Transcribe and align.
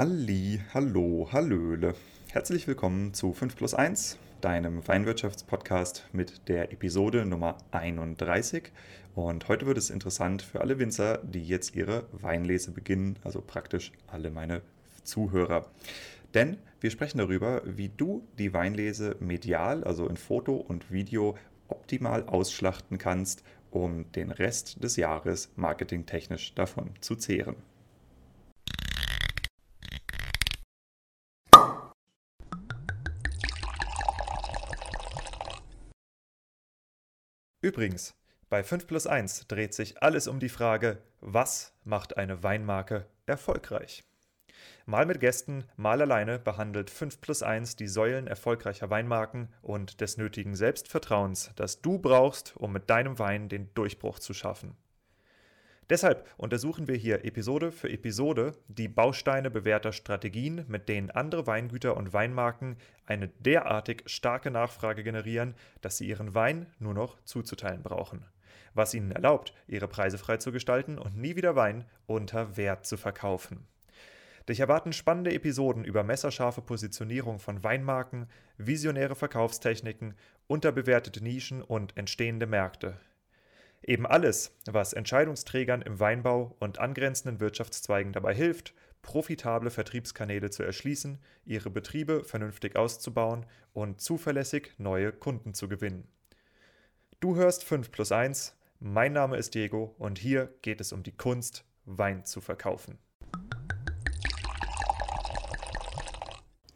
Halli, 0.00 0.62
hallo, 0.72 1.28
hallöle. 1.30 1.94
Herzlich 2.30 2.66
willkommen 2.66 3.12
zu 3.12 3.34
5 3.34 3.54
plus 3.54 3.74
1, 3.74 4.16
deinem 4.40 4.88
Weinwirtschaftspodcast 4.88 6.06
mit 6.12 6.48
der 6.48 6.72
Episode 6.72 7.26
Nummer 7.26 7.58
31. 7.72 8.72
Und 9.14 9.48
heute 9.48 9.66
wird 9.66 9.76
es 9.76 9.90
interessant 9.90 10.40
für 10.40 10.62
alle 10.62 10.78
Winzer, 10.78 11.18
die 11.18 11.42
jetzt 11.42 11.76
ihre 11.76 12.06
Weinlese 12.12 12.70
beginnen, 12.70 13.18
also 13.24 13.42
praktisch 13.42 13.92
alle 14.06 14.30
meine 14.30 14.62
Zuhörer. 15.04 15.66
Denn 16.32 16.56
wir 16.80 16.90
sprechen 16.90 17.18
darüber, 17.18 17.60
wie 17.66 17.90
du 17.90 18.26
die 18.38 18.54
Weinlese 18.54 19.16
medial, 19.20 19.84
also 19.84 20.06
in 20.08 20.16
Foto 20.16 20.54
und 20.56 20.90
Video, 20.90 21.36
optimal 21.68 22.24
ausschlachten 22.24 22.96
kannst, 22.96 23.44
um 23.70 24.10
den 24.12 24.30
Rest 24.30 24.82
des 24.82 24.96
Jahres 24.96 25.50
marketingtechnisch 25.56 26.54
davon 26.54 26.94
zu 27.02 27.16
zehren. 27.16 27.56
Übrigens, 37.62 38.14
bei 38.48 38.62
5 38.62 38.86
plus 38.86 39.06
1 39.06 39.46
dreht 39.46 39.74
sich 39.74 40.02
alles 40.02 40.28
um 40.28 40.40
die 40.40 40.48
Frage, 40.48 41.02
was 41.20 41.74
macht 41.84 42.16
eine 42.16 42.42
Weinmarke 42.42 43.06
erfolgreich? 43.26 44.02
Mal 44.86 45.04
mit 45.04 45.20
Gästen, 45.20 45.64
mal 45.76 46.00
alleine 46.00 46.38
behandelt 46.38 46.88
5 46.88 47.20
plus 47.20 47.42
1 47.42 47.76
die 47.76 47.86
Säulen 47.86 48.26
erfolgreicher 48.26 48.88
Weinmarken 48.88 49.52
und 49.60 50.00
des 50.00 50.16
nötigen 50.16 50.56
Selbstvertrauens, 50.56 51.52
das 51.54 51.82
du 51.82 51.98
brauchst, 51.98 52.56
um 52.56 52.72
mit 52.72 52.88
deinem 52.88 53.18
Wein 53.18 53.50
den 53.50 53.72
Durchbruch 53.74 54.18
zu 54.18 54.32
schaffen. 54.32 54.74
Deshalb 55.90 56.24
untersuchen 56.36 56.86
wir 56.86 56.94
hier 56.94 57.24
Episode 57.24 57.72
für 57.72 57.90
Episode 57.90 58.52
die 58.68 58.86
Bausteine 58.86 59.50
bewährter 59.50 59.92
Strategien, 59.92 60.64
mit 60.68 60.88
denen 60.88 61.10
andere 61.10 61.48
Weingüter 61.48 61.96
und 61.96 62.12
Weinmarken 62.12 62.76
eine 63.06 63.26
derartig 63.26 64.04
starke 64.06 64.52
Nachfrage 64.52 65.02
generieren, 65.02 65.56
dass 65.80 65.96
sie 65.96 66.06
ihren 66.06 66.32
Wein 66.32 66.66
nur 66.78 66.94
noch 66.94 67.20
zuzuteilen 67.24 67.82
brauchen. 67.82 68.24
Was 68.72 68.94
ihnen 68.94 69.10
erlaubt, 69.10 69.52
ihre 69.66 69.88
Preise 69.88 70.16
frei 70.16 70.36
zu 70.36 70.52
gestalten 70.52 70.96
und 70.96 71.16
nie 71.16 71.34
wieder 71.34 71.56
Wein 71.56 71.84
unter 72.06 72.56
Wert 72.56 72.86
zu 72.86 72.96
verkaufen. 72.96 73.66
Dich 74.48 74.60
erwarten 74.60 74.92
spannende 74.92 75.34
Episoden 75.34 75.84
über 75.84 76.04
messerscharfe 76.04 76.62
Positionierung 76.62 77.40
von 77.40 77.64
Weinmarken, 77.64 78.28
visionäre 78.58 79.16
Verkaufstechniken, 79.16 80.14
unterbewertete 80.46 81.20
Nischen 81.20 81.62
und 81.62 81.96
entstehende 81.96 82.46
Märkte. 82.46 82.96
Eben 83.90 84.06
alles, 84.06 84.56
was 84.66 84.92
Entscheidungsträgern 84.92 85.82
im 85.82 85.98
Weinbau 85.98 86.54
und 86.60 86.78
angrenzenden 86.78 87.40
Wirtschaftszweigen 87.40 88.12
dabei 88.12 88.32
hilft, 88.32 88.72
profitable 89.02 89.68
Vertriebskanäle 89.68 90.50
zu 90.50 90.62
erschließen, 90.62 91.18
ihre 91.44 91.70
Betriebe 91.70 92.22
vernünftig 92.22 92.76
auszubauen 92.76 93.46
und 93.72 94.00
zuverlässig 94.00 94.74
neue 94.78 95.10
Kunden 95.10 95.54
zu 95.54 95.68
gewinnen. 95.68 96.06
Du 97.18 97.34
hörst 97.34 97.64
5 97.64 97.90
plus 97.90 98.12
1, 98.12 98.56
mein 98.78 99.12
Name 99.12 99.36
ist 99.36 99.56
Diego 99.56 99.96
und 99.98 100.20
hier 100.20 100.54
geht 100.62 100.80
es 100.80 100.92
um 100.92 101.02
die 101.02 101.16
Kunst, 101.16 101.64
Wein 101.84 102.24
zu 102.24 102.40
verkaufen. 102.40 102.96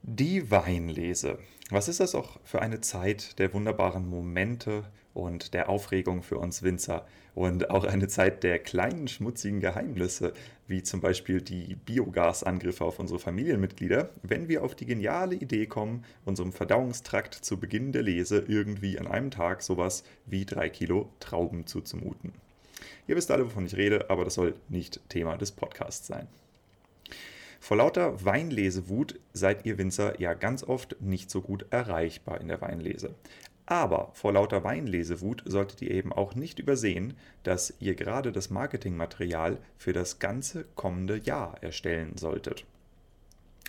Die 0.02 0.50
Weinlese. 0.50 1.38
Was 1.70 1.86
ist 1.86 2.00
das 2.00 2.16
auch 2.16 2.40
für 2.42 2.60
eine 2.60 2.80
Zeit 2.80 3.38
der 3.38 3.54
wunderbaren 3.54 4.04
Momente 4.08 4.82
und 5.14 5.54
der 5.54 5.68
Aufregung 5.68 6.22
für 6.22 6.38
uns 6.38 6.62
Winzer 6.62 7.06
und 7.34 7.70
auch 7.70 7.84
eine 7.84 8.08
Zeit 8.08 8.42
der 8.42 8.58
kleinen 8.58 9.08
schmutzigen 9.08 9.60
Geheimnisse, 9.60 10.32
wie 10.66 10.82
zum 10.82 11.00
Beispiel 11.00 11.40
die 11.40 11.74
Biogasangriffe 11.74 12.84
auf 12.84 12.98
unsere 12.98 13.18
Familienmitglieder, 13.18 14.10
wenn 14.22 14.48
wir 14.48 14.62
auf 14.64 14.74
die 14.74 14.86
geniale 14.86 15.34
Idee 15.34 15.66
kommen, 15.66 16.04
unserem 16.24 16.52
Verdauungstrakt 16.52 17.34
zu 17.34 17.58
Beginn 17.58 17.92
der 17.92 18.02
Lese 18.02 18.44
irgendwie 18.46 18.98
an 18.98 19.06
einem 19.06 19.30
Tag 19.30 19.62
sowas 19.62 20.04
wie 20.26 20.44
drei 20.44 20.68
Kilo 20.68 21.08
Trauben 21.20 21.66
zuzumuten. 21.66 22.32
Ihr 23.06 23.16
wisst 23.16 23.30
alle, 23.30 23.46
wovon 23.46 23.66
ich 23.66 23.76
rede, 23.76 24.10
aber 24.10 24.24
das 24.24 24.34
soll 24.34 24.54
nicht 24.68 25.00
Thema 25.08 25.36
des 25.36 25.52
Podcasts 25.52 26.06
sein. 26.06 26.26
Vor 27.60 27.78
lauter 27.78 28.22
Weinlesewut 28.24 29.18
seid 29.32 29.64
ihr 29.64 29.78
Winzer 29.78 30.20
ja 30.20 30.34
ganz 30.34 30.64
oft 30.64 31.00
nicht 31.00 31.30
so 31.30 31.40
gut 31.40 31.64
erreichbar 31.70 32.40
in 32.40 32.48
der 32.48 32.60
Weinlese. 32.60 33.14
Aber 33.66 34.10
vor 34.12 34.32
lauter 34.32 34.62
Weinlesewut 34.62 35.42
solltet 35.46 35.80
ihr 35.80 35.90
eben 35.90 36.12
auch 36.12 36.34
nicht 36.34 36.58
übersehen, 36.58 37.14
dass 37.44 37.72
ihr 37.80 37.94
gerade 37.94 38.30
das 38.30 38.50
Marketingmaterial 38.50 39.58
für 39.78 39.92
das 39.92 40.18
ganze 40.18 40.66
kommende 40.74 41.16
Jahr 41.16 41.62
erstellen 41.62 42.16
solltet. 42.16 42.66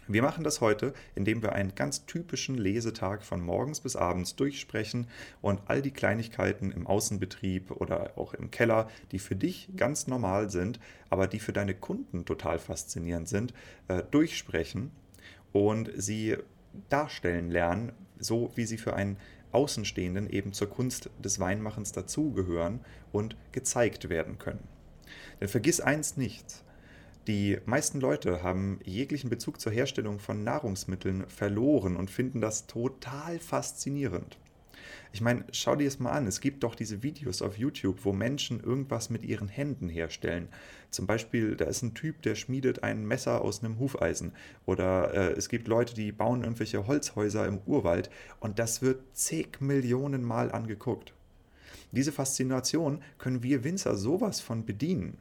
Wir 0.08 0.22
machen 0.22 0.44
das 0.44 0.62
heute, 0.62 0.94
indem 1.16 1.42
wir 1.42 1.54
einen 1.54 1.74
ganz 1.74 2.06
typischen 2.06 2.56
Lesetag 2.56 3.24
von 3.24 3.42
morgens 3.42 3.80
bis 3.80 3.96
abends 3.96 4.36
durchsprechen 4.36 5.08
und 5.42 5.62
all 5.66 5.82
die 5.82 5.92
Kleinigkeiten 5.92 6.72
im 6.72 6.86
Außenbetrieb 6.86 7.72
oder 7.72 8.12
auch 8.16 8.36
im 8.36 8.52
Keller, 8.52 8.88
die 9.12 9.18
für 9.18 9.36
dich 9.36 9.70
ganz 9.76 10.06
normal 10.06 10.52
sind, 10.52 10.80
aber 11.10 11.26
die 11.26 11.40
für 11.40 11.54
deine 11.54 11.74
Kunden 11.74 12.26
total 12.26 12.60
faszinierend 12.60 13.28
sind, 13.28 13.54
äh, 13.88 14.04
durchsprechen 14.12 14.92
und 15.54 15.90
sie 15.96 16.38
darstellen 16.90 17.50
lernen, 17.50 17.92
so 18.20 18.52
wie 18.54 18.66
sie 18.66 18.78
für 18.78 18.96
einen 18.96 19.18
Außenstehenden 19.56 20.30
eben 20.30 20.54
zur 20.54 20.70
Kunst 20.70 21.10
des 21.24 21.40
Weinmachens 21.40 21.94
dazugehören 21.94 22.82
und 23.12 23.38
gezeigt 23.54 24.10
werden 24.10 24.38
können. 24.38 24.68
Denn 25.40 25.48
vergiss 25.48 25.80
eins 25.80 26.18
nicht, 26.18 26.64
die 27.28 27.58
meisten 27.66 28.00
Leute 28.00 28.44
haben 28.44 28.80
jeglichen 28.84 29.30
Bezug 29.30 29.60
zur 29.60 29.72
Herstellung 29.72 30.20
von 30.20 30.44
Nahrungsmitteln 30.44 31.28
verloren 31.28 31.96
und 31.96 32.12
finden 32.12 32.42
das 32.42 32.68
total 32.68 33.40
faszinierend. 33.40 34.38
Ich 35.16 35.22
meine, 35.22 35.46
schau 35.54 35.78
dir 35.78 35.88
es 35.88 35.98
mal 35.98 36.12
an. 36.12 36.28
Es 36.28 36.42
gibt 36.42 36.66
doch 36.66 36.76
diese 36.76 37.02
Videos 37.02 37.42
auf 37.42 37.58
YouTube, 37.58 38.04
wo 38.04 38.12
Menschen 38.12 38.60
irgendwas 38.60 39.10
mit 39.10 39.24
ihren 39.24 39.48
Händen 39.48 39.88
herstellen. 39.88 40.50
Zum 40.92 41.08
Beispiel, 41.08 41.56
da 41.56 41.64
ist 41.64 41.84
ein 41.84 41.94
Typ, 41.94 42.22
der 42.24 42.36
schmiedet 42.36 42.84
ein 42.84 43.06
Messer 43.06 43.40
aus 43.40 43.64
einem 43.64 43.80
Hufeisen. 43.80 44.34
Oder 44.66 45.14
äh, 45.14 45.32
es 45.32 45.48
gibt 45.48 45.70
Leute, 45.70 45.94
die 45.94 46.12
bauen 46.12 46.44
irgendwelche 46.44 46.86
Holzhäuser 46.86 47.48
im 47.48 47.60
Urwald. 47.66 48.10
Und 48.42 48.60
das 48.60 48.82
wird 48.82 49.04
zig 49.14 49.62
Millionen 49.62 50.22
Mal 50.22 50.52
angeguckt. 50.52 51.14
Diese 51.94 52.12
Faszination 52.12 53.02
können 53.18 53.42
wir 53.42 53.64
Winzer 53.64 53.96
sowas 53.96 54.42
von 54.42 54.66
bedienen. 54.66 55.18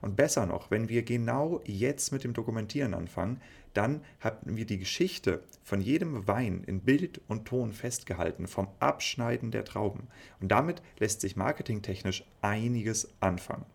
Und 0.00 0.16
besser 0.16 0.46
noch, 0.46 0.70
wenn 0.70 0.88
wir 0.88 1.02
genau 1.02 1.60
jetzt 1.64 2.12
mit 2.12 2.24
dem 2.24 2.32
Dokumentieren 2.32 2.94
anfangen, 2.94 3.40
dann 3.74 4.02
haben 4.20 4.56
wir 4.56 4.64
die 4.64 4.78
Geschichte 4.78 5.42
von 5.62 5.80
jedem 5.80 6.26
Wein 6.26 6.64
in 6.66 6.80
Bild 6.80 7.20
und 7.28 7.44
Ton 7.46 7.72
festgehalten, 7.72 8.46
vom 8.46 8.68
Abschneiden 8.80 9.50
der 9.50 9.64
Trauben. 9.64 10.08
Und 10.40 10.48
damit 10.48 10.82
lässt 10.98 11.20
sich 11.20 11.36
marketingtechnisch 11.36 12.24
einiges 12.40 13.08
anfangen. 13.20 13.66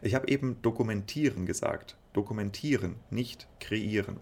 Ich 0.00 0.14
habe 0.14 0.28
eben 0.28 0.62
dokumentieren 0.62 1.46
gesagt. 1.46 1.96
Dokumentieren, 2.12 2.96
nicht 3.10 3.46
kreieren. 3.60 4.20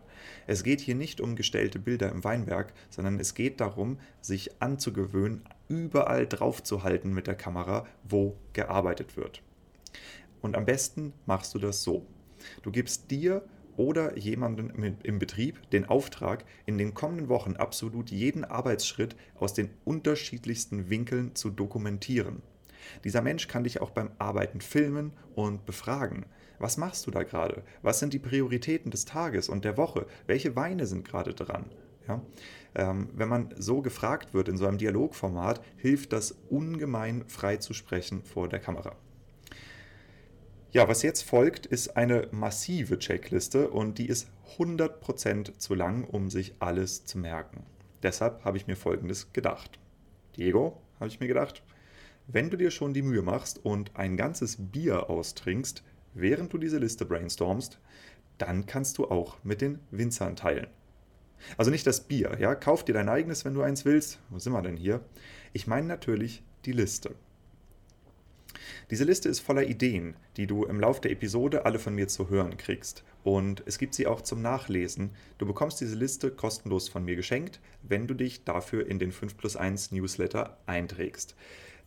Es 0.48 0.64
geht 0.64 0.80
hier 0.80 0.96
nicht 0.96 1.20
um 1.20 1.36
gestellte 1.36 1.78
Bilder 1.78 2.10
im 2.10 2.24
Weinberg, 2.24 2.72
sondern 2.90 3.20
es 3.20 3.34
geht 3.34 3.60
darum, 3.60 3.98
sich 4.20 4.60
anzugewöhnen, 4.60 5.44
überall 5.68 6.26
draufzuhalten 6.26 7.14
mit 7.14 7.28
der 7.28 7.36
Kamera, 7.36 7.86
wo 8.02 8.36
gearbeitet 8.52 9.16
wird. 9.16 9.42
Und 10.44 10.58
am 10.58 10.66
besten 10.66 11.14
machst 11.24 11.54
du 11.54 11.58
das 11.58 11.82
so. 11.82 12.06
Du 12.60 12.70
gibst 12.70 13.10
dir 13.10 13.46
oder 13.78 14.18
jemandem 14.18 14.94
im 15.02 15.18
Betrieb 15.18 15.70
den 15.70 15.86
Auftrag, 15.86 16.44
in 16.66 16.76
den 16.76 16.92
kommenden 16.92 17.30
Wochen 17.30 17.56
absolut 17.56 18.10
jeden 18.10 18.44
Arbeitsschritt 18.44 19.16
aus 19.36 19.54
den 19.54 19.70
unterschiedlichsten 19.86 20.90
Winkeln 20.90 21.34
zu 21.34 21.48
dokumentieren. 21.48 22.42
Dieser 23.04 23.22
Mensch 23.22 23.48
kann 23.48 23.64
dich 23.64 23.80
auch 23.80 23.88
beim 23.88 24.10
Arbeiten 24.18 24.60
filmen 24.60 25.14
und 25.34 25.64
befragen. 25.64 26.26
Was 26.58 26.76
machst 26.76 27.06
du 27.06 27.10
da 27.10 27.22
gerade? 27.22 27.62
Was 27.80 27.98
sind 27.98 28.12
die 28.12 28.18
Prioritäten 28.18 28.90
des 28.90 29.06
Tages 29.06 29.48
und 29.48 29.64
der 29.64 29.78
Woche? 29.78 30.06
Welche 30.26 30.54
Weine 30.54 30.84
sind 30.84 31.08
gerade 31.08 31.32
dran? 31.32 31.70
Ja? 32.06 32.20
Ähm, 32.74 33.08
wenn 33.14 33.30
man 33.30 33.54
so 33.56 33.80
gefragt 33.80 34.34
wird 34.34 34.50
in 34.50 34.58
so 34.58 34.66
einem 34.66 34.76
Dialogformat, 34.76 35.62
hilft 35.78 36.12
das 36.12 36.32
ungemein 36.50 37.24
frei 37.28 37.56
zu 37.56 37.72
sprechen 37.72 38.22
vor 38.24 38.46
der 38.50 38.60
Kamera. 38.60 38.94
Ja, 40.74 40.88
was 40.88 41.02
jetzt 41.02 41.22
folgt, 41.22 41.66
ist 41.66 41.96
eine 41.96 42.26
massive 42.32 42.98
Checkliste 42.98 43.70
und 43.70 43.98
die 43.98 44.08
ist 44.08 44.28
100% 44.58 45.56
zu 45.56 45.72
lang, 45.76 46.02
um 46.02 46.30
sich 46.30 46.56
alles 46.58 47.04
zu 47.04 47.16
merken. 47.16 47.62
Deshalb 48.02 48.44
habe 48.44 48.56
ich 48.56 48.66
mir 48.66 48.74
Folgendes 48.74 49.32
gedacht. 49.32 49.78
Diego, 50.36 50.82
habe 50.98 51.06
ich 51.06 51.20
mir 51.20 51.28
gedacht, 51.28 51.62
wenn 52.26 52.50
du 52.50 52.56
dir 52.56 52.72
schon 52.72 52.92
die 52.92 53.02
Mühe 53.02 53.22
machst 53.22 53.64
und 53.64 53.94
ein 53.94 54.16
ganzes 54.16 54.56
Bier 54.58 55.08
austrinkst, 55.08 55.84
während 56.12 56.52
du 56.52 56.58
diese 56.58 56.78
Liste 56.78 57.04
brainstormst, 57.04 57.78
dann 58.38 58.66
kannst 58.66 58.98
du 58.98 59.04
auch 59.04 59.36
mit 59.44 59.60
den 59.60 59.78
Winzern 59.92 60.34
teilen. 60.34 60.66
Also 61.56 61.70
nicht 61.70 61.86
das 61.86 62.00
Bier, 62.00 62.36
ja, 62.40 62.56
kauf 62.56 62.84
dir 62.84 62.94
dein 62.94 63.08
eigenes, 63.08 63.44
wenn 63.44 63.54
du 63.54 63.62
eins 63.62 63.84
willst. 63.84 64.18
Wo 64.28 64.40
sind 64.40 64.52
wir 64.52 64.62
denn 64.62 64.76
hier? 64.76 65.04
Ich 65.52 65.68
meine 65.68 65.86
natürlich 65.86 66.42
die 66.64 66.72
Liste. 66.72 67.14
Diese 68.90 69.04
Liste 69.04 69.28
ist 69.28 69.40
voller 69.40 69.64
Ideen, 69.64 70.14
die 70.36 70.46
du 70.46 70.64
im 70.64 70.78
Laufe 70.78 71.00
der 71.00 71.10
Episode 71.10 71.64
alle 71.64 71.78
von 71.78 71.94
mir 71.94 72.08
zu 72.08 72.28
hören 72.28 72.56
kriegst. 72.56 73.02
Und 73.22 73.62
es 73.66 73.78
gibt 73.78 73.94
sie 73.94 74.06
auch 74.06 74.20
zum 74.20 74.42
Nachlesen. 74.42 75.10
Du 75.38 75.46
bekommst 75.46 75.80
diese 75.80 75.96
Liste 75.96 76.30
kostenlos 76.30 76.88
von 76.88 77.04
mir 77.04 77.16
geschenkt, 77.16 77.60
wenn 77.82 78.06
du 78.06 78.14
dich 78.14 78.44
dafür 78.44 78.86
in 78.86 78.98
den 78.98 79.12
5 79.12 79.36
plus 79.36 79.56
1 79.56 79.92
Newsletter 79.92 80.58
einträgst. 80.66 81.34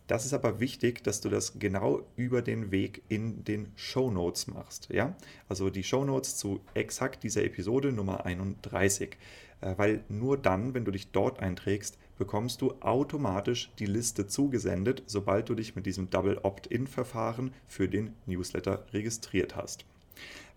Das 0.08 0.24
ist 0.24 0.32
aber 0.32 0.58
wichtig, 0.58 1.04
dass 1.04 1.20
du 1.20 1.28
das 1.28 1.58
genau 1.58 2.02
über 2.16 2.42
den 2.42 2.70
Weg 2.70 3.02
in 3.08 3.44
den 3.44 3.70
Show 3.76 4.10
Notes 4.10 4.46
machst. 4.46 4.88
Ja? 4.90 5.14
Also 5.48 5.70
die 5.70 5.84
Show 5.84 6.04
Notes 6.04 6.36
zu 6.36 6.60
exakt 6.74 7.22
dieser 7.22 7.44
Episode 7.44 7.92
Nummer 7.92 8.24
31. 8.24 9.18
Äh, 9.60 9.74
weil 9.76 10.04
nur 10.08 10.38
dann, 10.38 10.74
wenn 10.74 10.84
du 10.84 10.90
dich 10.90 11.10
dort 11.10 11.40
einträgst, 11.40 11.98
bekommst 12.18 12.60
du 12.60 12.74
automatisch 12.80 13.70
die 13.78 13.86
Liste 13.86 14.26
zugesendet, 14.26 15.02
sobald 15.06 15.48
du 15.48 15.54
dich 15.54 15.76
mit 15.76 15.86
diesem 15.86 16.10
Double 16.10 16.38
Opt-in-Verfahren 16.42 17.52
für 17.66 17.88
den 17.88 18.14
Newsletter 18.26 18.84
registriert 18.92 19.56
hast. 19.56 19.84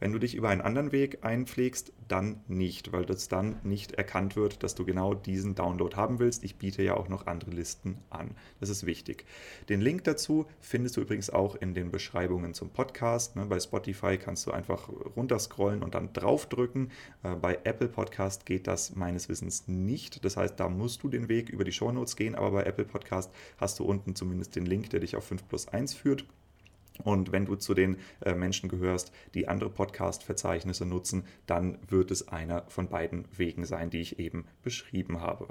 Wenn 0.02 0.14
du 0.14 0.18
dich 0.18 0.34
über 0.34 0.50
einen 0.50 0.62
anderen 0.62 0.92
Weg 0.92 1.20
einpflegst, 1.24 1.94
dann 2.08 2.42
nicht, 2.48 2.92
weil 2.92 3.06
das 3.06 3.28
dann 3.28 3.58
nicht 3.62 3.92
erkannt 3.92 4.36
wird, 4.36 4.64
dass 4.64 4.74
du 4.74 4.84
genau 4.84 5.14
diesen 5.14 5.54
Download 5.54 5.96
haben 5.96 6.18
willst. 6.18 6.44
Ich 6.44 6.56
biete 6.56 6.82
ja 6.82 6.98
auch 6.98 7.08
noch 7.08 7.28
andere 7.28 7.52
Listen 7.52 8.00
an. 8.10 8.32
Das 8.60 8.70
ist 8.70 8.88
wichtig. 8.88 9.26
Den 9.70 9.80
Link 9.80 10.04
dazu 10.06 10.48
findest 10.60 10.98
du 10.98 11.02
übrigens 11.02 11.30
auch 11.30 11.56
in 11.56 11.76
den 11.76 11.92
Beschreibungen 11.92 12.56
zum 12.56 12.72
Podcast. 12.72 13.36
Ne, 13.36 13.46
bei 13.46 13.60
Spotify 13.60 14.18
kannst 14.18 14.48
du 14.48 14.52
einfach 14.52 14.90
runterscrollen 15.16 15.84
und 15.84 15.94
dann 15.94 16.14
draufdrücken. 16.14 16.90
Äh, 17.22 17.36
bei 17.36 17.60
Apple 17.64 17.88
Podcast 17.88 18.48
geht 18.48 18.66
das 18.66 18.96
meines 18.96 19.30
Wissens 19.30 19.68
nicht. 19.68 20.26
Das 20.26 20.36
heißt, 20.36 20.60
da 20.60 20.68
musst 20.68 21.04
du 21.04 21.10
den 21.10 21.30
Weg 21.30 21.50
über 21.50 21.64
die 21.64 21.74
Show 21.74 21.92
Notes 21.92 22.16
gehen, 22.16 22.34
aber 22.34 22.50
bei 22.50 22.64
Apple 22.64 22.86
Podcast 22.86 23.32
hast 23.58 23.78
du 23.78 23.84
unten 23.84 24.16
zumindest 24.16 24.56
den 24.56 24.66
Link, 24.66 24.90
der 24.90 25.02
dich 25.02 25.16
auf 25.16 25.26
5 25.26 25.48
plus 25.48 25.68
1 25.68 25.94
führt. 25.94 26.26
Und 27.04 27.32
wenn 27.32 27.46
du 27.46 27.56
zu 27.56 27.74
den 27.74 27.98
äh, 28.22 28.34
Menschen 28.34 28.70
gehörst, 28.70 29.12
die 29.34 29.48
andere 29.48 29.70
Podcast-Verzeichnisse 29.70 30.86
nutzen, 30.86 31.26
dann 31.46 31.78
wird 31.88 32.12
es 32.12 32.28
einer 32.28 32.64
von 32.70 32.88
beiden 32.88 33.26
Wegen 33.36 33.66
sein, 33.66 33.90
die 33.90 34.02
ich 34.02 34.20
eben 34.20 34.46
beschrieben 34.64 35.22
habe. 35.22 35.48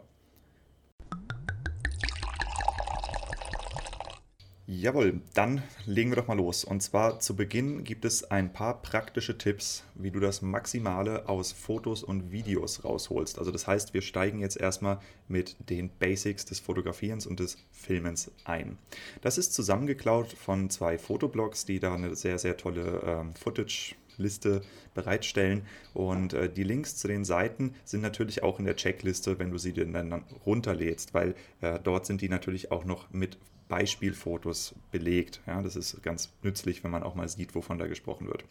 Jawohl, 4.73 5.21
dann 5.35 5.65
legen 5.85 6.13
wir 6.13 6.17
doch 6.17 6.29
mal 6.29 6.37
los. 6.37 6.63
Und 6.63 6.81
zwar 6.81 7.19
zu 7.19 7.35
Beginn 7.35 7.83
gibt 7.83 8.05
es 8.05 8.31
ein 8.31 8.53
paar 8.53 8.81
praktische 8.83 9.37
Tipps, 9.37 9.83
wie 9.97 10.13
du 10.13 10.21
das 10.21 10.43
Maximale 10.43 11.29
aus 11.29 11.51
Fotos 11.51 12.05
und 12.05 12.31
Videos 12.31 12.85
rausholst. 12.85 13.41
Also 13.41 13.51
das 13.51 13.67
heißt, 13.67 13.95
wir 13.95 14.01
steigen 14.01 14.39
jetzt 14.39 14.57
erstmal 14.57 15.01
mit 15.27 15.57
den 15.59 15.91
Basics 15.99 16.45
des 16.45 16.61
Fotografierens 16.61 17.27
und 17.27 17.41
des 17.41 17.59
Filmens 17.73 18.31
ein. 18.45 18.79
Das 19.23 19.39
ist 19.39 19.55
zusammengeklaut 19.55 20.35
von 20.35 20.71
zwei 20.71 20.99
Fotoblogs, 20.99 21.65
die 21.65 21.81
da 21.81 21.95
eine 21.95 22.15
sehr, 22.15 22.39
sehr 22.39 22.57
tolle 22.57 23.03
ähm, 23.05 23.35
Footage 23.35 23.97
Liste 24.21 24.63
bereitstellen. 24.95 25.63
Und 25.95 26.33
äh, 26.33 26.49
die 26.49 26.65
Links 26.65 26.97
zu 26.97 27.09
den 27.09 27.25
Seiten 27.25 27.75
sind 27.85 28.03
natürlich 28.03 28.43
auch 28.43 28.59
in 28.59 28.65
der 28.65 28.77
Checkliste, 28.77 29.39
wenn 29.39 29.51
du 29.51 29.59
sie 29.59 29.73
dann 29.73 30.25
runterlädst, 30.47 31.15
weil 31.15 31.35
äh, 31.61 31.79
dort 31.83 32.07
sind 32.07 32.21
die 32.21 32.29
natürlich 32.29 32.71
auch 32.71 32.85
noch 32.85 33.11
mit 33.11 33.39
Beispielfotos 33.69 34.75
belegt. 34.91 35.41
Ja, 35.47 35.63
das 35.63 35.77
ist 35.77 36.03
ganz 36.03 36.33
nützlich, 36.43 36.85
wenn 36.85 36.91
man 36.91 37.03
auch 37.03 37.15
mal 37.15 37.29
sieht, 37.29 37.55
wovon 37.55 37.79
da 37.79 37.87
gesprochen 37.87 38.27
wird. 38.27 38.45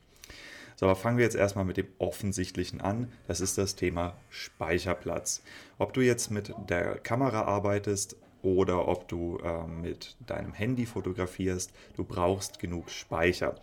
So, 0.80 0.86
aber 0.86 0.96
fangen 0.96 1.18
wir 1.18 1.26
jetzt 1.26 1.36
erstmal 1.36 1.66
mit 1.66 1.76
dem 1.76 1.88
Offensichtlichen 1.98 2.80
an. 2.80 3.12
Das 3.28 3.42
ist 3.42 3.58
das 3.58 3.76
Thema 3.76 4.16
Speicherplatz. 4.30 5.44
Ob 5.78 5.92
du 5.92 6.00
jetzt 6.00 6.32
mit 6.32 6.54
der 6.70 7.00
Kamera 7.00 7.42
arbeitest 7.42 8.16
oder 8.42 8.88
ob 8.88 9.10
du 9.10 9.40
äh, 9.40 9.68
mit 9.68 10.16
deinem 10.26 10.54
Handy 10.54 10.86
fotografierst, 10.86 11.74
du 11.98 12.06
brauchst 12.06 12.60
genug 12.60 12.90
Speicher. 12.90 13.56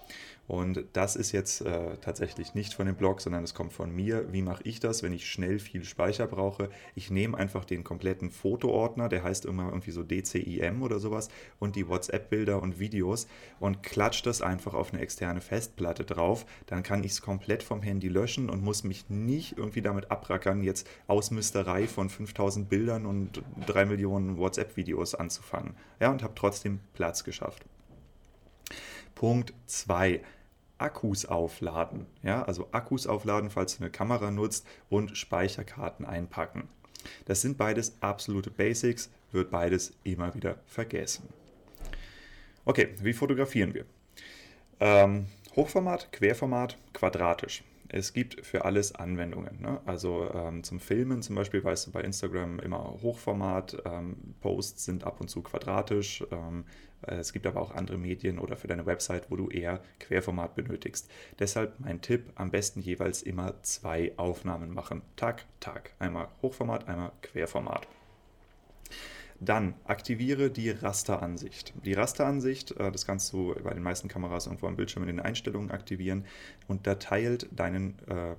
Und 0.46 0.84
das 0.92 1.16
ist 1.16 1.32
jetzt 1.32 1.62
äh, 1.62 1.96
tatsächlich 1.98 2.54
nicht 2.54 2.74
von 2.74 2.86
dem 2.86 2.94
Blog, 2.94 3.20
sondern 3.20 3.42
es 3.42 3.54
kommt 3.54 3.72
von 3.72 3.94
mir. 3.94 4.32
Wie 4.32 4.42
mache 4.42 4.62
ich 4.64 4.78
das, 4.78 5.02
wenn 5.02 5.12
ich 5.12 5.28
schnell 5.28 5.58
viel 5.58 5.84
Speicher 5.84 6.26
brauche? 6.26 6.70
Ich 6.94 7.10
nehme 7.10 7.36
einfach 7.36 7.64
den 7.64 7.82
kompletten 7.82 8.30
Fotoordner, 8.30 9.08
der 9.08 9.24
heißt 9.24 9.44
immer 9.44 9.66
irgendwie 9.66 9.90
so 9.90 10.04
DCIM 10.04 10.82
oder 10.82 11.00
sowas, 11.00 11.28
und 11.58 11.74
die 11.74 11.88
WhatsApp-Bilder 11.88 12.62
und 12.62 12.78
Videos 12.78 13.26
und 13.58 13.82
klatsche 13.82 14.22
das 14.22 14.40
einfach 14.40 14.74
auf 14.74 14.92
eine 14.92 15.02
externe 15.02 15.40
Festplatte 15.40 16.04
drauf. 16.04 16.46
Dann 16.66 16.82
kann 16.82 17.02
ich 17.02 17.12
es 17.12 17.22
komplett 17.22 17.62
vom 17.62 17.82
Handy 17.82 18.08
löschen 18.08 18.48
und 18.48 18.62
muss 18.62 18.84
mich 18.84 19.10
nicht 19.10 19.58
irgendwie 19.58 19.82
damit 19.82 20.10
abrackern, 20.10 20.62
jetzt 20.62 20.88
Ausmüsterei 21.08 21.88
von 21.88 22.08
5000 22.08 22.68
Bildern 22.68 23.06
und 23.06 23.42
3 23.66 23.86
Millionen 23.86 24.38
WhatsApp-Videos 24.38 25.16
anzufangen. 25.16 25.74
Ja, 26.00 26.10
und 26.12 26.22
habe 26.22 26.34
trotzdem 26.36 26.80
Platz 26.94 27.24
geschafft. 27.24 27.64
Punkt 29.16 29.54
2. 29.66 30.20
Akkus 30.78 31.26
aufladen. 31.26 32.06
Ja, 32.22 32.42
also 32.42 32.68
Akkus 32.72 33.06
aufladen, 33.06 33.50
falls 33.50 33.76
du 33.76 33.84
eine 33.84 33.90
Kamera 33.90 34.30
nutzt 34.30 34.66
und 34.88 35.16
Speicherkarten 35.16 36.04
einpacken. 36.04 36.68
Das 37.24 37.40
sind 37.40 37.56
beides 37.56 37.96
absolute 38.00 38.50
Basics, 38.50 39.10
wird 39.32 39.50
beides 39.50 39.92
immer 40.04 40.34
wieder 40.34 40.58
vergessen. 40.66 41.28
Okay, 42.64 42.88
wie 43.00 43.12
fotografieren 43.12 43.74
wir? 43.74 43.84
Ähm, 44.80 45.26
Hochformat, 45.54 46.12
Querformat, 46.12 46.76
quadratisch. 46.92 47.62
Es 47.88 48.12
gibt 48.12 48.44
für 48.44 48.64
alles 48.64 48.94
Anwendungen. 48.94 49.60
Ne? 49.60 49.80
Also 49.86 50.28
ähm, 50.34 50.64
zum 50.64 50.80
Filmen 50.80 51.22
zum 51.22 51.36
Beispiel 51.36 51.62
weißt 51.62 51.86
du 51.86 51.92
bei 51.92 52.00
Instagram 52.00 52.58
immer 52.58 52.98
Hochformat, 53.02 53.76
ähm, 53.84 54.34
Posts 54.40 54.84
sind 54.84 55.04
ab 55.04 55.20
und 55.20 55.28
zu 55.28 55.42
quadratisch. 55.42 56.24
Äh, 57.02 57.16
es 57.16 57.32
gibt 57.32 57.46
aber 57.46 57.60
auch 57.60 57.74
andere 57.74 57.98
Medien 57.98 58.38
oder 58.38 58.56
für 58.56 58.68
deine 58.68 58.86
Website, 58.86 59.30
wo 59.30 59.36
du 59.36 59.48
eher 59.48 59.80
Querformat 60.00 60.54
benötigst. 60.54 61.10
Deshalb 61.38 61.78
mein 61.80 62.00
Tipp, 62.00 62.32
am 62.34 62.50
besten 62.50 62.80
jeweils 62.80 63.22
immer 63.22 63.62
zwei 63.62 64.12
Aufnahmen 64.16 64.72
machen. 64.72 65.02
Tag, 65.16 65.44
Tag. 65.60 65.92
Einmal 65.98 66.28
Hochformat, 66.42 66.88
einmal 66.88 67.12
Querformat. 67.22 67.86
Dann 69.38 69.74
aktiviere 69.84 70.50
die 70.50 70.70
Rasteransicht. 70.70 71.74
Die 71.84 71.92
Rasteransicht, 71.92 72.72
äh, 72.72 72.90
das 72.90 73.06
kannst 73.06 73.32
du 73.32 73.54
bei 73.62 73.74
den 73.74 73.82
meisten 73.82 74.08
Kameras 74.08 74.46
irgendwo 74.46 74.66
am 74.66 74.76
Bildschirm 74.76 75.02
in 75.02 75.08
den 75.08 75.20
Einstellungen 75.20 75.70
aktivieren 75.70 76.24
und 76.68 76.86
da 76.86 76.94
teilt 76.94 77.48
deinen 77.52 77.98
äh, 78.08 78.34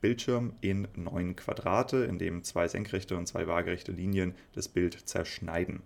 Bildschirm 0.00 0.54
in 0.60 0.88
neun 0.96 1.36
Quadrate, 1.36 1.98
in 1.98 2.18
dem 2.18 2.42
zwei 2.42 2.66
senkrechte 2.66 3.16
und 3.16 3.26
zwei 3.26 3.46
waagerechte 3.46 3.92
Linien 3.92 4.34
das 4.54 4.68
Bild 4.68 4.94
zerschneiden. 5.08 5.82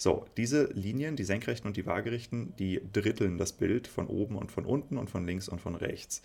So, 0.00 0.26
diese 0.36 0.70
Linien, 0.74 1.16
die 1.16 1.24
senkrechten 1.24 1.66
und 1.66 1.76
die 1.76 1.84
waagerechten, 1.84 2.54
die 2.56 2.80
dritteln 2.92 3.36
das 3.36 3.52
Bild 3.52 3.88
von 3.88 4.06
oben 4.06 4.36
und 4.36 4.52
von 4.52 4.64
unten 4.64 4.96
und 4.96 5.10
von 5.10 5.26
links 5.26 5.48
und 5.48 5.60
von 5.60 5.74
rechts. 5.74 6.22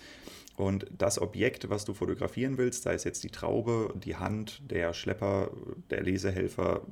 Und 0.55 0.85
das 0.95 1.19
Objekt, 1.19 1.71
was 1.71 1.83
du 1.83 1.95
fotografieren 1.95 2.59
willst, 2.59 2.83
sei 2.83 2.93
es 2.93 3.03
jetzt 3.03 3.23
die 3.23 3.31
Traube, 3.31 3.91
die 3.95 4.15
Hand, 4.15 4.61
der 4.69 4.93
Schlepper, 4.93 5.49
der 5.89 6.03
Lesehelfer, 6.03 6.85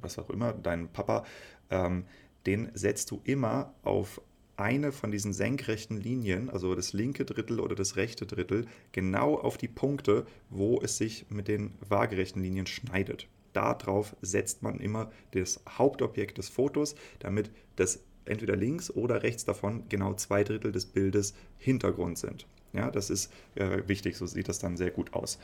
was 0.00 0.16
auch 0.16 0.30
immer, 0.30 0.52
dein 0.52 0.86
Papa, 0.92 1.24
ähm, 1.70 2.04
den 2.46 2.70
setzt 2.72 3.10
du 3.10 3.20
immer 3.24 3.74
auf 3.82 4.20
eine 4.56 4.92
von 4.92 5.10
diesen 5.10 5.32
senkrechten 5.32 5.96
Linien, 5.96 6.50
also 6.50 6.76
das 6.76 6.92
linke 6.92 7.24
Drittel 7.24 7.58
oder 7.58 7.74
das 7.74 7.96
rechte 7.96 8.26
Drittel, 8.26 8.66
genau 8.92 9.36
auf 9.36 9.56
die 9.56 9.66
Punkte, 9.66 10.24
wo 10.50 10.80
es 10.80 10.98
sich 10.98 11.26
mit 11.30 11.48
den 11.48 11.74
waagerechten 11.88 12.40
Linien 12.40 12.68
schneidet 12.68 13.26
darauf 13.58 14.16
setzt 14.22 14.62
man 14.62 14.78
immer 14.80 15.10
das 15.32 15.60
Hauptobjekt 15.68 16.38
des 16.38 16.48
Fotos, 16.48 16.94
damit 17.18 17.50
das 17.76 18.00
entweder 18.24 18.56
links 18.56 18.90
oder 18.90 19.22
rechts 19.22 19.44
davon 19.44 19.88
genau 19.88 20.14
zwei 20.14 20.44
Drittel 20.44 20.72
des 20.72 20.86
Bildes 20.86 21.34
Hintergrund 21.58 22.18
sind. 22.18 22.46
Ja, 22.72 22.90
das 22.90 23.10
ist 23.10 23.32
äh, 23.54 23.82
wichtig, 23.86 24.16
so 24.16 24.26
sieht 24.26 24.48
das 24.48 24.58
dann 24.58 24.76
sehr 24.76 24.90
gut 24.90 25.14
aus. 25.14 25.38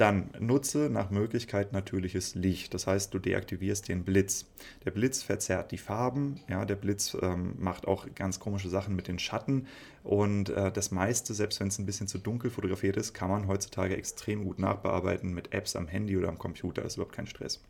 Dann 0.00 0.30
nutze 0.38 0.88
nach 0.88 1.10
Möglichkeit 1.10 1.74
natürliches 1.74 2.34
Licht. 2.34 2.72
Das 2.72 2.86
heißt, 2.86 3.12
du 3.12 3.18
deaktivierst 3.18 3.86
den 3.86 4.02
Blitz. 4.02 4.46
Der 4.86 4.92
Blitz 4.92 5.22
verzerrt 5.22 5.72
die 5.72 5.76
Farben. 5.76 6.40
Ja, 6.48 6.64
der 6.64 6.76
Blitz 6.76 7.14
ähm, 7.20 7.54
macht 7.58 7.86
auch 7.86 8.06
ganz 8.14 8.40
komische 8.40 8.70
Sachen 8.70 8.96
mit 8.96 9.08
den 9.08 9.18
Schatten. 9.18 9.66
Und 10.02 10.48
äh, 10.48 10.72
das 10.72 10.90
meiste, 10.90 11.34
selbst 11.34 11.60
wenn 11.60 11.68
es 11.68 11.78
ein 11.78 11.84
bisschen 11.84 12.08
zu 12.08 12.16
dunkel 12.16 12.50
fotografiert 12.50 12.96
ist, 12.96 13.12
kann 13.12 13.28
man 13.28 13.46
heutzutage 13.46 13.94
extrem 13.94 14.44
gut 14.44 14.58
nachbearbeiten 14.58 15.34
mit 15.34 15.52
Apps 15.52 15.76
am 15.76 15.86
Handy 15.86 16.16
oder 16.16 16.30
am 16.30 16.38
Computer. 16.38 16.80
Das 16.80 16.94
ist 16.94 16.96
überhaupt 16.96 17.14
kein 17.14 17.26
Stress. 17.26 17.60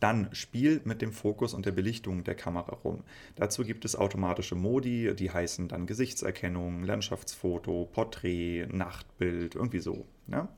Dann 0.00 0.30
spiel 0.32 0.80
mit 0.82 1.00
dem 1.00 1.12
Fokus 1.12 1.54
und 1.54 1.64
der 1.64 1.70
Belichtung 1.70 2.24
der 2.24 2.34
Kamera 2.34 2.74
rum. 2.82 3.04
Dazu 3.36 3.62
gibt 3.62 3.84
es 3.84 3.94
automatische 3.94 4.56
Modi, 4.56 5.14
die 5.14 5.30
heißen 5.30 5.68
dann 5.68 5.86
Gesichtserkennung, 5.86 6.82
Landschaftsfoto, 6.82 7.88
Porträt, 7.92 8.66
Nachtbild, 8.66 9.54
irgendwie 9.54 9.78
so. 9.78 10.06
Ja? 10.26 10.48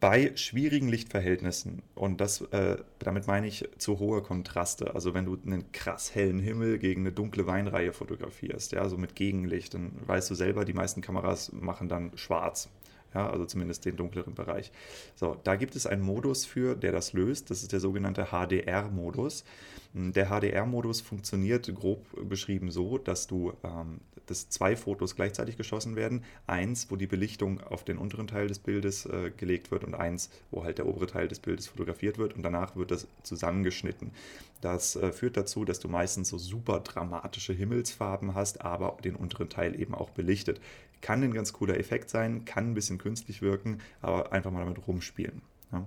Bei 0.00 0.32
schwierigen 0.34 0.88
Lichtverhältnissen, 0.88 1.82
und 1.94 2.20
das, 2.20 2.40
äh, 2.52 2.78
damit 2.98 3.26
meine 3.26 3.46
ich 3.46 3.68
zu 3.76 3.98
hohe 3.98 4.22
Kontraste, 4.22 4.94
also 4.94 5.12
wenn 5.12 5.26
du 5.26 5.36
einen 5.44 5.70
krass 5.72 6.14
hellen 6.14 6.38
Himmel 6.38 6.78
gegen 6.78 7.02
eine 7.02 7.12
dunkle 7.12 7.46
Weinreihe 7.46 7.92
fotografierst, 7.92 8.72
ja, 8.72 8.88
so 8.88 8.96
mit 8.96 9.14
Gegenlicht, 9.14 9.74
dann 9.74 9.92
weißt 10.06 10.30
du 10.30 10.34
selber, 10.34 10.64
die 10.64 10.72
meisten 10.72 11.02
Kameras 11.02 11.52
machen 11.52 11.88
dann 11.88 12.12
schwarz. 12.14 12.70
ja, 13.14 13.28
also 13.28 13.44
zumindest 13.44 13.84
den 13.84 13.96
dunkleren 13.96 14.34
Bereich. 14.34 14.70
So, 15.16 15.36
da 15.42 15.56
gibt 15.56 15.76
es 15.76 15.86
einen 15.86 16.02
Modus 16.02 16.46
für, 16.46 16.76
der 16.76 16.92
das 16.92 17.12
löst. 17.12 17.50
Das 17.50 17.62
ist 17.62 17.72
der 17.72 17.80
sogenannte 17.80 18.28
HDR-Modus. 18.30 19.44
Der 19.92 20.26
HDR-Modus 20.26 21.00
funktioniert 21.00 21.74
grob 21.74 22.06
beschrieben 22.28 22.70
so, 22.70 22.98
dass 22.98 23.26
du 23.26 23.52
ähm, 23.64 24.00
dass 24.30 24.48
zwei 24.48 24.76
Fotos 24.76 25.16
gleichzeitig 25.16 25.56
geschossen 25.56 25.96
werden. 25.96 26.24
Eins, 26.46 26.90
wo 26.90 26.96
die 26.96 27.06
Belichtung 27.06 27.60
auf 27.60 27.84
den 27.84 27.98
unteren 27.98 28.28
Teil 28.28 28.46
des 28.46 28.60
Bildes 28.60 29.06
äh, 29.06 29.32
gelegt 29.36 29.70
wird 29.70 29.84
und 29.84 29.94
eins, 29.94 30.30
wo 30.50 30.64
halt 30.64 30.78
der 30.78 30.86
obere 30.86 31.06
Teil 31.06 31.28
des 31.28 31.40
Bildes 31.40 31.66
fotografiert 31.66 32.18
wird 32.18 32.34
und 32.34 32.42
danach 32.42 32.76
wird 32.76 32.90
das 32.90 33.06
zusammengeschnitten. 33.22 34.12
Das 34.60 34.96
äh, 34.96 35.12
führt 35.12 35.36
dazu, 35.36 35.64
dass 35.64 35.80
du 35.80 35.88
meistens 35.88 36.28
so 36.28 36.38
super 36.38 36.80
dramatische 36.80 37.52
Himmelsfarben 37.52 38.34
hast, 38.34 38.60
aber 38.60 38.96
den 39.02 39.16
unteren 39.16 39.48
Teil 39.48 39.78
eben 39.78 39.94
auch 39.94 40.10
belichtet. 40.10 40.60
Kann 41.00 41.22
ein 41.22 41.34
ganz 41.34 41.52
cooler 41.52 41.78
Effekt 41.78 42.10
sein, 42.10 42.44
kann 42.44 42.70
ein 42.70 42.74
bisschen 42.74 42.98
künstlich 42.98 43.42
wirken, 43.42 43.80
aber 44.00 44.32
einfach 44.32 44.50
mal 44.50 44.64
damit 44.64 44.86
rumspielen. 44.86 45.42
Ja. 45.72 45.86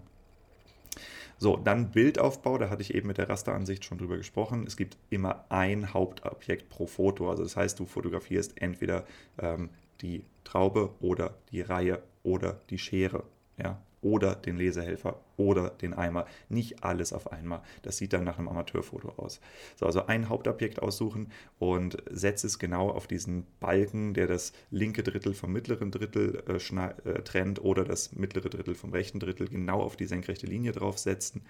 So, 1.38 1.58
dann 1.58 1.92
Bildaufbau, 1.92 2.58
da 2.58 2.70
hatte 2.70 2.82
ich 2.82 2.94
eben 2.94 3.08
mit 3.08 3.18
der 3.18 3.30
Rasteransicht 3.30 3.84
schon 3.86 3.98
drüber 3.98 4.18
gesprochen. 4.18 4.66
Es 4.66 4.78
gibt 4.78 4.98
immer 5.10 5.46
ein 5.50 5.94
Hauptobjekt 5.94 6.70
pro 6.70 6.88
Foto. 6.88 7.30
Also 7.30 7.44
das 7.44 7.56
heißt, 7.56 7.80
du 7.80 7.86
fotografierst 7.86 8.62
entweder 8.62 9.06
ähm, 9.40 9.70
die 10.02 10.24
Traube 10.44 10.94
oder 11.00 11.36
die 11.52 11.62
Reihe 11.62 12.02
oder 12.24 12.60
die 12.70 12.78
Schere. 12.78 13.24
Ja, 13.58 13.82
oder 14.04 14.36
den 14.36 14.58
Lesehelfer 14.58 15.20
oder 15.38 15.70
den 15.70 15.94
Eimer. 15.94 16.26
Nicht 16.50 16.84
alles 16.84 17.14
auf 17.14 17.32
einmal. 17.32 17.62
Das 17.82 17.98
sieht 17.98 18.14
dann 18.14 18.24
nach 18.24 18.38
einem 18.38 18.50
Amateurfoto 18.50 19.10
aus. 19.18 19.40
So, 19.76 19.86
also 19.86 20.06
ein 20.06 20.30
Hauptobjekt 20.30 20.82
aussuchen 20.82 21.32
und 21.60 21.98
setze 22.10 22.48
es 22.48 22.60
genau 22.60 22.90
auf 22.90 23.08
diesen 23.08 23.46
Balken, 23.60 24.14
der 24.14 24.28
das 24.28 24.54
linke 24.70 25.04
Drittel 25.04 25.34
vom 25.34 25.52
mittleren 25.52 25.92
Drittel 25.92 26.44
äh, 26.48 27.10
äh, 27.10 27.22
trennt 27.24 27.64
oder 27.64 27.84
das 27.84 28.14
mittlere 28.14 28.50
Drittel 28.50 28.76
vom 28.76 28.92
rechten 28.92 29.20
Drittel 29.20 29.48
genau 29.48 29.82
auf 29.82 29.96
die 29.96 30.06
senkrechte 30.06 30.46
Linie 30.46 30.72
draufsetzen 30.72 31.42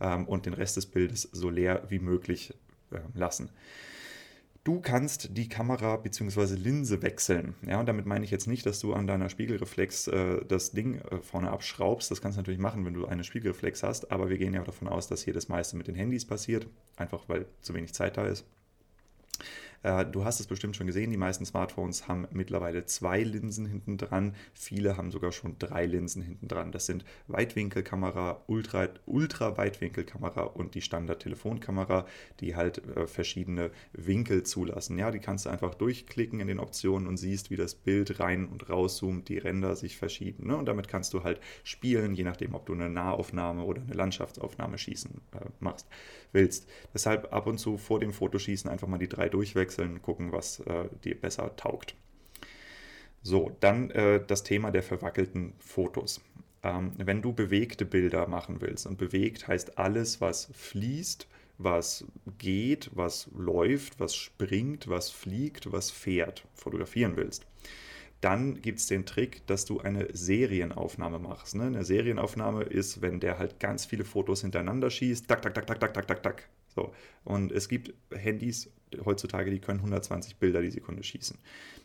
ähm, 0.00 0.26
und 0.26 0.46
den 0.46 0.54
Rest 0.54 0.76
des 0.76 0.86
Bildes 0.86 1.28
so 1.32 1.48
leer 1.48 1.84
wie 1.88 1.98
möglich 1.98 2.54
äh, 2.90 2.98
lassen. 3.14 3.50
Du 4.62 4.80
kannst 4.80 5.38
die 5.38 5.48
Kamera 5.48 5.96
bzw. 5.96 6.54
Linse 6.54 7.00
wechseln. 7.00 7.54
Ja, 7.66 7.82
damit 7.82 8.04
meine 8.04 8.26
ich 8.26 8.30
jetzt 8.30 8.46
nicht, 8.46 8.66
dass 8.66 8.78
du 8.78 8.92
an 8.92 9.06
deiner 9.06 9.30
Spiegelreflex 9.30 10.08
äh, 10.08 10.44
das 10.44 10.72
Ding 10.72 11.00
äh, 11.00 11.22
vorne 11.22 11.50
abschraubst. 11.50 12.10
Das 12.10 12.20
kannst 12.20 12.36
du 12.36 12.40
natürlich 12.40 12.60
machen, 12.60 12.84
wenn 12.84 12.92
du 12.92 13.06
eine 13.06 13.24
Spiegelreflex 13.24 13.82
hast, 13.82 14.12
aber 14.12 14.28
wir 14.28 14.36
gehen 14.36 14.52
ja 14.52 14.62
davon 14.62 14.88
aus, 14.88 15.08
dass 15.08 15.22
hier 15.22 15.32
das 15.32 15.48
meiste 15.48 15.78
mit 15.78 15.86
den 15.86 15.94
Handys 15.94 16.26
passiert, 16.26 16.66
einfach 16.96 17.26
weil 17.28 17.46
zu 17.62 17.72
wenig 17.72 17.94
Zeit 17.94 18.18
da 18.18 18.26
ist. 18.26 18.44
Äh, 19.82 20.04
du 20.06 20.24
hast 20.24 20.40
es 20.40 20.46
bestimmt 20.46 20.76
schon 20.76 20.86
gesehen, 20.86 21.10
die 21.10 21.16
meisten 21.16 21.46
Smartphones 21.46 22.06
haben 22.08 22.26
mittlerweile 22.32 22.84
zwei 22.84 23.22
Linsen 23.22 23.66
hinten 23.66 23.96
dran. 23.96 24.34
Viele 24.52 24.96
haben 24.96 25.10
sogar 25.10 25.32
schon 25.32 25.56
drei 25.58 25.86
Linsen 25.86 26.22
hinten 26.22 26.48
dran. 26.48 26.72
Das 26.72 26.86
sind 26.86 27.04
Weitwinkelkamera, 27.28 28.42
Ultra, 28.46 28.88
Ultra-Weitwinkelkamera 29.06 30.42
und 30.42 30.74
die 30.74 30.82
Standard-Telefonkamera, 30.82 32.06
die 32.40 32.56
halt 32.56 32.86
äh, 32.96 33.06
verschiedene 33.06 33.70
Winkel 33.92 34.42
zulassen. 34.42 34.98
Ja, 34.98 35.10
die 35.10 35.20
kannst 35.20 35.46
du 35.46 35.50
einfach 35.50 35.74
durchklicken 35.74 36.40
in 36.40 36.48
den 36.48 36.60
Optionen 36.60 37.08
und 37.08 37.16
siehst, 37.16 37.50
wie 37.50 37.56
das 37.56 37.74
Bild 37.74 38.20
rein 38.20 38.46
und 38.46 38.68
rauszoomt, 38.68 39.28
die 39.28 39.38
Ränder 39.38 39.76
sich 39.76 39.96
verschieben. 39.96 40.48
Ne? 40.48 40.56
Und 40.56 40.66
damit 40.66 40.88
kannst 40.88 41.14
du 41.14 41.24
halt 41.24 41.40
spielen, 41.64 42.14
je 42.14 42.24
nachdem, 42.24 42.54
ob 42.54 42.66
du 42.66 42.74
eine 42.74 42.90
Nahaufnahme 42.90 43.64
oder 43.64 43.80
eine 43.80 43.94
Landschaftsaufnahme 43.94 44.76
schießen 44.76 45.20
äh, 45.32 45.46
machst, 45.60 45.86
willst. 46.32 46.68
Deshalb 46.92 47.32
ab 47.32 47.46
und 47.46 47.58
zu 47.58 47.78
vor 47.78 47.98
dem 47.98 48.12
Fotoschießen 48.12 48.70
einfach 48.70 48.86
mal 48.86 48.98
die 48.98 49.08
drei 49.08 49.28
durchwechseln 49.28 49.69
wechseln, 49.70 50.02
gucken, 50.02 50.32
was 50.32 50.60
äh, 50.60 50.88
dir 51.04 51.20
besser 51.20 51.54
taugt. 51.56 51.94
So, 53.22 53.56
dann 53.60 53.90
äh, 53.90 54.24
das 54.26 54.42
Thema 54.42 54.70
der 54.70 54.82
verwackelten 54.82 55.52
Fotos. 55.58 56.20
Ähm, 56.62 56.92
wenn 56.96 57.22
du 57.22 57.32
bewegte 57.32 57.84
Bilder 57.84 58.26
machen 58.26 58.60
willst, 58.60 58.86
und 58.86 58.98
bewegt 58.98 59.46
heißt 59.46 59.78
alles, 59.78 60.20
was 60.20 60.50
fließt, 60.52 61.28
was 61.58 62.04
geht, 62.38 62.90
was 62.94 63.28
läuft, 63.36 64.00
was 64.00 64.16
springt, 64.16 64.88
was 64.88 65.10
fliegt, 65.10 65.70
was 65.70 65.90
fährt, 65.90 66.46
fotografieren 66.54 67.16
willst. 67.16 67.46
Dann 68.22 68.60
gibt 68.60 68.80
es 68.80 68.86
den 68.86 69.06
Trick, 69.06 69.46
dass 69.46 69.64
du 69.64 69.80
eine 69.80 70.08
Serienaufnahme 70.14 71.18
machst. 71.18 71.54
Ne? 71.54 71.64
Eine 71.64 71.84
Serienaufnahme 71.84 72.64
ist, 72.64 73.00
wenn 73.00 73.20
der 73.20 73.38
halt 73.38 73.60
ganz 73.60 73.86
viele 73.86 74.04
Fotos 74.04 74.42
hintereinander 74.42 74.90
schießt, 74.90 75.28
tak, 75.28 75.40
tak, 75.42 75.54
tak, 75.54 75.66
tak, 75.66 75.80
tak, 75.80 75.94
tak, 75.94 76.06
tak, 76.06 76.22
tak. 76.22 76.48
So. 76.74 76.92
Und 77.24 77.52
es 77.52 77.68
gibt 77.68 77.94
Handys 78.14 78.70
heutzutage, 79.04 79.50
die 79.50 79.60
können 79.60 79.80
120 79.80 80.36
Bilder 80.36 80.62
die 80.62 80.70
Sekunde 80.70 81.02
schießen. 81.02 81.38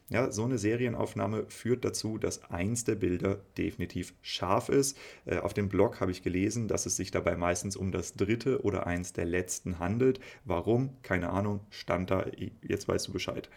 Ja, 0.10 0.32
so 0.32 0.44
eine 0.44 0.60
Serienaufnahme 0.60 1.46
führt 1.50 1.84
dazu, 1.84 2.20
dass 2.20 2.44
eins 2.52 2.84
der 2.84 2.94
Bilder 2.94 3.40
definitiv 3.58 4.14
scharf 4.22 4.70
ist. 4.70 4.98
Äh, 5.26 5.40
auf 5.40 5.56
dem 5.56 5.68
Blog 5.68 6.00
habe 6.00 6.12
ich 6.12 6.22
gelesen, 6.22 6.68
dass 6.68 6.86
es 6.86 6.96
sich 6.96 7.10
dabei 7.10 7.36
meistens 7.36 7.76
um 7.76 7.92
das 7.92 8.14
dritte 8.14 8.62
oder 8.62 8.86
eins 8.86 9.14
der 9.14 9.26
letzten 9.26 9.80
handelt. 9.80 10.20
Warum? 10.44 11.02
Keine 11.02 11.32
Ahnung, 11.32 11.62
stand 11.72 12.12
da, 12.12 12.26
jetzt 12.62 12.88
weißt 12.88 13.08
du 13.08 13.14
Bescheid. 13.14 13.50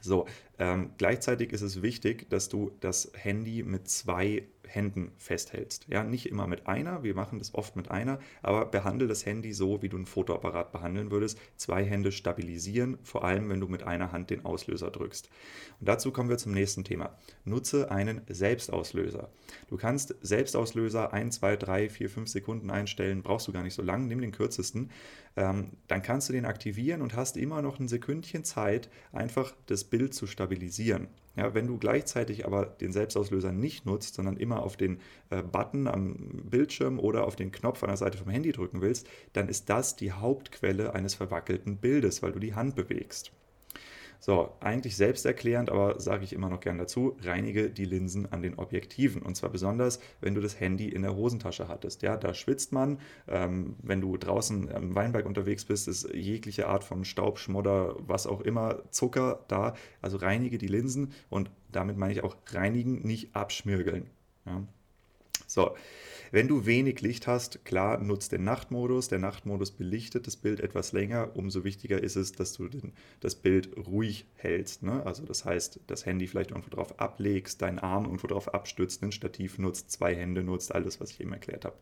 So, 0.00 0.26
ähm, 0.58 0.90
gleichzeitig 0.96 1.52
ist 1.52 1.62
es 1.62 1.82
wichtig, 1.82 2.30
dass 2.30 2.48
du 2.48 2.70
das 2.80 3.12
Handy 3.14 3.62
mit 3.62 3.88
zwei 3.88 4.44
Händen 4.68 5.12
festhältst. 5.16 5.86
Ja, 5.88 6.04
nicht 6.04 6.26
immer 6.26 6.46
mit 6.46 6.66
einer, 6.66 7.02
wir 7.02 7.14
machen 7.14 7.38
das 7.38 7.54
oft 7.54 7.76
mit 7.76 7.90
einer, 7.90 8.18
aber 8.42 8.66
behandle 8.66 9.06
das 9.06 9.26
Handy 9.26 9.52
so, 9.52 9.82
wie 9.82 9.88
du 9.88 9.96
ein 9.96 10.06
Fotoapparat 10.06 10.72
behandeln 10.72 11.10
würdest. 11.10 11.38
Zwei 11.56 11.84
Hände 11.84 12.12
stabilisieren, 12.12 12.98
vor 13.02 13.24
allem 13.24 13.48
wenn 13.48 13.60
du 13.60 13.68
mit 13.68 13.82
einer 13.82 14.12
Hand 14.12 14.30
den 14.30 14.44
Auslöser 14.44 14.90
drückst. 14.90 15.28
Und 15.80 15.88
dazu 15.88 16.12
kommen 16.12 16.28
wir 16.28 16.38
zum 16.38 16.52
nächsten 16.52 16.84
Thema. 16.84 17.16
Nutze 17.44 17.90
einen 17.90 18.22
Selbstauslöser. 18.28 19.30
Du 19.68 19.76
kannst 19.76 20.14
Selbstauslöser 20.20 21.12
1, 21.12 21.36
2, 21.36 21.56
3, 21.56 21.88
4, 21.88 22.10
5 22.10 22.28
Sekunden 22.28 22.70
einstellen, 22.70 23.22
brauchst 23.22 23.48
du 23.48 23.52
gar 23.52 23.62
nicht 23.62 23.74
so 23.74 23.82
lang, 23.82 24.06
nimm 24.06 24.20
den 24.20 24.32
kürzesten. 24.32 24.90
Ähm, 25.36 25.70
dann 25.86 26.02
kannst 26.02 26.28
du 26.28 26.32
den 26.32 26.44
aktivieren 26.44 27.02
und 27.02 27.14
hast 27.14 27.36
immer 27.36 27.62
noch 27.62 27.78
ein 27.78 27.88
Sekündchen 27.88 28.44
Zeit, 28.44 28.88
einfach 29.12 29.54
das 29.66 29.84
Bild 29.84 30.14
zu 30.14 30.26
stabilisieren. 30.26 31.08
Ja, 31.38 31.54
wenn 31.54 31.68
du 31.68 31.78
gleichzeitig 31.78 32.46
aber 32.46 32.66
den 32.66 32.90
Selbstauslöser 32.90 33.52
nicht 33.52 33.86
nutzt, 33.86 34.14
sondern 34.14 34.36
immer 34.38 34.60
auf 34.60 34.76
den 34.76 34.98
äh, 35.30 35.40
Button 35.40 35.86
am 35.86 36.16
Bildschirm 36.50 36.98
oder 36.98 37.28
auf 37.28 37.36
den 37.36 37.52
Knopf 37.52 37.84
an 37.84 37.90
der 37.90 37.96
Seite 37.96 38.18
vom 38.18 38.28
Handy 38.28 38.50
drücken 38.50 38.80
willst, 38.80 39.08
dann 39.34 39.48
ist 39.48 39.70
das 39.70 39.94
die 39.94 40.10
Hauptquelle 40.10 40.94
eines 40.94 41.14
verwackelten 41.14 41.76
Bildes, 41.76 42.24
weil 42.24 42.32
du 42.32 42.40
die 42.40 42.56
Hand 42.56 42.74
bewegst. 42.74 43.30
So, 44.20 44.52
eigentlich 44.60 44.96
selbsterklärend, 44.96 45.70
aber 45.70 46.00
sage 46.00 46.24
ich 46.24 46.32
immer 46.32 46.48
noch 46.48 46.60
gern 46.60 46.78
dazu, 46.78 47.16
reinige 47.22 47.70
die 47.70 47.84
Linsen 47.84 48.30
an 48.32 48.42
den 48.42 48.58
Objektiven. 48.58 49.22
Und 49.22 49.36
zwar 49.36 49.50
besonders, 49.50 50.00
wenn 50.20 50.34
du 50.34 50.40
das 50.40 50.58
Handy 50.58 50.88
in 50.88 51.02
der 51.02 51.14
Hosentasche 51.14 51.68
hattest. 51.68 52.02
Ja, 52.02 52.16
da 52.16 52.34
schwitzt 52.34 52.72
man. 52.72 52.98
Ähm, 53.28 53.76
wenn 53.82 54.00
du 54.00 54.16
draußen 54.16 54.72
am 54.74 54.94
Weinberg 54.94 55.24
unterwegs 55.24 55.64
bist, 55.64 55.86
ist 55.86 56.12
jegliche 56.12 56.66
Art 56.66 56.82
von 56.82 57.04
Staub, 57.04 57.38
Schmodder, 57.38 57.94
was 58.00 58.26
auch 58.26 58.40
immer, 58.40 58.82
Zucker 58.90 59.44
da. 59.48 59.74
Also 60.02 60.16
reinige 60.16 60.58
die 60.58 60.66
Linsen 60.66 61.12
und 61.30 61.50
damit 61.70 61.96
meine 61.96 62.12
ich 62.12 62.24
auch 62.24 62.36
reinigen, 62.50 63.02
nicht 63.06 63.36
abschmirgeln. 63.36 64.10
Ja. 64.46 64.66
So, 65.48 65.74
wenn 66.30 66.46
du 66.46 66.66
wenig 66.66 67.00
Licht 67.00 67.26
hast, 67.26 67.64
klar, 67.64 67.98
nutzt 67.98 68.32
den 68.32 68.44
Nachtmodus. 68.44 69.08
Der 69.08 69.18
Nachtmodus 69.18 69.70
belichtet 69.70 70.26
das 70.26 70.36
Bild 70.36 70.60
etwas 70.60 70.92
länger. 70.92 71.34
Umso 71.34 71.64
wichtiger 71.64 72.02
ist 72.02 72.16
es, 72.16 72.32
dass 72.32 72.52
du 72.52 72.68
den, 72.68 72.92
das 73.20 73.34
Bild 73.34 73.70
ruhig 73.78 74.26
hältst. 74.34 74.82
Ne? 74.82 75.04
Also 75.06 75.24
das 75.24 75.46
heißt, 75.46 75.80
das 75.86 76.04
Handy 76.04 76.26
vielleicht 76.26 76.50
irgendwo 76.50 76.68
drauf 76.68 77.00
ablegst, 77.00 77.62
deinen 77.62 77.78
Arm 77.78 78.04
irgendwo 78.04 78.26
drauf 78.26 78.52
abstützt, 78.52 79.02
ein 79.02 79.10
Stativ 79.10 79.58
nutzt, 79.58 79.90
zwei 79.90 80.14
Hände 80.14 80.42
nutzt, 80.42 80.74
alles, 80.74 81.00
was 81.00 81.12
ich 81.12 81.20
eben 81.20 81.32
erklärt 81.32 81.64
habe. 81.64 81.78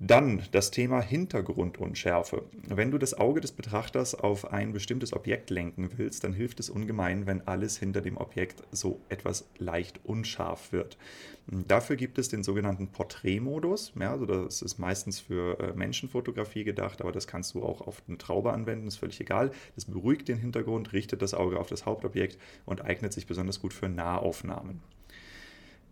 Dann 0.00 0.42
das 0.50 0.72
Thema 0.72 1.00
Hintergrundunschärfe. 1.00 2.42
Wenn 2.66 2.90
du 2.90 2.98
das 2.98 3.14
Auge 3.14 3.40
des 3.40 3.52
Betrachters 3.52 4.16
auf 4.16 4.52
ein 4.52 4.72
bestimmtes 4.72 5.12
Objekt 5.12 5.50
lenken 5.50 5.88
willst, 5.96 6.24
dann 6.24 6.32
hilft 6.32 6.58
es 6.58 6.68
ungemein, 6.68 7.26
wenn 7.26 7.46
alles 7.46 7.78
hinter 7.78 8.00
dem 8.00 8.16
Objekt 8.16 8.64
so 8.72 9.00
etwas 9.08 9.48
leicht 9.58 10.00
unscharf 10.04 10.72
wird. 10.72 10.98
Dafür 11.46 11.94
gibt 11.94 12.18
es 12.18 12.28
den 12.28 12.42
sogenannten 12.42 12.88
Porträtmodus. 12.88 13.92
Ja, 13.98 14.10
also 14.10 14.26
das 14.26 14.62
ist 14.62 14.78
meistens 14.78 15.20
für 15.20 15.60
äh, 15.60 15.72
Menschenfotografie 15.74 16.64
gedacht, 16.64 17.00
aber 17.00 17.12
das 17.12 17.28
kannst 17.28 17.54
du 17.54 17.62
auch 17.62 17.80
auf 17.80 18.02
eine 18.08 18.18
Traube 18.18 18.52
anwenden, 18.52 18.88
ist 18.88 18.96
völlig 18.96 19.20
egal. 19.20 19.52
Das 19.76 19.84
beruhigt 19.84 20.26
den 20.26 20.38
Hintergrund, 20.38 20.92
richtet 20.92 21.22
das 21.22 21.34
Auge 21.34 21.60
auf 21.60 21.68
das 21.68 21.86
Hauptobjekt 21.86 22.36
und 22.64 22.84
eignet 22.84 23.12
sich 23.12 23.26
besonders 23.26 23.60
gut 23.60 23.72
für 23.72 23.88
Nahaufnahmen 23.88 24.82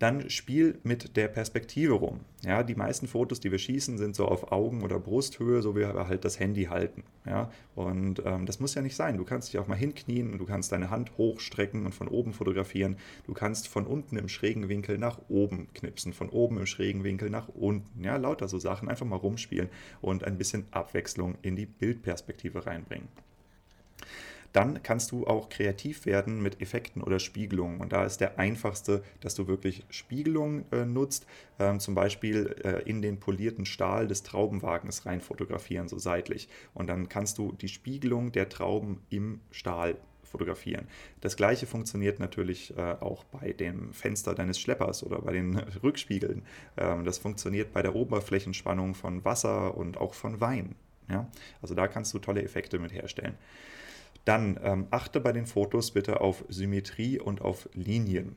dann 0.03 0.29
spiel 0.31 0.81
mit 0.83 1.17
der 1.17 1.29
Perspektive 1.29 1.95
rum. 1.95 2.21
Ja, 2.45 2.65
die 2.65 2.75
meisten 2.75 3.07
Fotos, 3.07 3.39
die 3.39 3.53
wir 3.53 3.59
schießen, 3.59 3.99
sind 3.99 4.17
so 4.17 4.27
auf 4.27 4.51
Augen- 4.51 4.83
oder 4.83 4.99
Brusthöhe, 4.99 5.63
so 5.63 5.77
wie 5.77 5.81
wir 5.81 6.09
halt 6.09 6.25
das 6.25 6.41
Handy 6.41 6.65
halten. 6.65 7.05
Ja, 7.25 7.53
und 7.77 8.21
ähm, 8.25 8.45
das 8.45 8.59
muss 8.59 8.75
ja 8.75 8.83
nicht 8.83 8.97
sein. 8.97 9.17
Du 9.17 9.25
kannst 9.25 9.53
dich 9.53 9.61
auch 9.61 9.69
mal 9.69 9.77
hinknien 9.77 10.33
und 10.33 10.39
du 10.39 10.45
kannst 10.45 10.73
deine 10.73 10.91
Hand 10.91 11.17
hochstrecken 11.19 11.87
und 11.87 11.95
von 11.95 12.09
oben 12.09 12.33
fotografieren. 12.33 12.97
Du 13.27 13.33
kannst 13.33 13.69
von 13.69 13.87
unten 13.87 14.17
im 14.17 14.29
schrägen 14.29 14.69
Winkel 14.69 14.99
nach 14.99 15.21
oben 15.29 15.69
knipsen, 15.73 16.13
von 16.13 16.31
oben 16.31 16.59
im 16.59 16.67
schrägen 16.67 17.05
Winkel 17.05 17.31
nach 17.31 17.49
unten. 17.49 18.03
Ja, 18.03 18.17
lauter 18.17 18.49
so 18.49 18.59
Sachen. 18.59 18.89
Einfach 18.89 19.07
mal 19.07 19.17
rumspielen 19.17 19.69
und 20.01 20.25
ein 20.25 20.37
bisschen 20.37 20.65
Abwechslung 20.73 21.37
in 21.43 21.55
die 21.55 21.67
Bildperspektive 21.67 22.67
reinbringen. 22.67 23.07
Dann 24.53 24.83
kannst 24.83 25.13
du 25.13 25.27
auch 25.27 25.49
kreativ 25.49 26.07
werden 26.07 26.43
mit 26.43 26.61
Effekten 26.61 27.03
oder 27.03 27.19
Spiegelungen. 27.19 27.81
Und 27.81 27.93
da 27.93 28.05
ist 28.05 28.21
der 28.21 28.39
einfachste, 28.39 29.03
dass 29.21 29.35
du 29.35 29.47
wirklich 29.47 29.85
Spiegelungen 29.91 30.65
äh, 30.73 30.85
nutzt, 30.85 31.27
ähm, 31.59 31.81
zum 31.81 31.95
Beispiel 31.95 32.55
äh, 32.63 32.83
in 32.89 33.03
den 33.03 33.19
polierten 33.19 33.65
Stahl 33.65 34.09
des 34.09 34.23
Traubenwagens 34.23 35.07
rein 35.07 35.21
fotografieren, 35.21 35.89
so 35.89 35.99
seitlich. 35.99 36.49
Und 36.75 36.89
dann 36.89 37.09
kannst 37.09 37.39
du 37.39 37.53
die 37.53 37.69
Spiegelung 37.69 38.33
der 38.33 38.49
Trauben 38.49 39.01
im 39.11 39.41
Stahl 39.51 39.97
fotografieren. 40.33 40.89
Das 41.21 41.37
gleiche 41.37 41.67
funktioniert 41.67 42.19
natürlich 42.19 42.77
äh, 42.77 42.97
auch 43.01 43.25
bei 43.25 43.53
dem 43.53 43.93
Fenster 43.93 44.35
deines 44.35 44.59
Schleppers 44.59 45.05
oder 45.05 45.21
bei 45.21 45.33
den 45.33 45.57
Rückspiegeln. 45.83 46.43
Ähm, 46.77 47.05
das 47.05 47.19
funktioniert 47.19 47.73
bei 47.73 47.83
der 47.83 47.95
Oberflächenspannung 47.95 48.95
von 48.95 49.25
Wasser 49.25 49.77
und 49.77 49.99
auch 49.99 50.15
von 50.15 50.41
Wein. 50.41 50.75
Ja? 51.09 51.29
Also 51.61 51.75
da 51.75 51.87
kannst 51.87 52.15
du 52.15 52.19
tolle 52.19 52.43
Effekte 52.43 52.79
mit 52.79 52.93
herstellen. 52.93 53.35
Dann 54.25 54.59
ähm, 54.63 54.87
achte 54.91 55.21
bei 55.21 55.33
den 55.33 55.47
Fotos 55.47 55.91
bitte 55.91 56.21
auf 56.21 56.45
Symmetrie 56.49 57.19
und 57.19 57.41
auf 57.41 57.69
Linien. 57.75 58.37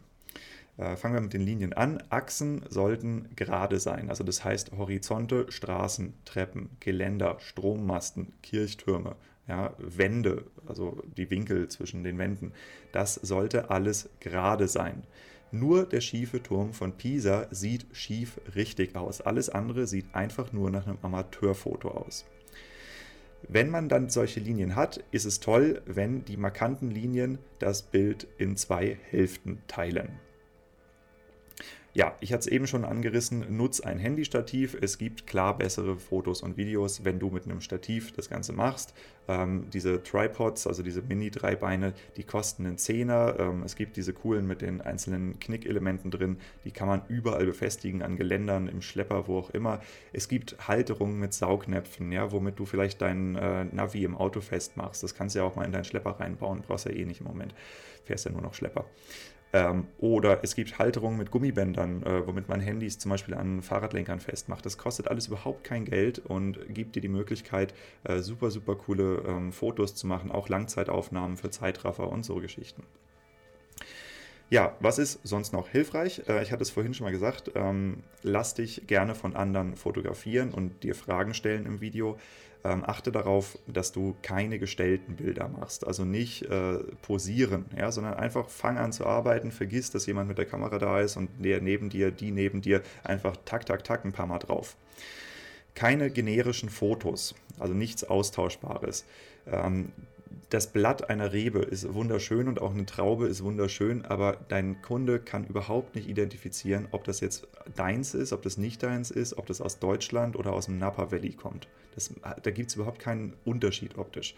Äh, 0.77 0.95
fangen 0.95 1.13
wir 1.15 1.21
mit 1.21 1.33
den 1.33 1.41
Linien 1.41 1.73
an. 1.73 2.03
Achsen 2.09 2.63
sollten 2.69 3.29
gerade 3.35 3.79
sein. 3.79 4.09
Also 4.09 4.23
das 4.23 4.43
heißt 4.43 4.71
Horizonte, 4.77 5.45
Straßen, 5.49 6.13
Treppen, 6.25 6.69
Geländer, 6.79 7.37
Strommasten, 7.39 8.33
Kirchtürme, 8.41 9.15
ja, 9.47 9.73
Wände, 9.77 10.45
also 10.65 11.01
die 11.15 11.29
Winkel 11.29 11.69
zwischen 11.69 12.03
den 12.03 12.17
Wänden. 12.17 12.51
Das 12.91 13.15
sollte 13.15 13.69
alles 13.69 14.09
gerade 14.19 14.67
sein. 14.67 15.03
Nur 15.51 15.85
der 15.85 16.01
schiefe 16.01 16.43
Turm 16.43 16.73
von 16.73 16.97
Pisa 16.97 17.47
sieht 17.51 17.85
schief 17.93 18.41
richtig 18.55 18.95
aus. 18.95 19.21
Alles 19.21 19.49
andere 19.49 19.87
sieht 19.87 20.13
einfach 20.13 20.51
nur 20.51 20.71
nach 20.71 20.87
einem 20.87 20.97
Amateurfoto 21.01 21.89
aus. 21.89 22.25
Wenn 23.47 23.69
man 23.69 23.89
dann 23.89 24.09
solche 24.09 24.39
Linien 24.39 24.75
hat, 24.75 25.03
ist 25.11 25.25
es 25.25 25.39
toll, 25.39 25.81
wenn 25.85 26.25
die 26.25 26.37
markanten 26.37 26.89
Linien 26.89 27.37
das 27.59 27.83
Bild 27.83 28.27
in 28.37 28.57
zwei 28.57 28.97
Hälften 29.09 29.61
teilen. 29.67 30.19
Ja, 31.95 32.13
ich 32.19 32.33
hatte 32.33 32.41
es 32.41 32.47
eben 32.47 32.67
schon 32.67 32.83
angerissen, 32.83 33.55
nutz 33.55 33.79
ein 33.79 33.99
Handystativ. 33.99 34.75
Es 34.81 34.97
gibt 34.97 35.27
klar 35.27 35.57
bessere 35.57 35.95
Fotos 35.95 36.41
und 36.43 36.57
Videos, 36.57 37.05
wenn 37.05 37.19
du 37.19 37.29
mit 37.29 37.45
einem 37.45 37.61
Stativ 37.61 38.11
das 38.11 38.29
Ganze 38.29 38.51
machst. 38.51 38.93
Ähm, 39.29 39.69
diese 39.71 40.03
Tripods, 40.03 40.67
also 40.67 40.83
diese 40.83 41.01
Mini-Dreibeine, 41.01 41.93
die 42.17 42.25
kosten 42.25 42.65
einen 42.65 42.77
Zehner. 42.77 43.37
Ähm, 43.39 43.63
es 43.63 43.77
gibt 43.77 43.95
diese 43.95 44.11
coolen 44.11 44.45
mit 44.45 44.61
den 44.61 44.81
einzelnen 44.81 45.39
Knickelementen 45.39 46.11
drin, 46.11 46.35
die 46.65 46.71
kann 46.71 46.89
man 46.89 47.01
überall 47.07 47.45
befestigen, 47.45 48.01
an 48.01 48.17
Geländern, 48.17 48.67
im 48.67 48.81
Schlepper, 48.81 49.29
wo 49.29 49.37
auch 49.37 49.51
immer. 49.51 49.79
Es 50.11 50.27
gibt 50.27 50.67
Halterungen 50.67 51.17
mit 51.17 51.33
Saugnäpfen, 51.33 52.11
ja, 52.11 52.29
womit 52.33 52.59
du 52.59 52.65
vielleicht 52.65 53.01
dein 53.01 53.37
äh, 53.37 53.63
Navi 53.63 54.03
im 54.03 54.17
Auto 54.17 54.41
festmachst. 54.41 55.01
Das 55.01 55.15
kannst 55.15 55.35
du 55.35 55.39
ja 55.39 55.45
auch 55.45 55.55
mal 55.55 55.63
in 55.63 55.71
deinen 55.71 55.85
Schlepper 55.85 56.19
reinbauen, 56.19 56.61
brauchst 56.67 56.87
ja 56.87 56.91
eh 56.91 57.05
nicht 57.05 57.21
im 57.21 57.27
Moment. 57.27 57.55
Fährst 58.03 58.25
ja 58.25 58.31
nur 58.31 58.41
noch 58.41 58.53
Schlepper. 58.53 58.83
Ähm, 59.53 59.87
oder 59.99 60.43
es 60.43 60.55
gibt 60.55 60.79
Halterungen 60.79 61.17
mit 61.17 61.31
Gummibändern, 61.31 62.03
äh, 62.03 62.27
womit 62.27 62.49
man 62.49 62.59
Handys 62.59 62.99
zum 62.99 63.11
Beispiel 63.11 63.33
an 63.33 63.61
Fahrradlenkern 63.61 64.19
festmacht. 64.19 64.65
Das 64.65 64.77
kostet 64.77 65.07
alles 65.07 65.27
überhaupt 65.27 65.63
kein 65.63 65.85
Geld 65.85 66.19
und 66.19 66.59
gibt 66.73 66.95
dir 66.95 67.01
die 67.01 67.07
Möglichkeit, 67.07 67.73
äh, 68.03 68.19
super, 68.19 68.51
super 68.51 68.75
coole 68.75 69.23
ähm, 69.27 69.51
Fotos 69.53 69.95
zu 69.95 70.07
machen, 70.07 70.31
auch 70.31 70.49
Langzeitaufnahmen 70.49 71.37
für 71.37 71.51
Zeitraffer 71.51 72.09
und 72.09 72.25
so 72.25 72.35
Geschichten. 72.35 72.83
Ja, 74.49 74.75
was 74.79 74.99
ist 74.99 75.19
sonst 75.23 75.53
noch 75.53 75.69
hilfreich? 75.69 76.21
Äh, 76.27 76.43
ich 76.43 76.51
hatte 76.51 76.61
es 76.61 76.69
vorhin 76.69 76.93
schon 76.93 77.05
mal 77.05 77.11
gesagt, 77.11 77.51
ähm, 77.55 78.03
lass 78.21 78.53
dich 78.53 78.85
gerne 78.85 79.15
von 79.15 79.35
anderen 79.35 79.75
fotografieren 79.75 80.51
und 80.51 80.83
dir 80.83 80.93
Fragen 80.93 81.33
stellen 81.33 81.65
im 81.65 81.81
Video. 81.81 82.17
Ähm, 82.63 82.83
achte 82.85 83.11
darauf, 83.11 83.57
dass 83.67 83.91
du 83.91 84.15
keine 84.21 84.57
gestellten 84.57 85.17
Bilder 85.17 85.47
machst, 85.47 85.85
also 85.85 86.03
nicht 86.03 86.43
äh, 86.43 86.77
posieren, 87.03 87.65
ja, 87.77 87.91
sondern 87.91 88.15
einfach 88.15 88.49
fang 88.49 88.79
an 88.79 88.91
zu 88.91 89.05
arbeiten, 89.05 89.51
vergiss, 89.51 89.91
dass 89.91 90.07
jemand 90.07 90.29
mit 90.29 90.39
der 90.39 90.47
Kamera 90.47 90.79
da 90.79 90.99
ist 90.99 91.15
und 91.15 91.29
der 91.37 91.61
neben 91.61 91.89
dir, 91.89 92.09
die 92.09 92.31
neben 92.31 92.61
dir, 92.61 92.81
einfach 93.03 93.37
tak, 93.45 93.67
tak, 93.67 93.83
tak 93.83 94.03
ein 94.03 94.13
paar 94.13 94.25
Mal 94.25 94.39
drauf. 94.39 94.77
Keine 95.75 96.09
generischen 96.09 96.69
Fotos, 96.69 97.35
also 97.59 97.75
nichts 97.75 98.03
Austauschbares. 98.03 99.05
Ähm, 99.45 99.91
das 100.49 100.71
Blatt 100.71 101.09
einer 101.09 101.33
Rebe 101.33 101.59
ist 101.59 101.93
wunderschön 101.93 102.47
und 102.47 102.61
auch 102.61 102.71
eine 102.71 102.85
Traube 102.85 103.27
ist 103.27 103.43
wunderschön, 103.43 104.05
aber 104.05 104.37
dein 104.47 104.81
Kunde 104.81 105.19
kann 105.19 105.45
überhaupt 105.45 105.95
nicht 105.95 106.07
identifizieren, 106.07 106.87
ob 106.91 107.03
das 107.03 107.19
jetzt 107.19 107.47
deins 107.75 108.13
ist, 108.13 108.31
ob 108.31 108.41
das 108.41 108.57
nicht 108.57 108.83
deins 108.83 109.11
ist, 109.11 109.37
ob 109.37 109.47
das 109.47 109.61
aus 109.61 109.79
Deutschland 109.79 110.35
oder 110.35 110.53
aus 110.53 110.65
dem 110.65 110.77
Napa 110.77 111.11
Valley 111.11 111.33
kommt. 111.33 111.67
Das, 111.95 112.13
da 112.43 112.51
gibt 112.51 112.69
es 112.69 112.75
überhaupt 112.75 112.99
keinen 112.99 113.33
Unterschied 113.45 113.97
optisch. 113.97 114.35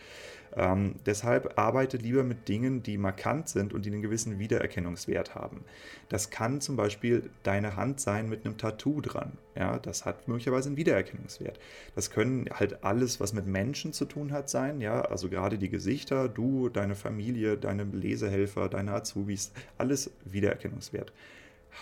Ähm, 0.57 0.95
deshalb 1.05 1.59
arbeite 1.59 1.97
lieber 1.97 2.23
mit 2.23 2.47
Dingen, 2.47 2.81
die 2.81 2.97
markant 2.97 3.47
sind 3.47 3.73
und 3.73 3.85
die 3.85 3.91
einen 3.91 4.01
gewissen 4.01 4.39
Wiedererkennungswert 4.39 5.35
haben. 5.35 5.63
Das 6.09 6.31
kann 6.31 6.61
zum 6.61 6.75
Beispiel 6.75 7.29
deine 7.43 7.75
Hand 7.75 7.99
sein 7.99 8.27
mit 8.27 8.43
einem 8.43 8.57
Tattoo 8.57 8.99
dran. 9.01 9.37
Ja, 9.55 9.77
das 9.77 10.05
hat 10.05 10.27
möglicherweise 10.27 10.69
einen 10.69 10.77
Wiedererkennungswert. 10.77 11.59
Das 11.93 12.09
können 12.09 12.49
halt 12.51 12.83
alles, 12.83 13.19
was 13.19 13.33
mit 13.33 13.45
Menschen 13.45 13.93
zu 13.93 14.05
tun 14.05 14.31
hat, 14.31 14.49
sein. 14.49 14.81
Ja, 14.81 15.01
also 15.01 15.29
gerade 15.29 15.59
die 15.59 15.69
Gesichter, 15.69 16.27
du, 16.27 16.69
deine 16.69 16.95
Familie, 16.95 17.55
deine 17.57 17.83
Lesehelfer, 17.83 18.67
deine 18.67 18.93
Azubis, 18.93 19.51
alles 19.77 20.09
Wiedererkennungswert. 20.25 21.13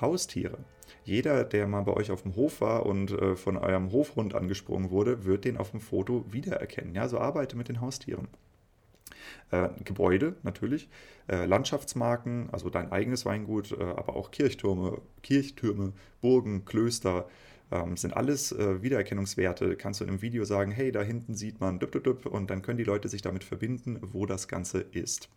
Haustiere. 0.01 0.57
Jeder, 1.05 1.45
der 1.45 1.67
mal 1.67 1.83
bei 1.83 1.93
euch 1.93 2.11
auf 2.11 2.23
dem 2.23 2.35
Hof 2.35 2.59
war 2.59 2.85
und 2.85 3.11
äh, 3.11 3.37
von 3.37 3.55
eurem 3.55 3.91
Hofhund 3.93 4.35
angesprungen 4.35 4.89
wurde, 4.89 5.23
wird 5.23 5.45
den 5.45 5.55
auf 5.55 5.71
dem 5.71 5.79
Foto 5.79 6.25
wiedererkennen. 6.29 6.93
Ja, 6.93 7.07
so 7.07 7.19
arbeite 7.19 7.55
mit 7.55 7.69
den 7.69 7.79
Haustieren. 7.79 8.27
Äh, 9.51 9.69
Gebäude 9.83 10.35
natürlich, 10.43 10.89
äh, 11.27 11.45
Landschaftsmarken, 11.45 12.49
also 12.51 12.69
dein 12.69 12.91
eigenes 12.91 13.25
Weingut, 13.25 13.71
äh, 13.71 13.83
aber 13.83 14.15
auch 14.15 14.31
Kirchtürme, 14.31 15.01
Kirchtürme, 15.21 15.93
Burgen, 16.21 16.65
Klöster, 16.65 17.27
ähm, 17.71 17.97
sind 17.97 18.15
alles 18.15 18.51
äh, 18.51 18.81
Wiedererkennungswerte. 18.81 19.75
Kannst 19.75 19.99
du 19.99 20.05
in 20.05 20.09
einem 20.09 20.21
Video 20.21 20.45
sagen, 20.45 20.71
hey, 20.71 20.91
da 20.91 21.01
hinten 21.01 21.35
sieht 21.35 21.59
man 21.59 21.79
düpp, 21.79 22.03
düpp, 22.03 22.25
und 22.25 22.49
dann 22.49 22.61
können 22.61 22.77
die 22.77 22.83
Leute 22.83 23.07
sich 23.07 23.21
damit 23.21 23.43
verbinden, 23.43 23.99
wo 24.01 24.25
das 24.25 24.47
Ganze 24.47 24.81
ist 24.81 25.29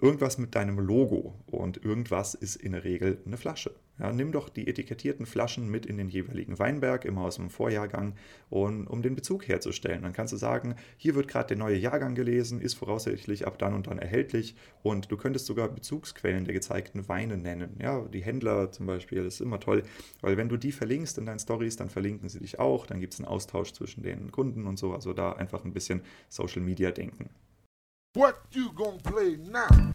irgendwas 0.00 0.38
mit 0.38 0.54
deinem 0.54 0.78
Logo 0.78 1.34
und 1.46 1.84
irgendwas 1.84 2.34
ist 2.34 2.56
in 2.56 2.72
der 2.72 2.84
Regel 2.84 3.18
eine 3.26 3.36
Flasche. 3.36 3.74
Ja, 3.98 4.12
nimm 4.12 4.32
doch 4.32 4.48
die 4.48 4.66
etikettierten 4.66 5.24
Flaschen 5.24 5.70
mit 5.70 5.86
in 5.86 5.96
den 5.96 6.08
jeweiligen 6.08 6.58
Weinberg, 6.58 7.04
immer 7.04 7.22
aus 7.22 7.36
dem 7.36 7.48
Vorjahrgang, 7.48 8.16
und, 8.50 8.88
um 8.88 9.02
den 9.02 9.14
Bezug 9.14 9.46
herzustellen. 9.46 10.02
Dann 10.02 10.12
kannst 10.12 10.32
du 10.32 10.36
sagen, 10.36 10.74
hier 10.96 11.14
wird 11.14 11.28
gerade 11.28 11.48
der 11.48 11.58
neue 11.58 11.76
Jahrgang 11.76 12.16
gelesen, 12.16 12.60
ist 12.60 12.74
voraussichtlich 12.74 13.46
ab 13.46 13.56
dann 13.56 13.72
und 13.72 13.86
dann 13.86 14.00
erhältlich 14.00 14.56
und 14.82 15.12
du 15.12 15.16
könntest 15.16 15.46
sogar 15.46 15.68
Bezugsquellen 15.68 16.44
der 16.44 16.54
gezeigten 16.54 17.08
Weine 17.08 17.36
nennen. 17.36 17.76
Ja, 17.80 18.00
die 18.00 18.22
Händler 18.22 18.72
zum 18.72 18.86
Beispiel, 18.86 19.22
das 19.22 19.34
ist 19.34 19.40
immer 19.40 19.60
toll, 19.60 19.84
weil 20.22 20.36
wenn 20.36 20.48
du 20.48 20.56
die 20.56 20.72
verlinkst 20.72 21.16
in 21.18 21.26
deinen 21.26 21.38
Stories, 21.38 21.76
dann 21.76 21.88
verlinken 21.88 22.28
sie 22.28 22.40
dich 22.40 22.58
auch, 22.58 22.86
dann 22.86 22.98
gibt 22.98 23.14
es 23.14 23.20
einen 23.20 23.28
Austausch 23.28 23.72
zwischen 23.72 24.02
den 24.02 24.32
Kunden 24.32 24.66
und 24.66 24.76
so, 24.76 24.92
also 24.92 25.12
da 25.12 25.34
einfach 25.34 25.64
ein 25.64 25.72
bisschen 25.72 26.02
Social 26.28 26.62
Media 26.62 26.90
denken. 26.90 27.30
What 28.14 28.42
you 28.52 28.70
gonna 28.72 28.98
play 28.98 29.36
now? 29.50 29.92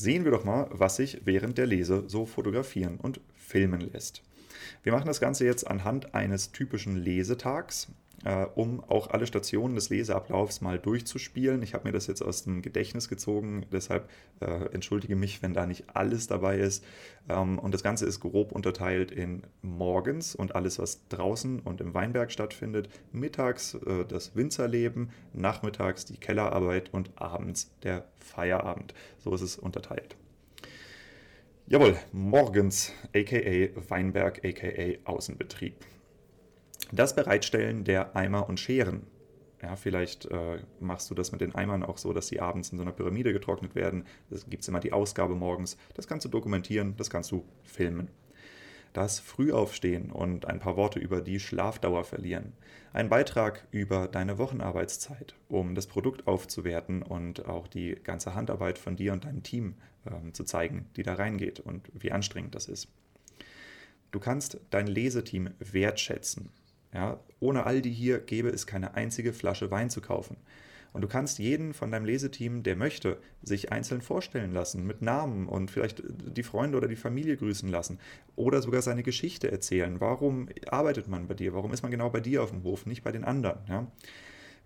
Sehen 0.00 0.24
wir 0.24 0.32
doch 0.32 0.44
mal, 0.44 0.68
was 0.70 0.96
sich 0.96 1.20
während 1.24 1.58
der 1.58 1.66
Lese 1.66 2.04
so 2.06 2.26
fotografieren 2.26 2.96
und 2.96 3.20
filmen 3.34 3.80
lässt. 3.80 4.22
Wir 4.82 4.92
machen 4.92 5.06
das 5.06 5.20
Ganze 5.20 5.44
jetzt 5.44 5.66
anhand 5.66 6.14
eines 6.14 6.52
typischen 6.52 6.96
Lesetags 6.96 7.88
äh, 8.26 8.44
um 8.56 8.82
auch 8.82 9.10
alle 9.10 9.24
Stationen 9.24 9.76
des 9.76 9.88
Leseablaufs 9.88 10.60
mal 10.60 10.80
durchzuspielen. 10.80 11.62
Ich 11.62 11.74
habe 11.74 11.84
mir 11.86 11.92
das 11.92 12.08
jetzt 12.08 12.22
aus 12.22 12.42
dem 12.42 12.60
Gedächtnis 12.60 13.08
gezogen, 13.08 13.64
deshalb 13.70 14.10
äh, 14.40 14.66
entschuldige 14.72 15.14
mich, 15.14 15.42
wenn 15.42 15.54
da 15.54 15.64
nicht 15.64 15.84
alles 15.94 16.26
dabei 16.26 16.58
ist. 16.58 16.84
Ähm, 17.28 17.56
und 17.60 17.72
das 17.72 17.84
Ganze 17.84 18.04
ist 18.04 18.18
grob 18.18 18.50
unterteilt 18.50 19.12
in 19.12 19.42
morgens 19.62 20.34
und 20.34 20.56
alles, 20.56 20.80
was 20.80 21.06
draußen 21.08 21.60
und 21.60 21.80
im 21.80 21.94
Weinberg 21.94 22.32
stattfindet, 22.32 22.88
mittags 23.12 23.74
äh, 23.74 24.04
das 24.04 24.34
Winzerleben, 24.34 25.10
nachmittags 25.32 26.04
die 26.04 26.16
Kellerarbeit 26.16 26.92
und 26.92 27.12
abends 27.14 27.70
der 27.84 28.06
Feierabend. 28.18 28.92
So 29.18 29.32
ist 29.36 29.42
es 29.42 29.56
unterteilt. 29.56 30.16
Jawohl, 31.68 31.96
morgens, 32.10 32.92
aka 33.14 33.68
Weinberg, 33.88 34.44
aka 34.44 34.98
Außenbetrieb. 35.04 35.76
Das 36.92 37.16
Bereitstellen 37.16 37.82
der 37.82 38.14
Eimer 38.14 38.48
und 38.48 38.60
Scheren. 38.60 39.06
Ja, 39.60 39.74
vielleicht 39.74 40.26
äh, 40.26 40.58
machst 40.78 41.10
du 41.10 41.14
das 41.14 41.32
mit 41.32 41.40
den 41.40 41.54
Eimern 41.54 41.82
auch 41.82 41.98
so, 41.98 42.12
dass 42.12 42.28
sie 42.28 42.40
abends 42.40 42.70
in 42.70 42.78
so 42.78 42.82
einer 42.82 42.92
Pyramide 42.92 43.32
getrocknet 43.32 43.74
werden. 43.74 44.04
Es 44.30 44.48
gibt 44.48 44.66
immer 44.68 44.80
die 44.80 44.92
Ausgabe 44.92 45.34
morgens. 45.34 45.76
Das 45.94 46.06
kannst 46.06 46.24
du 46.26 46.28
dokumentieren, 46.28 46.94
das 46.96 47.10
kannst 47.10 47.32
du 47.32 47.44
filmen. 47.64 48.08
Das 48.92 49.18
Frühaufstehen 49.18 50.12
und 50.12 50.46
ein 50.46 50.60
paar 50.60 50.76
Worte 50.76 51.00
über 51.00 51.20
die 51.20 51.40
Schlafdauer 51.40 52.04
verlieren. 52.04 52.52
Ein 52.92 53.08
Beitrag 53.08 53.66
über 53.72 54.06
deine 54.08 54.38
Wochenarbeitszeit, 54.38 55.34
um 55.48 55.74
das 55.74 55.86
Produkt 55.86 56.26
aufzuwerten 56.26 57.02
und 57.02 57.46
auch 57.46 57.66
die 57.66 57.96
ganze 58.04 58.34
Handarbeit 58.34 58.78
von 58.78 58.94
dir 58.94 59.12
und 59.12 59.24
deinem 59.24 59.42
Team 59.42 59.74
äh, 60.04 60.32
zu 60.32 60.44
zeigen, 60.44 60.86
die 60.96 61.02
da 61.02 61.14
reingeht 61.14 61.60
und 61.60 61.90
wie 61.92 62.12
anstrengend 62.12 62.54
das 62.54 62.68
ist. 62.68 62.88
Du 64.12 64.20
kannst 64.20 64.60
dein 64.70 64.86
Leseteam 64.86 65.50
wertschätzen 65.58 66.52
ja, 66.96 67.20
ohne 67.40 67.66
Aldi 67.66 67.94
hier 67.94 68.18
gäbe 68.20 68.48
es 68.48 68.66
keine 68.66 68.94
einzige 68.94 69.34
Flasche 69.34 69.70
Wein 69.70 69.90
zu 69.90 70.00
kaufen. 70.00 70.38
Und 70.94 71.02
du 71.02 71.08
kannst 71.08 71.38
jeden 71.38 71.74
von 71.74 71.90
deinem 71.90 72.06
Leseteam, 72.06 72.62
der 72.62 72.74
möchte, 72.74 73.18
sich 73.42 73.70
einzeln 73.70 74.00
vorstellen 74.00 74.52
lassen, 74.52 74.86
mit 74.86 75.02
Namen 75.02 75.46
und 75.46 75.70
vielleicht 75.70 76.02
die 76.06 76.42
Freunde 76.42 76.78
oder 76.78 76.88
die 76.88 76.96
Familie 76.96 77.36
grüßen 77.36 77.68
lassen 77.68 77.98
oder 78.34 78.62
sogar 78.62 78.80
seine 78.80 79.02
Geschichte 79.02 79.52
erzählen. 79.52 80.00
Warum 80.00 80.48
arbeitet 80.68 81.06
man 81.06 81.28
bei 81.28 81.34
dir? 81.34 81.52
Warum 81.52 81.74
ist 81.74 81.82
man 81.82 81.90
genau 81.90 82.08
bei 82.08 82.20
dir 82.20 82.42
auf 82.42 82.48
dem 82.48 82.62
Hof, 82.62 82.86
nicht 82.86 83.04
bei 83.04 83.12
den 83.12 83.24
anderen? 83.24 83.58
Ja? 83.68 83.86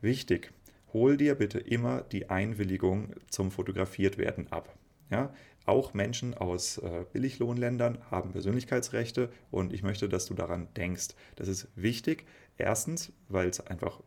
Wichtig, 0.03 0.53
hol 0.93 1.17
dir 1.17 1.35
bitte 1.35 1.59
immer 1.59 2.03
die 2.03 2.31
Einwilligung 2.31 3.13
zum 3.29 3.51
Fotografiertwerden 3.51 4.53
ab. 4.53 4.73
Ja? 5.11 5.35
Auch 5.67 5.95
Menschen 5.95 6.35
aus 6.35 6.79
äh, 6.79 7.05
Billiglohnländern 7.13 7.99
haben 8.11 8.33
Persönlichkeitsrechte 8.33 9.31
und 9.51 9.73
ich 9.73 9.83
möchte, 9.83 10.09
dass 10.09 10.27
du 10.27 10.35
daran 10.35 10.69
denkst. 10.77 11.09
Das 11.37 11.49
ist 11.49 11.69
wichtig. 11.77 12.27
Erstens, 12.57 13.13
weil 13.29 13.49
es 13.49 13.61
einfach 13.61 14.01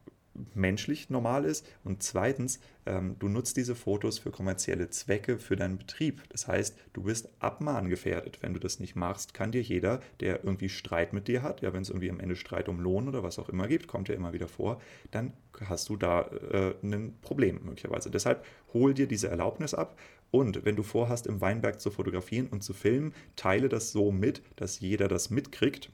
menschlich 0.53 1.09
normal 1.09 1.45
ist 1.45 1.67
und 1.83 2.01
zweitens, 2.01 2.59
ähm, 2.85 3.15
du 3.19 3.27
nutzt 3.29 3.57
diese 3.57 3.75
Fotos 3.75 4.19
für 4.19 4.31
kommerzielle 4.31 4.89
Zwecke 4.89 5.37
für 5.37 5.55
deinen 5.55 5.77
Betrieb. 5.77 6.23
Das 6.29 6.47
heißt, 6.47 6.77
du 6.93 7.03
bist 7.03 7.29
abmahngefährdet. 7.39 8.39
Wenn 8.41 8.53
du 8.53 8.59
das 8.59 8.79
nicht 8.79 8.95
machst, 8.95 9.33
kann 9.33 9.51
dir 9.51 9.61
jeder, 9.61 10.01
der 10.19 10.43
irgendwie 10.43 10.69
Streit 10.69 11.13
mit 11.13 11.27
dir 11.27 11.43
hat, 11.43 11.61
ja, 11.61 11.73
wenn 11.73 11.81
es 11.81 11.89
irgendwie 11.89 12.09
am 12.09 12.19
Ende 12.19 12.35
Streit 12.35 12.67
um 12.67 12.79
Lohn 12.79 13.07
oder 13.07 13.23
was 13.23 13.39
auch 13.39 13.49
immer 13.49 13.67
gibt, 13.67 13.87
kommt 13.87 14.09
ja 14.09 14.15
immer 14.15 14.33
wieder 14.33 14.47
vor, 14.47 14.81
dann 15.11 15.33
hast 15.65 15.89
du 15.89 15.97
da 15.97 16.21
äh, 16.21 16.73
ein 16.83 17.15
Problem 17.21 17.61
möglicherweise. 17.63 18.09
Deshalb 18.09 18.45
hol 18.73 18.93
dir 18.93 19.07
diese 19.07 19.29
Erlaubnis 19.29 19.73
ab 19.73 19.97
und 20.33 20.65
wenn 20.65 20.75
du 20.75 20.81
vorhast, 20.81 21.27
im 21.27 21.41
Weinberg 21.41 21.79
zu 21.79 21.91
fotografieren 21.91 22.47
und 22.47 22.63
zu 22.63 22.73
filmen, 22.73 23.13
teile 23.35 23.69
das 23.69 23.91
so 23.91 24.11
mit, 24.11 24.41
dass 24.55 24.79
jeder 24.79 25.07
das 25.07 25.29
mitkriegt 25.29 25.91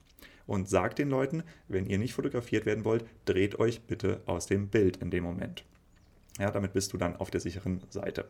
und 0.47 0.69
sag 0.69 0.95
den 0.95 1.09
Leuten, 1.09 1.43
wenn 1.67 1.85
ihr 1.85 1.97
nicht 1.97 2.13
fotografiert 2.13 2.65
werden 2.65 2.85
wollt, 2.85 3.03
dreht 3.25 3.59
euch 3.59 3.81
bitte 3.81 4.21
aus 4.27 4.45
dem 4.45 4.69
Bild 4.69 4.95
in 4.97 5.11
dem 5.11 5.25
Moment. 5.25 5.65
Ja, 6.39 6.51
damit 6.51 6.71
bist 6.71 6.93
du 6.93 6.97
dann 6.97 7.17
auf 7.17 7.31
der 7.31 7.41
sicheren 7.41 7.81
Seite. 7.89 8.29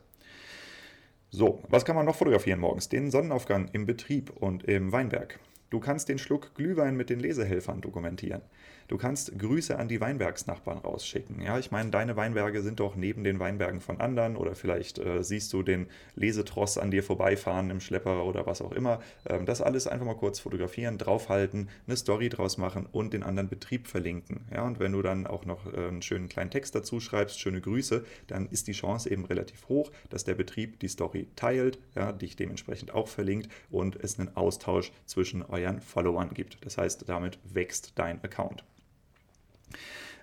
So, 1.29 1.61
was 1.69 1.85
kann 1.85 1.95
man 1.95 2.07
noch 2.07 2.15
fotografieren 2.15 2.59
morgens? 2.59 2.89
Den 2.89 3.11
Sonnenaufgang 3.11 3.67
im 3.73 3.85
Betrieb 3.85 4.31
und 4.31 4.63
im 4.63 4.91
Weinberg. 4.91 5.39
Du 5.69 5.79
kannst 5.79 6.09
den 6.09 6.17
Schluck 6.17 6.55
Glühwein 6.55 6.97
mit 6.97 7.11
den 7.11 7.19
Lesehelfern 7.19 7.81
dokumentieren. 7.81 8.41
Du 8.89 8.97
kannst 8.97 9.37
Grüße 9.37 9.77
an 9.77 9.87
die 9.87 10.01
Weinbergsnachbarn 10.01 10.79
rausschicken. 10.79 11.43
Ja, 11.43 11.59
ich 11.59 11.69
meine, 11.69 11.91
deine 11.91 12.15
Weinberge 12.15 12.63
sind 12.63 12.79
doch 12.79 12.95
neben 12.95 13.23
den 13.23 13.39
Weinbergen 13.39 13.81
von 13.81 14.01
anderen 14.01 14.35
oder 14.35 14.55
vielleicht 14.55 14.97
äh, 14.97 15.23
siehst 15.23 15.53
du 15.53 15.61
den 15.61 15.85
Lesetross 16.15 16.79
an 16.79 16.89
dir 16.89 17.03
vorbeifahren 17.03 17.69
im 17.69 17.81
Schlepper 17.81 18.25
oder 18.25 18.47
was 18.47 18.63
auch 18.63 18.71
immer. 18.71 18.99
Ähm, 19.27 19.45
das 19.45 19.61
alles 19.61 19.85
einfach 19.85 20.07
mal 20.07 20.15
kurz 20.15 20.39
fotografieren, 20.39 20.97
draufhalten, 20.97 21.69
eine 21.85 21.97
Story 21.97 22.29
draus 22.29 22.57
machen 22.57 22.87
und 22.91 23.13
den 23.13 23.21
anderen 23.21 23.47
Betrieb 23.47 23.85
verlinken. 23.85 24.47
Ja, 24.51 24.65
und 24.65 24.79
wenn 24.79 24.93
du 24.93 25.03
dann 25.03 25.27
auch 25.27 25.45
noch 25.45 25.71
äh, 25.71 25.87
einen 25.87 26.01
schönen 26.01 26.27
kleinen 26.27 26.49
Text 26.49 26.73
dazu 26.73 26.99
schreibst, 26.99 27.39
schöne 27.39 27.61
Grüße, 27.61 28.03
dann 28.25 28.47
ist 28.47 28.67
die 28.67 28.71
Chance 28.71 29.11
eben 29.11 29.25
relativ 29.25 29.69
hoch, 29.69 29.91
dass 30.09 30.23
der 30.23 30.33
Betrieb 30.33 30.79
die 30.79 30.87
Story 30.87 31.27
teilt, 31.35 31.77
ja, 31.95 32.11
dich 32.11 32.35
dementsprechend 32.35 32.91
auch 32.95 33.07
verlinkt 33.07 33.51
und 33.69 33.97
es 33.97 34.17
einen 34.17 34.35
Austausch 34.35 34.91
zwischen 35.05 35.43
euren 35.43 35.79
Followern 35.79 36.31
gibt. 36.33 36.65
Das 36.65 36.79
heißt, 36.79 37.07
damit 37.07 37.37
wächst 37.43 37.91
dein 37.93 38.23
Account. 38.23 38.63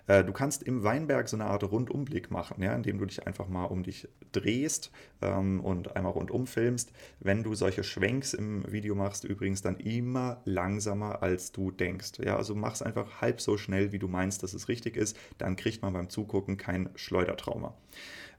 Äh, 0.07 0.23
du 0.23 0.31
kannst 0.31 0.63
im 0.63 0.83
Weinberg 0.83 1.27
so 1.27 1.37
eine 1.37 1.45
Art 1.45 1.63
Rundumblick 1.63 2.31
machen, 2.31 2.63
ja, 2.63 2.73
indem 2.73 2.97
du 2.97 3.05
dich 3.05 3.27
einfach 3.27 3.47
mal 3.47 3.65
um 3.65 3.83
dich 3.83 4.07
drehst 4.31 4.91
ähm, 5.21 5.59
und 5.59 5.95
einmal 5.95 6.13
rundum 6.13 6.47
filmst. 6.47 6.91
Wenn 7.19 7.43
du 7.43 7.53
solche 7.55 7.83
Schwenks 7.83 8.33
im 8.33 8.69
Video 8.71 8.95
machst, 8.95 9.25
übrigens 9.25 9.61
dann 9.61 9.77
immer 9.77 10.41
langsamer 10.45 11.21
als 11.21 11.51
du 11.51 11.71
denkst. 11.71 12.13
Ja, 12.19 12.37
also 12.37 12.55
mach 12.55 12.73
es 12.73 12.81
einfach 12.81 13.21
halb 13.21 13.41
so 13.41 13.57
schnell, 13.57 13.91
wie 13.91 13.99
du 13.99 14.07
meinst, 14.07 14.43
dass 14.43 14.53
es 14.53 14.69
richtig 14.69 14.95
ist. 14.95 15.17
Dann 15.37 15.55
kriegt 15.55 15.81
man 15.81 15.93
beim 15.93 16.09
Zugucken 16.09 16.57
kein 16.57 16.89
Schleudertrauma. 16.95 17.75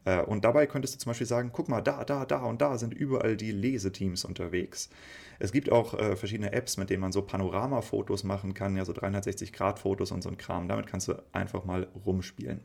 Äh, 0.04 0.22
und 0.22 0.44
dabei 0.44 0.66
könntest 0.66 0.94
du 0.94 0.98
zum 0.98 1.10
Beispiel 1.10 1.26
sagen, 1.26 1.50
guck 1.52 1.68
mal, 1.68 1.82
da, 1.82 2.04
da, 2.04 2.24
da 2.24 2.44
und 2.44 2.62
da 2.62 2.78
sind 2.78 2.94
überall 2.94 3.36
die 3.36 3.52
Leseteams 3.52 4.24
unterwegs. 4.24 4.88
Es 5.38 5.52
gibt 5.52 5.70
auch 5.70 5.94
äh, 5.94 6.16
verschiedene 6.16 6.52
Apps, 6.52 6.76
mit 6.76 6.90
denen 6.90 7.00
man 7.00 7.12
so 7.12 7.22
Panoramafotos 7.22 8.24
machen 8.24 8.54
kann, 8.54 8.76
ja 8.76 8.84
so 8.84 8.92
360-Grad-Fotos 8.92 10.10
und 10.12 10.22
so 10.22 10.28
ein 10.28 10.36
Kram. 10.36 10.68
Damit 10.68 10.86
kannst 10.86 11.08
du 11.08 11.14
einfach 11.32 11.64
mal 11.64 11.88
rumspielen. 12.04 12.60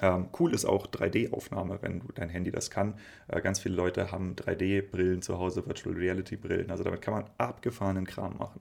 Ähm, 0.00 0.28
cool 0.38 0.54
ist 0.54 0.64
auch 0.64 0.86
3D-Aufnahme, 0.86 1.78
wenn 1.82 2.00
du 2.00 2.08
dein 2.14 2.30
Handy 2.30 2.50
das 2.50 2.70
kann. 2.70 2.94
Äh, 3.28 3.40
ganz 3.42 3.60
viele 3.60 3.74
Leute 3.74 4.10
haben 4.10 4.34
3D-Brillen 4.36 5.20
zu 5.20 5.38
Hause, 5.38 5.66
Virtual 5.66 5.94
Reality-Brillen. 5.94 6.70
Also 6.70 6.84
damit 6.84 7.02
kann 7.02 7.14
man 7.14 7.24
abgefahrenen 7.36 8.06
Kram 8.06 8.38
machen. 8.38 8.60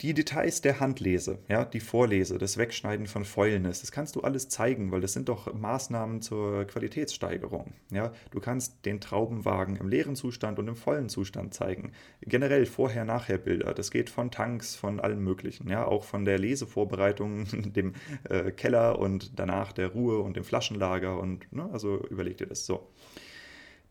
Die 0.00 0.12
Details 0.12 0.60
der 0.60 0.80
Handlese, 0.80 1.38
ja, 1.48 1.64
die 1.64 1.78
Vorlese, 1.78 2.36
das 2.36 2.58
Wegschneiden 2.58 3.06
von 3.06 3.24
Fäulnis, 3.24 3.80
das 3.80 3.92
kannst 3.92 4.16
du 4.16 4.22
alles 4.22 4.48
zeigen, 4.48 4.90
weil 4.90 5.00
das 5.00 5.12
sind 5.12 5.28
doch 5.28 5.54
Maßnahmen 5.54 6.20
zur 6.20 6.64
Qualitätssteigerung. 6.64 7.72
Ja. 7.92 8.12
Du 8.32 8.40
kannst 8.40 8.84
den 8.86 9.00
Traubenwagen 9.00 9.76
im 9.76 9.88
leeren 9.88 10.16
Zustand 10.16 10.58
und 10.58 10.66
im 10.66 10.74
vollen 10.74 11.08
Zustand 11.08 11.54
zeigen. 11.54 11.92
Generell 12.20 12.66
Vorher-Nachher-Bilder, 12.66 13.72
das 13.72 13.92
geht 13.92 14.10
von 14.10 14.32
Tanks, 14.32 14.74
von 14.74 14.98
allem 14.98 15.22
Möglichen, 15.22 15.70
ja, 15.70 15.86
auch 15.86 16.02
von 16.02 16.24
der 16.24 16.40
Lesevorbereitung, 16.40 17.46
dem 17.72 17.92
äh, 18.28 18.50
Keller 18.50 18.98
und 18.98 19.38
danach 19.38 19.72
der 19.72 19.88
Ruhe 19.88 20.18
und 20.18 20.36
dem 20.36 20.44
Flaschenlager 20.44 21.20
und, 21.20 21.50
ne, 21.52 21.68
also 21.72 22.04
überleg 22.08 22.36
dir 22.38 22.46
das 22.46 22.66
so 22.66 22.88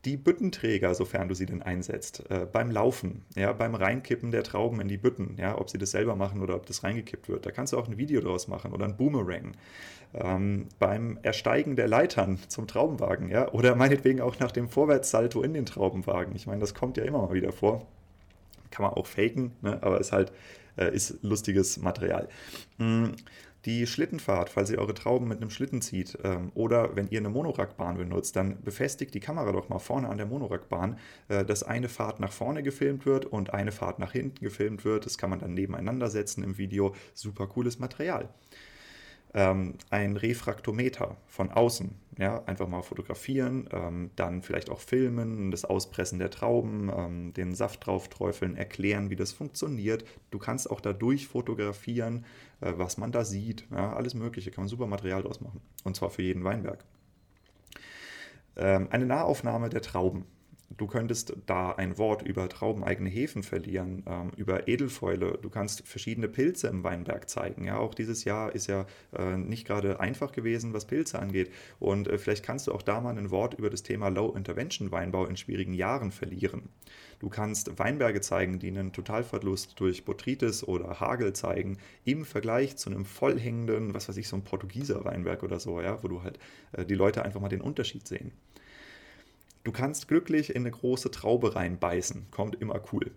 die 0.05 0.17
Büttenträger, 0.17 0.93
sofern 0.95 1.29
du 1.29 1.35
sie 1.35 1.45
denn 1.45 1.61
einsetzt, 1.61 2.29
äh, 2.29 2.45
beim 2.51 2.71
Laufen, 2.71 3.23
ja, 3.35 3.53
beim 3.53 3.75
Reinkippen 3.75 4.31
der 4.31 4.43
Trauben 4.43 4.81
in 4.81 4.87
die 4.87 4.97
Bütten, 4.97 5.37
ja, 5.39 5.57
ob 5.57 5.69
sie 5.69 5.77
das 5.77 5.91
selber 5.91 6.15
machen 6.15 6.41
oder 6.41 6.55
ob 6.55 6.65
das 6.65 6.83
reingekippt 6.83 7.29
wird. 7.29 7.45
Da 7.45 7.51
kannst 7.51 7.73
du 7.73 7.77
auch 7.77 7.87
ein 7.87 7.97
Video 7.97 8.21
draus 8.21 8.47
machen 8.47 8.73
oder 8.73 8.85
ein 8.85 8.97
Boomerang. 8.97 9.53
Ähm, 10.13 10.67
beim 10.77 11.17
Ersteigen 11.23 11.75
der 11.75 11.87
Leitern 11.87 12.37
zum 12.47 12.67
Traubenwagen, 12.67 13.29
ja, 13.29 13.51
oder 13.51 13.75
meinetwegen 13.75 14.21
auch 14.21 14.37
nach 14.39 14.51
dem 14.51 14.69
Vorwärtssalto 14.69 15.41
in 15.41 15.53
den 15.53 15.65
Traubenwagen. 15.65 16.35
Ich 16.35 16.47
meine, 16.47 16.59
das 16.59 16.73
kommt 16.73 16.97
ja 16.97 17.03
immer 17.03 17.21
mal 17.21 17.33
wieder 17.33 17.51
vor. 17.51 17.87
Kann 18.71 18.83
man 18.83 18.93
auch 18.93 19.07
faken, 19.07 19.51
ne, 19.61 19.81
aber 19.81 19.99
ist 19.99 20.11
halt 20.11 20.31
äh, 20.77 20.93
ist 20.93 21.17
lustiges 21.23 21.77
Material. 21.77 22.27
Mhm. 22.77 23.13
Die 23.65 23.87
Schlittenfahrt, 23.87 24.49
falls 24.49 24.69
ihr 24.69 24.79
eure 24.79 24.93
Trauben 24.93 25.27
mit 25.27 25.37
einem 25.37 25.49
Schlitten 25.49 25.81
zieht 25.81 26.17
ähm, 26.23 26.51
oder 26.53 26.97
wenn 26.97 27.07
ihr 27.09 27.19
eine 27.19 27.29
Monorackbahn 27.29 27.97
benutzt, 27.97 28.35
dann 28.35 28.61
befestigt 28.61 29.13
die 29.13 29.21
Kamera 29.21 29.53
doch 29.53 29.69
mal 29.69 29.79
vorne 29.79 30.09
an 30.09 30.17
der 30.17 30.25
Monorackbahn, 30.25 30.97
äh, 31.29 31.45
dass 31.45 31.63
eine 31.63 31.87
Fahrt 31.87 32.19
nach 32.19 32.33
vorne 32.33 32.61
gefilmt 32.61 33.05
wird 33.05 33.25
und 33.25 33.53
eine 33.53 33.71
Fahrt 33.71 33.99
nach 33.99 34.11
hinten 34.11 34.43
gefilmt 34.43 34.83
wird. 34.83 35.05
Das 35.05 35.17
kann 35.17 35.29
man 35.29 35.39
dann 35.39 35.53
nebeneinander 35.53 36.09
setzen 36.09 36.43
im 36.43 36.57
Video. 36.57 36.93
Super 37.13 37.47
cooles 37.47 37.79
Material 37.79 38.27
ähm, 39.33 39.75
ein 39.89 40.17
Refraktometer 40.17 41.17
von 41.27 41.51
außen. 41.51 41.95
Ja, 42.19 42.43
einfach 42.45 42.67
mal 42.67 42.83
fotografieren, 42.83 43.67
ähm, 43.71 44.11
dann 44.15 44.43
vielleicht 44.43 44.69
auch 44.69 44.79
filmen, 44.79 45.49
das 45.49 45.65
Auspressen 45.65 46.19
der 46.19 46.29
Trauben, 46.29 46.91
ähm, 46.95 47.33
den 47.33 47.55
Saft 47.55 47.87
drauf 47.87 48.07
träufeln, 48.07 48.55
erklären, 48.55 49.09
wie 49.09 49.15
das 49.15 49.31
funktioniert. 49.31 50.05
Du 50.29 50.37
kannst 50.37 50.69
auch 50.69 50.79
dadurch 50.79 51.27
fotografieren, 51.27 52.25
äh, 52.61 52.73
was 52.77 52.97
man 52.97 53.11
da 53.11 53.25
sieht. 53.25 53.65
Ja, 53.71 53.93
alles 53.93 54.13
Mögliche, 54.13 54.51
kann 54.51 54.65
man 54.65 54.69
super 54.69 54.85
Material 54.85 55.23
draus 55.23 55.41
machen. 55.41 55.61
Und 55.83 55.95
zwar 55.95 56.11
für 56.11 56.21
jeden 56.21 56.43
Weinberg. 56.43 56.85
Ähm, 58.55 58.87
eine 58.91 59.07
Nahaufnahme 59.07 59.69
der 59.69 59.81
Trauben. 59.81 60.25
Du 60.75 60.87
könntest 60.87 61.35
da 61.45 61.71
ein 61.73 61.97
Wort 61.97 62.23
über 62.23 62.49
traubeneigene 62.49 63.09
Hefen 63.09 63.43
verlieren, 63.43 64.03
ähm, 64.07 64.31
über 64.37 64.67
Edelfäule. 64.67 65.37
Du 65.41 65.49
kannst 65.49 65.87
verschiedene 65.87 66.27
Pilze 66.27 66.67
im 66.67 66.83
Weinberg 66.83 67.29
zeigen. 67.29 67.65
Ja, 67.65 67.77
auch 67.77 67.93
dieses 67.93 68.23
Jahr 68.23 68.55
ist 68.55 68.67
ja 68.67 68.87
äh, 69.15 69.37
nicht 69.37 69.67
gerade 69.67 69.99
einfach 69.99 70.31
gewesen, 70.31 70.73
was 70.73 70.85
Pilze 70.85 71.19
angeht. 71.19 71.51
Und 71.79 72.07
äh, 72.07 72.17
vielleicht 72.17 72.43
kannst 72.43 72.67
du 72.67 72.71
auch 72.73 72.81
da 72.81 73.01
mal 73.01 73.15
ein 73.17 73.29
Wort 73.29 73.53
über 73.53 73.69
das 73.69 73.83
Thema 73.83 74.09
Low 74.09 74.33
Intervention 74.35 74.91
Weinbau 74.91 75.25
in 75.25 75.37
schwierigen 75.37 75.73
Jahren 75.73 76.11
verlieren. 76.11 76.69
Du 77.19 77.29
kannst 77.29 77.77
Weinberge 77.77 78.21
zeigen, 78.21 78.59
die 78.59 78.67
einen 78.67 78.91
Totalverlust 78.91 79.79
durch 79.79 80.05
Botrytis 80.05 80.63
oder 80.63 80.99
Hagel 80.99 81.33
zeigen, 81.33 81.77
im 82.03 82.25
Vergleich 82.25 82.77
zu 82.77 82.89
einem 82.89 83.05
vollhängenden, 83.05 83.93
was 83.93 84.09
weiß 84.09 84.17
ich, 84.17 84.27
so 84.27 84.35
ein 84.35 84.43
Portugieser 84.43 85.05
Weinberg 85.05 85.43
oder 85.43 85.59
so, 85.59 85.79
ja, 85.81 86.01
wo 86.03 86.07
du 86.07 86.23
halt 86.23 86.39
äh, 86.71 86.83
die 86.83 86.95
Leute 86.95 87.23
einfach 87.23 87.39
mal 87.39 87.49
den 87.49 87.61
Unterschied 87.61 88.07
sehen. 88.07 88.31
Du 89.63 89.71
kannst 89.71 90.07
glücklich 90.07 90.55
in 90.55 90.63
eine 90.63 90.71
große 90.71 91.11
Traube 91.11 91.55
reinbeißen, 91.55 92.27
kommt 92.31 92.59
immer 92.59 92.81
cool. 92.91 93.11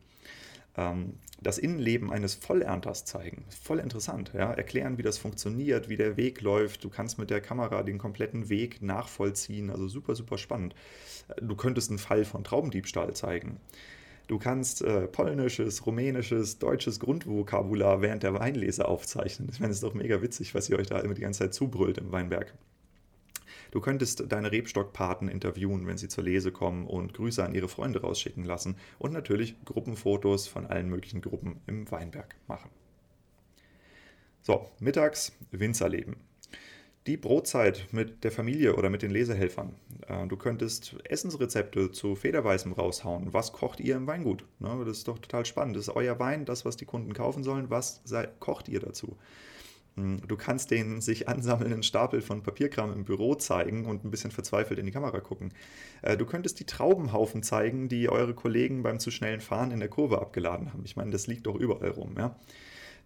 Ähm, 0.76 1.14
das 1.42 1.58
Innenleben 1.58 2.12
eines 2.12 2.34
Vollernters 2.34 3.04
zeigen, 3.04 3.44
voll 3.48 3.78
interessant. 3.78 4.32
Ja? 4.34 4.52
Erklären, 4.52 4.96
wie 4.98 5.02
das 5.02 5.18
funktioniert, 5.18 5.88
wie 5.88 5.96
der 5.96 6.16
Weg 6.16 6.40
läuft. 6.40 6.84
Du 6.84 6.88
kannst 6.88 7.18
mit 7.18 7.30
der 7.30 7.40
Kamera 7.40 7.82
den 7.82 7.98
kompletten 7.98 8.48
Weg 8.48 8.80
nachvollziehen, 8.80 9.70
also 9.70 9.88
super, 9.88 10.14
super 10.14 10.38
spannend. 10.38 10.74
Du 11.40 11.56
könntest 11.56 11.90
einen 11.90 11.98
Fall 11.98 12.24
von 12.24 12.44
Traubendiebstahl 12.44 13.14
zeigen. 13.14 13.60
Du 14.28 14.38
kannst 14.38 14.82
äh, 14.82 15.06
polnisches, 15.06 15.86
rumänisches, 15.86 16.58
deutsches 16.58 16.98
Grundvokabular 16.98 18.02
während 18.02 18.24
der 18.24 18.34
Weinlese 18.34 18.88
aufzeichnen. 18.88 19.48
Ich 19.52 19.60
meine, 19.60 19.70
es 19.70 19.78
ist 19.78 19.84
doch 19.84 19.94
mega 19.94 20.20
witzig, 20.20 20.54
was 20.54 20.68
ihr 20.68 20.78
euch 20.78 20.88
da 20.88 20.98
immer 20.98 21.14
die 21.14 21.22
ganze 21.22 21.40
Zeit 21.40 21.54
zubrüllt 21.54 21.98
im 21.98 22.10
Weinberg. 22.10 22.52
Du 23.70 23.80
könntest 23.80 24.24
deine 24.30 24.52
Rebstockpaten 24.52 25.28
interviewen, 25.28 25.86
wenn 25.86 25.98
sie 25.98 26.08
zur 26.08 26.24
Lese 26.24 26.52
kommen 26.52 26.86
und 26.86 27.14
Grüße 27.14 27.44
an 27.44 27.54
ihre 27.54 27.68
Freunde 27.68 28.00
rausschicken 28.00 28.44
lassen 28.44 28.76
und 28.98 29.12
natürlich 29.12 29.56
Gruppenfotos 29.64 30.46
von 30.46 30.66
allen 30.66 30.88
möglichen 30.88 31.20
Gruppen 31.20 31.60
im 31.66 31.90
Weinberg 31.90 32.36
machen. 32.46 32.70
So, 34.42 34.70
mittags 34.78 35.32
Winzerleben. 35.50 36.16
Die 37.06 37.16
Brotzeit 37.16 37.86
mit 37.92 38.24
der 38.24 38.32
Familie 38.32 38.74
oder 38.74 38.90
mit 38.90 39.02
den 39.02 39.12
Lesehelfern. 39.12 39.74
Äh, 40.08 40.26
du 40.26 40.36
könntest 40.36 40.96
Essensrezepte 41.04 41.92
zu 41.92 42.16
Federweißem 42.16 42.72
raushauen. 42.72 43.32
Was 43.32 43.52
kocht 43.52 43.78
ihr 43.78 43.94
im 43.94 44.08
Weingut? 44.08 44.44
Ne, 44.58 44.82
das 44.84 44.98
ist 44.98 45.08
doch 45.08 45.18
total 45.18 45.46
spannend. 45.46 45.76
Das 45.76 45.86
ist 45.86 45.94
euer 45.94 46.18
Wein, 46.18 46.44
das, 46.44 46.64
was 46.64 46.76
die 46.76 46.84
Kunden 46.84 47.12
kaufen 47.12 47.44
sollen. 47.44 47.70
Was 47.70 48.02
kocht 48.40 48.68
ihr 48.68 48.80
dazu? 48.80 49.16
Hm, 49.96 50.20
du 50.26 50.36
kannst 50.36 50.70
den 50.70 51.00
sich 51.00 51.28
ansammelnden 51.28 51.82
Stapel 51.82 52.20
von 52.20 52.42
Papierkram 52.42 52.92
im 52.92 53.04
Büro 53.04 53.34
zeigen 53.34 53.86
und 53.86 54.04
ein 54.04 54.10
bisschen 54.10 54.30
verzweifelt 54.30 54.78
in 54.78 54.86
die 54.86 54.92
Kamera 54.92 55.20
gucken. 55.20 55.52
Äh, 56.02 56.16
du 56.16 56.26
könntest 56.26 56.60
die 56.60 56.66
Traubenhaufen 56.66 57.42
zeigen, 57.42 57.88
die 57.88 58.08
eure 58.08 58.34
Kollegen 58.34 58.82
beim 58.82 59.00
zu 59.00 59.10
schnellen 59.10 59.40
Fahren 59.40 59.70
in 59.70 59.80
der 59.80 59.88
Kurve 59.88 60.20
abgeladen 60.20 60.72
haben. 60.72 60.82
Ich 60.84 60.96
meine, 60.96 61.10
das 61.10 61.26
liegt 61.26 61.46
doch 61.46 61.56
überall 61.56 61.90
rum. 61.90 62.14
Ja? 62.18 62.36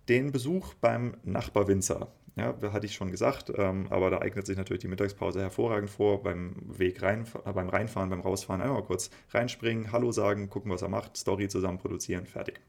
Den 0.09 0.33
Besuch 0.33 0.75
beim 0.75 1.17
Nachbarwinzer, 1.23 2.09
ja, 2.37 2.57
hatte 2.73 2.87
ich 2.87 2.95
schon 2.95 3.11
gesagt, 3.11 3.53
ähm, 3.57 3.87
aber 3.91 4.11
da 4.11 4.21
eignet 4.21 4.47
sich 4.47 4.57
natürlich 4.57 4.81
die 4.81 4.89
Mittagspause 4.89 5.41
hervorragend 5.41 5.91
vor. 5.91 6.23
Beim 6.23 6.57
Weg 6.67 7.03
rein, 7.03 7.25
beim 7.45 7.69
Reinfahren, 7.69 8.11
beim 8.11 8.21
Rausfahren 8.21 8.63
einmal 8.63 8.83
kurz 8.83 9.11
reinspringen, 9.31 9.93
Hallo 9.93 10.11
sagen, 10.11 10.49
gucken, 10.49 10.73
was 10.73 10.83
er 10.83 10.89
macht, 10.89 11.17
Story 11.17 11.49
zusammen 11.49 11.79
produzieren, 11.79 12.27
fertig. 12.27 12.61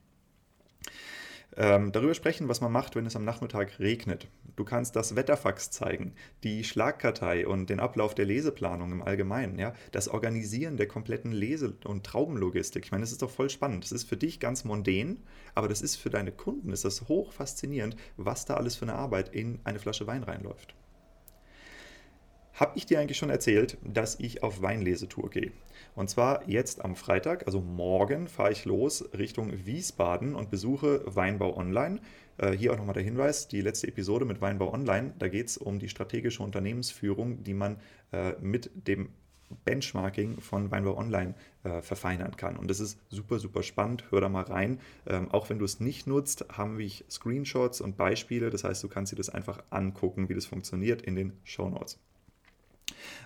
Ähm, 1.58 1.92
darüber 1.92 2.14
sprechen, 2.14 2.48
was 2.48 2.62
man 2.62 2.72
macht, 2.72 2.96
wenn 2.96 3.06
es 3.06 3.16
am 3.16 3.26
Nachmittag 3.26 3.80
regnet. 3.80 4.28
Du 4.56 4.64
kannst 4.64 4.96
das 4.96 5.16
Wetterfax 5.16 5.70
zeigen, 5.70 6.14
die 6.44 6.64
Schlagkartei 6.64 7.46
und 7.46 7.70
den 7.70 7.80
Ablauf 7.80 8.16
der 8.16 8.26
Leseplanung 8.26 8.92
im 8.92 9.02
Allgemeinen, 9.02 9.60
ja, 9.60 9.74
das 9.92 10.08
Organisieren 10.08 10.78
der 10.78 10.88
kompletten 10.88 11.32
Lese- 11.32 11.76
und 11.84 12.06
Traubenlogistik. 12.06 12.86
Ich 12.86 12.92
meine, 12.92 13.02
das 13.02 13.12
ist 13.12 13.22
doch 13.22 13.30
voll 13.30 13.50
spannend. 13.50 13.84
Das 13.84 13.92
ist 13.92 14.08
für 14.08 14.18
dich 14.18 14.40
ganz 14.40 14.64
mondän, 14.64 15.24
aber 15.54 15.68
das 15.68 15.82
ist 15.82 15.98
für 15.98 16.10
deine 16.10 16.32
Kunden 16.32 16.72
ist 16.72 16.86
das 16.86 17.08
hoch 17.10 17.34
faszinierend, 17.34 17.98
was 18.18 18.46
da 18.46 18.56
alles 18.56 18.76
für 18.78 18.86
eine 18.86 18.96
Arbeit 18.96 19.30
in 19.30 19.60
eine 19.66 19.80
Flasche 19.80 20.08
Wein 20.08 20.24
reinläuft. 20.24 20.76
Habe 22.62 22.78
ich 22.78 22.86
dir 22.86 23.00
eigentlich 23.00 23.18
schon 23.18 23.32
erzählt, 23.32 23.80
dass 23.84 24.20
ich 24.20 24.44
auf 24.44 24.62
Weinlesetour 24.62 25.32
gehe? 25.32 25.52
Und 25.96 26.12
zwar 26.12 26.48
jetzt 26.48 26.86
am 26.86 26.96
Freitag, 26.96 27.48
also 27.48 27.60
morgen, 27.60 28.28
fahre 28.28 28.52
ich 28.52 28.66
los 28.66 29.04
Richtung 29.18 29.66
Wiesbaden 29.66 30.36
und 30.36 30.52
besuche 30.52 31.02
Weinbau 31.08 31.58
Online. 31.58 32.00
Äh, 32.38 32.52
hier 32.52 32.72
auch 32.72 32.78
nochmal 32.78 32.94
der 32.94 33.02
Hinweis, 33.02 33.48
die 33.48 33.62
letzte 33.62 33.88
Episode 33.88 34.26
mit 34.26 34.42
Weinbau 34.42 34.72
Online, 34.72 35.12
da 35.18 35.28
geht 35.28 35.48
es 35.48 35.58
um 35.58 35.80
die 35.80 35.90
strategische 35.90 36.44
Unternehmensführung, 36.44 37.44
die 37.44 37.56
man 37.56 37.78
äh, 38.12 38.34
mit 38.40 38.70
dem 38.76 39.10
Benchmarking 39.66 40.40
von 40.40 40.70
Weinbau 40.70 40.96
Online 40.96 41.34
äh, 41.64 41.82
verfeinern 41.82 42.36
kann. 42.36 42.58
Und 42.58 42.70
das 42.70 42.80
ist 42.80 43.00
super, 43.10 43.40
super 43.40 43.64
spannend. 43.64 44.04
Hör 44.12 44.22
da 44.22 44.30
mal 44.30 44.44
rein. 44.44 44.80
Ähm, 45.08 45.32
auch 45.32 45.50
wenn 45.50 45.58
du 45.58 45.66
es 45.66 45.80
nicht 45.80 46.06
nutzt, 46.06 46.46
haben 46.52 46.78
wir 46.78 46.92
Screenshots 47.10 47.82
und 47.82 47.98
Beispiele. 47.98 48.52
Das 48.52 48.64
heißt, 48.64 48.84
du 48.84 48.88
kannst 48.88 49.12
dir 49.14 49.18
das 49.18 49.30
einfach 49.30 49.64
angucken, 49.72 50.30
wie 50.30 50.36
das 50.36 50.46
funktioniert 50.46 51.02
in 51.02 51.16
den 51.16 51.34
Show 51.44 51.68
Notes. 51.68 51.98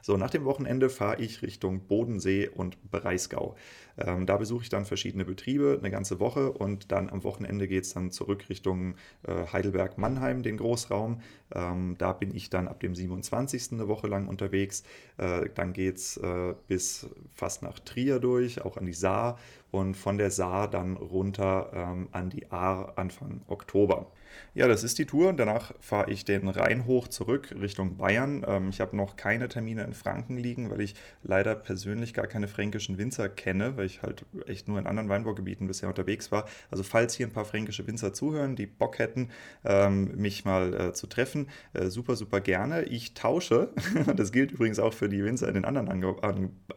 So, 0.01 0.17
nach 0.17 0.29
dem 0.29 0.45
Wochenende 0.45 0.89
fahre 0.89 1.21
ich 1.21 1.41
Richtung 1.41 1.81
Bodensee 1.87 2.47
und 2.47 2.91
Breisgau. 2.91 3.55
Ähm, 3.97 4.25
da 4.25 4.37
besuche 4.37 4.63
ich 4.63 4.69
dann 4.69 4.85
verschiedene 4.85 5.25
Betriebe 5.25 5.77
eine 5.79 5.89
ganze 5.89 6.19
Woche 6.19 6.51
und 6.51 6.91
dann 6.91 7.09
am 7.09 7.23
Wochenende 7.23 7.67
geht 7.67 7.85
es 7.85 7.93
dann 7.93 8.11
zurück 8.11 8.45
Richtung 8.49 8.95
äh, 9.23 9.45
Heidelberg-Mannheim, 9.51 10.43
den 10.43 10.57
Großraum. 10.57 11.21
Ähm, 11.53 11.95
da 11.97 12.13
bin 12.13 12.35
ich 12.35 12.49
dann 12.49 12.67
ab 12.67 12.79
dem 12.79 12.95
27. 12.95 13.71
eine 13.71 13.87
Woche 13.87 14.07
lang 14.07 14.27
unterwegs. 14.27 14.83
Äh, 15.17 15.49
dann 15.55 15.73
geht 15.73 15.97
es 15.97 16.17
äh, 16.17 16.53
bis 16.67 17.07
fast 17.33 17.63
nach 17.63 17.79
Trier 17.79 18.19
durch, 18.19 18.61
auch 18.61 18.77
an 18.77 18.85
die 18.85 18.93
Saar 18.93 19.39
und 19.71 19.95
von 19.95 20.17
der 20.17 20.31
Saar 20.31 20.69
dann 20.69 20.97
runter 20.97 21.71
ähm, 21.73 22.09
an 22.11 22.29
die 22.29 22.51
Ahr 22.51 22.93
Anfang 22.97 23.41
Oktober. 23.47 24.11
Ja, 24.53 24.67
das 24.67 24.83
ist 24.83 24.97
die 24.99 25.05
Tour. 25.05 25.33
Danach 25.33 25.73
fahre 25.79 26.09
ich 26.11 26.23
den 26.23 26.47
Rhein 26.47 26.85
hoch 26.85 27.07
zurück 27.07 27.53
Richtung 27.59 27.97
Bayern. 27.97 28.45
Ähm, 28.47 28.69
ich 28.69 28.79
habe 28.79 28.95
noch 28.95 29.15
keine 29.15 29.49
Termine 29.49 29.83
in 29.83 29.93
Franken 29.93 30.37
liegen, 30.37 30.69
weil 30.69 30.81
ich 30.81 30.95
leider 31.23 31.55
persönlich 31.55 32.13
gar 32.13 32.27
keine 32.27 32.47
fränkischen 32.47 32.97
Winzer 32.97 33.27
kenne, 33.27 33.75
weil 33.77 33.85
ich 33.85 34.01
halt 34.01 34.25
echt 34.47 34.67
nur 34.67 34.79
in 34.79 34.87
anderen 34.87 35.09
Weinbaugebieten 35.09 35.67
bisher 35.67 35.89
unterwegs 35.89 36.31
war. 36.31 36.45
Also 36.71 36.83
falls 36.83 37.15
hier 37.15 37.27
ein 37.27 37.33
paar 37.33 37.45
fränkische 37.45 37.85
Winzer 37.87 38.13
zuhören, 38.13 38.55
die 38.55 38.65
Bock 38.65 38.99
hätten, 38.99 39.29
ähm, 39.63 40.15
mich 40.15 40.45
mal 40.45 40.73
äh, 40.73 40.93
zu 40.93 41.07
treffen, 41.07 41.49
äh, 41.73 41.87
super, 41.87 42.15
super 42.15 42.39
gerne. 42.39 42.83
Ich 42.83 43.13
tausche, 43.13 43.73
das 44.15 44.31
gilt 44.31 44.51
übrigens 44.51 44.79
auch 44.79 44.93
für 44.93 45.09
die 45.09 45.23
Winzer 45.23 45.47
in 45.47 45.55
den 45.55 45.65
anderen 45.65 45.89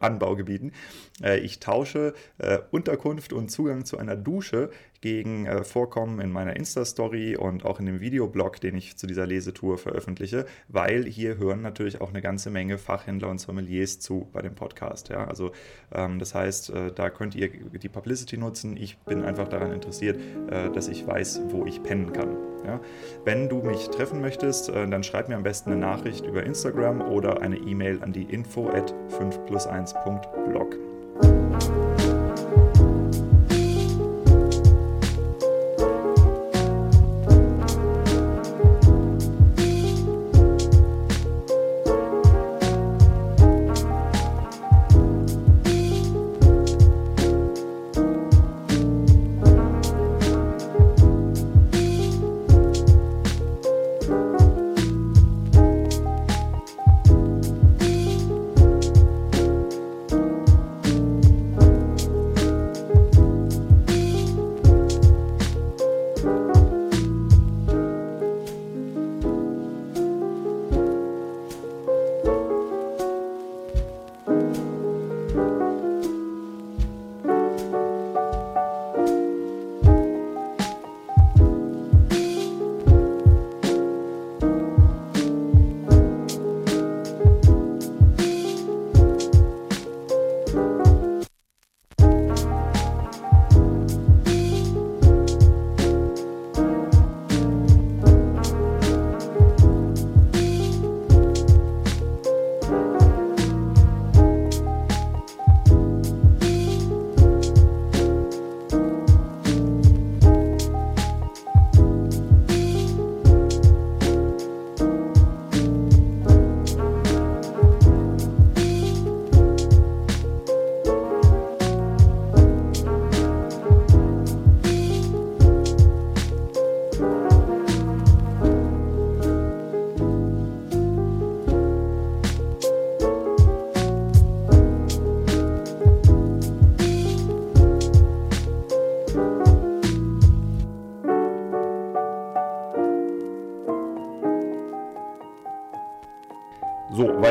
Anbaugebieten, 0.01 0.73
äh, 1.23 1.39
ich 1.39 1.61
tausche 1.61 2.15
Unterkunft 2.71 3.33
und 3.33 3.51
Zugang 3.51 3.85
zu 3.85 3.99
einer 3.99 4.17
Dusche 4.17 4.71
gegen 5.01 5.47
äh, 5.47 5.65
Vorkommen 5.65 6.21
in 6.21 6.31
meiner 6.31 6.57
Insta-Story 6.57 7.37
und 7.37 7.65
auch 7.65 7.81
in 7.81 7.87
dem 7.87 8.01
Videoblog, 8.01 8.61
den 8.61 8.77
ich 8.77 8.97
zu 8.97 9.07
dieser 9.07 9.27
Lesetour 9.27 9.79
veröffentliche, 9.79 10.47
weil 10.69 11.05
hier 11.05 11.39
hören 11.39 11.63
natürlich 11.63 12.01
auch 12.01 12.11
eine 12.11 12.21
ganze 12.21 12.51
Menge 12.51 12.79
Fachhändler 12.79 13.29
und 13.29 13.39
Sommeliers 13.39 14.01
zu 14.01 14.29
bei 14.33 14.43
dem 14.43 14.55
Podcast. 14.55 15.09
Ja? 15.09 15.27
Also 15.27 15.53
ähm, 15.93 16.19
das 16.19 16.35
heißt, 16.35 16.71
äh, 16.71 16.93
da 16.93 17.11
könnt 17.11 17.35
ihr 17.35 17.49
die 17.49 17.89
Publicity 17.89 18.39
nutzen. 18.39 18.77
Ich 18.77 18.99
bin 18.99 19.23
einfach 19.23 19.49
daran 19.49 19.73
interessiert, 19.73 20.19
äh, 20.51 20.71
dass 20.71 20.89
ich 20.89 21.07
weiß, 21.07 21.43
wo 21.49 21.65
ich 21.65 21.83
pennen 21.83 22.13
kann. 22.13 22.37
Ja? 22.65 22.81
Wenn 23.25 23.49
du 23.49 23.63
mich 23.63 23.89
treffen 23.89 24.21
möchtest, 24.21 24.69
äh, 24.69 24.89
dann 24.89 25.03
schreib 25.03 25.29
mir 25.29 25.37
am 25.37 25.43
besten 25.43 25.71
eine 25.71 25.81
Nachricht 25.81 26.27
über 26.27 26.43
Instagram 26.43 27.03
oder 27.03 27.41
eine 27.41 27.57
E-Mail 27.57 28.03
an 28.03 28.13
die 28.13 28.25
info 28.25 28.69
at 28.69 28.95
5 29.09 29.39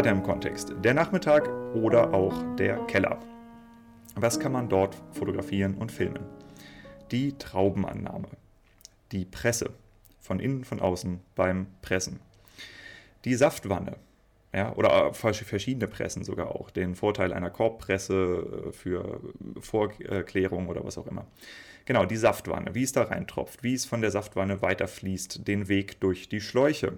weiter 0.08 0.18
im 0.18 0.24
Kontext. 0.24 0.74
Der 0.84 0.94
Nachmittag 0.94 1.50
oder 1.76 2.14
auch 2.14 2.56
der 2.56 2.78
Keller. 2.88 3.20
Was 4.16 4.40
kann 4.40 4.54
man 4.54 4.70
dort 4.70 4.96
fotografieren 5.12 5.76
und 5.76 5.92
filmen? 5.92 6.24
Die 7.12 7.38
Traubenannahme, 7.38 8.30
die 9.12 9.26
Presse, 9.26 9.72
von 10.22 10.40
innen, 10.40 10.64
von 10.64 10.80
außen 10.80 11.20
beim 11.36 11.68
Pressen, 11.82 12.22
die 13.26 13.36
Saftwanne, 13.36 13.98
ja, 14.54 14.74
oder 14.76 15.14
verschiedene 15.14 15.90
Pressen 15.90 16.24
sogar 16.24 16.56
auch, 16.56 16.70
den 16.70 16.96
Vorteil 16.96 17.34
einer 17.34 17.50
Korbpresse 17.50 18.70
äh, 18.70 18.72
für 18.72 19.20
Vorklärung 19.60 20.70
oder 20.70 20.86
was 20.86 20.98
auch 20.98 21.08
immer. 21.08 21.28
Genau, 21.84 22.06
die 22.06 22.16
Saftwanne, 22.16 22.76
wie 22.76 22.84
es 22.84 22.94
da 22.94 23.04
reintropft, 23.04 23.62
wie 23.62 23.74
es 23.74 23.86
von 23.86 24.00
der 24.00 24.12
Saftwanne 24.12 24.62
weiterfließt, 24.62 25.46
den 25.46 25.68
Weg 25.68 26.00
durch 26.00 26.30
die 26.30 26.40
Schläuche. 26.40 26.98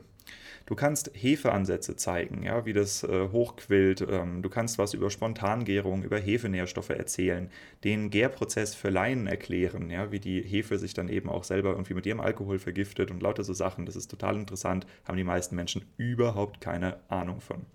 Du 0.70 0.76
kannst 0.76 1.10
Hefeansätze 1.16 1.96
zeigen, 1.96 2.44
ja, 2.44 2.64
wie 2.64 2.74
das 2.74 3.04
äh, 3.04 3.30
hochquillt. 3.32 4.06
Ähm, 4.08 4.44
du 4.44 4.50
kannst 4.52 4.78
was 4.78 4.94
über 4.94 5.10
Spontangärung, 5.10 6.04
über 6.04 6.20
Hefenährstoffe 6.20 6.92
erzählen, 6.92 7.50
den 7.84 8.12
Gärprozess 8.12 8.76
für 8.76 8.92
Laien 8.92 9.26
erklären, 9.26 9.90
ja, 9.90 10.12
wie 10.12 10.20
die 10.20 10.44
Hefe 10.44 10.78
sich 10.78 10.94
dann 10.94 11.10
eben 11.10 11.28
auch 11.28 11.44
selber 11.44 11.72
irgendwie 11.72 11.96
mit 11.96 12.06
ihrem 12.06 12.20
Alkohol 12.20 12.60
vergiftet 12.60 13.10
und 13.10 13.24
lauter 13.24 13.44
so 13.44 13.54
Sachen. 13.54 13.88
Das 13.88 13.96
ist 13.96 14.12
total 14.12 14.36
interessant, 14.36 14.86
haben 15.06 15.18
die 15.18 15.24
meisten 15.24 15.56
Menschen 15.56 15.86
überhaupt 15.98 16.62
keine 16.62 16.98
Ahnung 17.10 17.42
von 17.42 17.66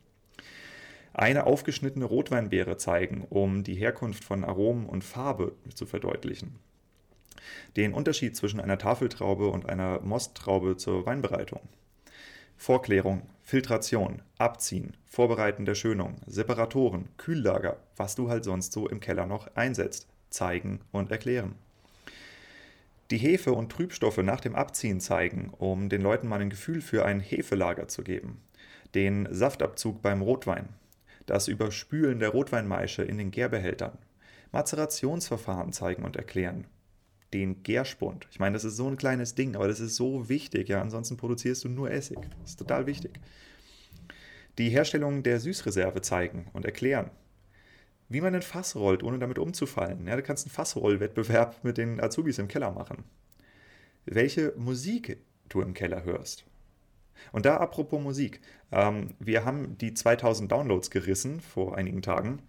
eine 1.14 1.46
aufgeschnittene 1.46 2.04
Rotweinbeere 2.04 2.76
zeigen, 2.76 3.26
um 3.28 3.64
die 3.64 3.74
Herkunft 3.74 4.22
von 4.22 4.44
Aromen 4.44 4.86
und 4.86 5.02
Farbe 5.02 5.56
zu 5.74 5.84
verdeutlichen. 5.84 6.60
Den 7.76 7.92
Unterschied 7.92 8.36
zwischen 8.36 8.60
einer 8.60 8.78
Tafeltraube 8.78 9.48
und 9.48 9.68
einer 9.68 10.00
Mosttraube 10.00 10.76
zur 10.76 11.06
Weinbereitung. 11.06 11.60
Vorklärung, 12.56 13.22
Filtration, 13.42 14.22
Abziehen, 14.38 14.96
Vorbereiten 15.04 15.64
der 15.64 15.74
Schönung, 15.74 16.16
Separatoren, 16.26 17.08
Kühllager, 17.18 17.76
was 17.96 18.14
du 18.14 18.30
halt 18.30 18.44
sonst 18.44 18.72
so 18.72 18.88
im 18.88 19.00
Keller 19.00 19.26
noch 19.26 19.54
einsetzt, 19.54 20.08
zeigen 20.30 20.80
und 20.92 21.10
erklären. 21.10 21.54
Die 23.10 23.18
Hefe 23.18 23.52
und 23.52 23.70
Trübstoffe 23.70 24.18
nach 24.18 24.40
dem 24.40 24.54
Abziehen 24.54 24.98
zeigen, 24.98 25.52
um 25.58 25.88
den 25.88 26.00
Leuten 26.00 26.26
mal 26.26 26.40
ein 26.40 26.48
Gefühl 26.48 26.80
für 26.80 27.04
ein 27.04 27.20
Hefelager 27.20 27.86
zu 27.86 28.02
geben. 28.02 28.40
Den 28.94 29.28
Saftabzug 29.30 30.00
beim 30.00 30.22
Rotwein. 30.22 30.70
Das 31.26 31.48
Überspülen 31.48 32.18
der 32.18 32.30
Rotweinmaische 32.30 33.02
in 33.02 33.18
den 33.18 33.30
Gärbehältern. 33.30 33.98
Mazerationsverfahren 34.52 35.72
zeigen 35.72 36.04
und 36.04 36.16
erklären 36.16 36.66
den 37.34 37.62
Gärspund. 37.64 38.28
Ich 38.30 38.38
meine, 38.38 38.54
das 38.54 38.64
ist 38.64 38.76
so 38.76 38.88
ein 38.88 38.96
kleines 38.96 39.34
Ding, 39.34 39.56
aber 39.56 39.68
das 39.68 39.80
ist 39.80 39.96
so 39.96 40.28
wichtig. 40.28 40.68
Ja, 40.68 40.80
ansonsten 40.80 41.16
produzierst 41.16 41.64
du 41.64 41.68
nur 41.68 41.90
Essig. 41.90 42.18
Das 42.40 42.50
ist 42.50 42.58
total 42.58 42.86
wichtig. 42.86 43.20
Die 44.56 44.70
Herstellung 44.70 45.24
der 45.24 45.40
Süßreserve 45.40 46.00
zeigen 46.00 46.46
und 46.52 46.64
erklären. 46.64 47.10
Wie 48.08 48.20
man 48.20 48.34
ein 48.34 48.42
Fass 48.42 48.76
rollt, 48.76 49.02
ohne 49.02 49.18
damit 49.18 49.38
umzufallen. 49.38 50.06
Ja, 50.06 50.14
du 50.14 50.22
kannst 50.22 50.46
einen 50.46 50.52
Fassrollwettbewerb 50.52 51.64
mit 51.64 51.76
den 51.76 52.00
Azubis 52.00 52.38
im 52.38 52.48
Keller 52.48 52.70
machen. 52.70 53.02
Welche 54.04 54.52
Musik 54.56 55.18
du 55.48 55.60
im 55.60 55.74
Keller 55.74 56.04
hörst. 56.04 56.44
Und 57.32 57.46
da 57.46 57.56
apropos 57.56 58.00
Musik. 58.00 58.40
Ähm, 58.70 59.14
wir 59.18 59.44
haben 59.44 59.76
die 59.78 59.94
2000 59.94 60.52
Downloads 60.52 60.90
gerissen 60.90 61.40
vor 61.40 61.76
einigen 61.76 62.02
Tagen 62.02 62.42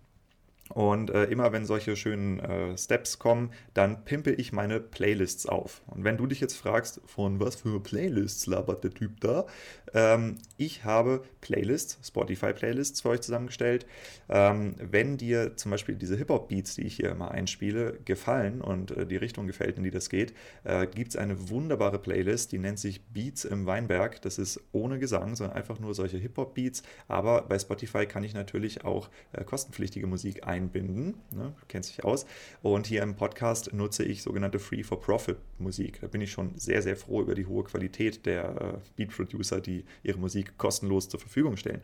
und 0.74 1.12
äh, 1.12 1.26
immer 1.26 1.52
wenn 1.52 1.66
solche 1.66 1.96
schönen 1.96 2.40
äh, 2.40 2.76
Steps 2.76 3.20
kommen, 3.20 3.52
dann 3.76 4.04
pimpe 4.04 4.32
ich 4.32 4.52
meine 4.52 4.80
Playlists 4.80 5.46
auf. 5.46 5.82
Und 5.88 6.04
wenn 6.04 6.18
du 6.18 6.26
dich 6.26 6.40
jetzt 6.40 6.56
fragst, 6.56 7.02
von 7.06 7.40
was 7.40 7.56
für 7.56 7.80
Playlists 7.80 8.48
labert 8.48 8.84
der 8.84 8.92
Typ 8.92 9.20
da? 9.20 9.46
Ähm, 9.94 10.38
ich 10.58 10.84
habe 10.84 11.24
Playlists, 11.42 12.00
Spotify-Playlists 12.08 13.02
für 13.02 13.10
euch 13.10 13.22
zusammengestellt. 13.22 13.86
Ähm, 14.28 14.74
wenn 14.80 15.18
dir 15.18 15.56
zum 15.56 15.70
Beispiel 15.70 15.96
diese 15.96 16.18
Hip-Hop-Beats, 16.18 16.76
die 16.76 16.88
ich 16.88 16.96
hier 16.96 17.12
immer 17.12 17.30
einspiele, 17.30 18.00
gefallen 18.04 18.62
und 18.62 18.90
äh, 18.90 19.06
die 19.06 19.18
Richtung 19.18 19.46
gefällt, 19.46 19.78
in 19.78 19.84
die 19.84 19.92
das 19.92 20.10
geht, 20.10 20.34
äh, 20.64 20.88
gibt 20.88 21.10
es 21.10 21.16
eine 21.16 21.50
wunderbare 21.50 22.00
Playlist, 22.00 22.52
die 22.52 22.58
nennt 22.58 22.80
sich 22.80 23.06
Beats 23.06 23.46
im 23.46 23.68
Weinberg. 23.68 24.20
Das 24.24 24.40
ist 24.40 24.60
ohne 24.72 24.98
Gesang, 24.98 25.36
sondern 25.36 25.56
einfach 25.56 25.80
nur 25.80 25.94
solche 25.94 26.18
Hip-Hop-Beats. 26.18 26.82
Aber 27.08 27.44
bei 27.44 27.60
Spotify 27.60 28.08
kann 28.08 28.24
ich 28.24 28.34
natürlich 28.34 28.84
auch 28.84 29.10
äh, 29.32 29.44
kostenpflichtige 29.44 30.08
Musik 30.08 30.48
einstellen 30.48 30.55
einbinden. 30.56 31.16
Ne? 31.32 31.54
Du 31.60 31.66
kennst 31.68 31.90
dich 31.90 32.04
aus. 32.04 32.26
Und 32.62 32.88
hier 32.88 33.04
im 33.04 33.16
Podcast 33.16 33.74
nutze 33.74 34.04
ich 34.04 34.24
sogenannte 34.24 34.60
Free-for-Profit-Musik. 34.60 36.00
Da 36.02 36.08
bin 36.08 36.22
ich 36.22 36.32
schon 36.32 36.58
sehr, 36.58 36.82
sehr 36.82 36.96
froh 36.96 37.22
über 37.22 37.36
die 37.36 37.46
hohe 37.46 37.64
Qualität 37.64 38.26
der 38.26 38.44
äh, 38.46 38.78
Beat-Producer, 38.96 39.60
die 39.60 39.86
ihre 40.04 40.18
Musik 40.18 40.58
kostenlos 40.58 41.10
zur 41.10 41.20
Verfügung 41.20 41.58
stellen. 41.58 41.82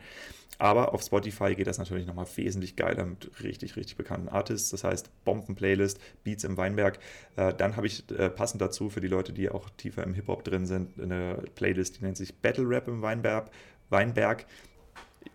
Aber 0.58 0.94
auf 0.94 1.02
Spotify 1.02 1.54
geht 1.54 1.66
das 1.66 1.78
natürlich 1.78 2.06
nochmal 2.06 2.26
wesentlich 2.36 2.76
geiler 2.76 3.04
mit 3.04 3.30
richtig, 3.42 3.76
richtig 3.76 3.96
bekannten 3.96 4.28
Artists. 4.28 4.70
Das 4.70 4.84
heißt 4.84 5.10
Bomben-Playlist, 5.24 6.00
Beats 6.24 6.44
im 6.44 6.56
Weinberg. 6.56 6.98
Äh, 7.36 7.52
dann 7.54 7.76
habe 7.76 7.86
ich 7.86 8.08
äh, 8.10 8.30
passend 8.30 8.62
dazu 8.62 8.88
für 8.88 9.00
die 9.00 9.08
Leute, 9.08 9.32
die 9.32 9.50
auch 9.50 9.68
tiefer 9.70 10.04
im 10.04 10.14
Hip-Hop 10.14 10.44
drin 10.44 10.66
sind, 10.66 11.00
eine 11.00 11.42
Playlist, 11.54 11.98
die 11.98 12.04
nennt 12.04 12.16
sich 12.16 12.34
Battle 12.34 12.68
Rap 12.68 12.88
im 12.88 13.02
Weinberg. 13.02 13.50
Weinberg. 13.90 14.46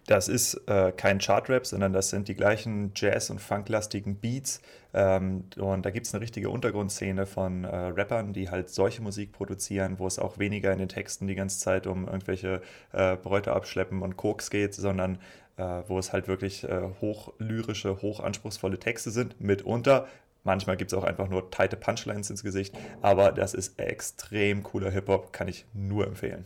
Das 0.07 0.29
ist 0.29 0.55
äh, 0.67 0.93
kein 0.93 1.19
Chartrap, 1.19 1.65
sondern 1.65 1.91
das 1.91 2.09
sind 2.09 2.29
die 2.29 2.33
gleichen 2.33 2.91
Jazz- 2.95 3.29
und 3.29 3.41
Funklastigen 3.41 4.15
Beats. 4.15 4.61
Ähm, 4.93 5.43
und 5.57 5.85
da 5.85 5.91
gibt 5.91 6.07
es 6.07 6.13
eine 6.13 6.21
richtige 6.21 6.49
Untergrundszene 6.49 7.25
von 7.25 7.65
äh, 7.65 7.75
Rappern, 7.75 8.31
die 8.31 8.49
halt 8.49 8.69
solche 8.69 9.01
Musik 9.01 9.33
produzieren, 9.33 9.99
wo 9.99 10.07
es 10.07 10.17
auch 10.17 10.39
weniger 10.39 10.71
in 10.71 10.79
den 10.79 10.87
Texten 10.87 11.27
die 11.27 11.35
ganze 11.35 11.59
Zeit 11.59 11.87
um 11.87 12.05
irgendwelche 12.05 12.61
äh, 12.93 13.17
Bräute 13.17 13.51
abschleppen 13.51 14.01
und 14.01 14.15
Koks 14.15 14.49
geht, 14.49 14.73
sondern 14.73 15.19
äh, 15.57 15.63
wo 15.87 15.99
es 15.99 16.13
halt 16.13 16.29
wirklich 16.29 16.63
äh, 16.63 16.83
hochlyrische, 17.01 18.01
hochanspruchsvolle 18.01 18.79
Texte 18.79 19.11
sind, 19.11 19.41
mitunter. 19.41 20.07
Manchmal 20.43 20.77
gibt 20.77 20.93
es 20.93 20.97
auch 20.97 21.03
einfach 21.03 21.27
nur 21.27 21.51
tighte 21.51 21.75
Punchlines 21.75 22.29
ins 22.29 22.43
Gesicht, 22.43 22.73
aber 23.01 23.33
das 23.33 23.53
ist 23.53 23.77
extrem 23.77 24.63
cooler 24.63 24.89
Hip-Hop, 24.89 25.33
kann 25.33 25.49
ich 25.49 25.65
nur 25.73 26.07
empfehlen. 26.07 26.45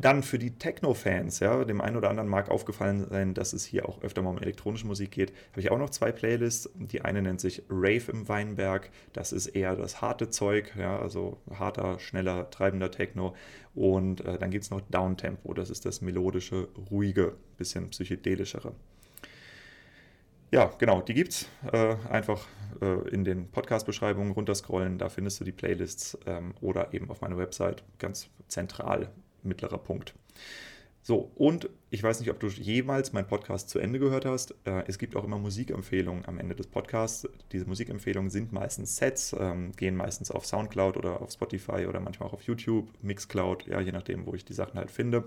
Dann 0.00 0.22
für 0.22 0.38
die 0.38 0.52
Techno-Fans, 0.52 1.40
ja, 1.40 1.64
dem 1.64 1.80
einen 1.80 1.96
oder 1.96 2.08
anderen 2.08 2.28
mag 2.28 2.50
aufgefallen 2.50 3.04
sein, 3.10 3.34
dass 3.34 3.52
es 3.52 3.64
hier 3.64 3.88
auch 3.88 4.00
öfter 4.00 4.22
mal 4.22 4.30
um 4.30 4.38
elektronische 4.38 4.86
Musik 4.86 5.10
geht, 5.10 5.32
habe 5.50 5.60
ich 5.60 5.72
auch 5.72 5.78
noch 5.78 5.90
zwei 5.90 6.12
Playlists. 6.12 6.70
Die 6.76 7.02
eine 7.02 7.20
nennt 7.20 7.40
sich 7.40 7.64
Rave 7.68 8.12
im 8.12 8.28
Weinberg, 8.28 8.90
das 9.12 9.32
ist 9.32 9.48
eher 9.48 9.74
das 9.74 10.00
harte 10.00 10.30
Zeug, 10.30 10.72
ja, 10.78 10.96
also 11.00 11.38
harter, 11.52 11.98
schneller, 11.98 12.48
treibender 12.50 12.92
Techno. 12.92 13.34
Und 13.74 14.24
äh, 14.24 14.38
dann 14.38 14.52
gibt 14.52 14.62
es 14.62 14.70
noch 14.70 14.82
Downtempo, 14.82 15.52
das 15.52 15.68
ist 15.68 15.84
das 15.84 16.00
melodische, 16.00 16.68
ruhige, 16.92 17.34
bisschen 17.56 17.90
psychedelischere. 17.90 18.74
Ja, 20.52 20.70
genau, 20.78 21.02
die 21.02 21.14
gibt's. 21.14 21.48
Äh, 21.72 21.96
einfach 22.08 22.46
äh, 22.80 23.08
in 23.08 23.24
den 23.24 23.50
Podcast-Beschreibungen 23.50 24.30
runterscrollen, 24.30 24.96
da 24.96 25.08
findest 25.08 25.40
du 25.40 25.44
die 25.44 25.50
Playlists 25.50 26.16
ähm, 26.24 26.54
oder 26.60 26.94
eben 26.94 27.10
auf 27.10 27.20
meiner 27.20 27.36
Website 27.36 27.82
ganz 27.98 28.30
zentral 28.46 29.10
mittlerer 29.48 29.78
Punkt. 29.78 30.14
So, 31.08 31.30
und 31.36 31.70
ich 31.88 32.02
weiß 32.02 32.20
nicht, 32.20 32.30
ob 32.30 32.38
du 32.38 32.48
jemals 32.48 33.14
meinen 33.14 33.26
Podcast 33.26 33.70
zu 33.70 33.78
Ende 33.78 33.98
gehört 33.98 34.26
hast. 34.26 34.54
Äh, 34.64 34.82
es 34.88 34.98
gibt 34.98 35.16
auch 35.16 35.24
immer 35.24 35.38
Musikempfehlungen 35.38 36.26
am 36.26 36.38
Ende 36.38 36.54
des 36.54 36.66
Podcasts. 36.66 37.26
Diese 37.50 37.64
Musikempfehlungen 37.64 38.30
sind 38.30 38.52
meistens 38.52 38.96
Sets, 38.96 39.34
ähm, 39.38 39.72
gehen 39.72 39.96
meistens 39.96 40.30
auf 40.30 40.44
Soundcloud 40.44 40.98
oder 40.98 41.22
auf 41.22 41.30
Spotify 41.30 41.86
oder 41.86 42.00
manchmal 42.00 42.28
auch 42.28 42.34
auf 42.34 42.42
YouTube, 42.42 42.90
Mixcloud, 43.00 43.66
ja, 43.68 43.80
je 43.80 43.92
nachdem, 43.92 44.26
wo 44.26 44.34
ich 44.34 44.44
die 44.44 44.52
Sachen 44.52 44.78
halt 44.78 44.90
finde. 44.90 45.24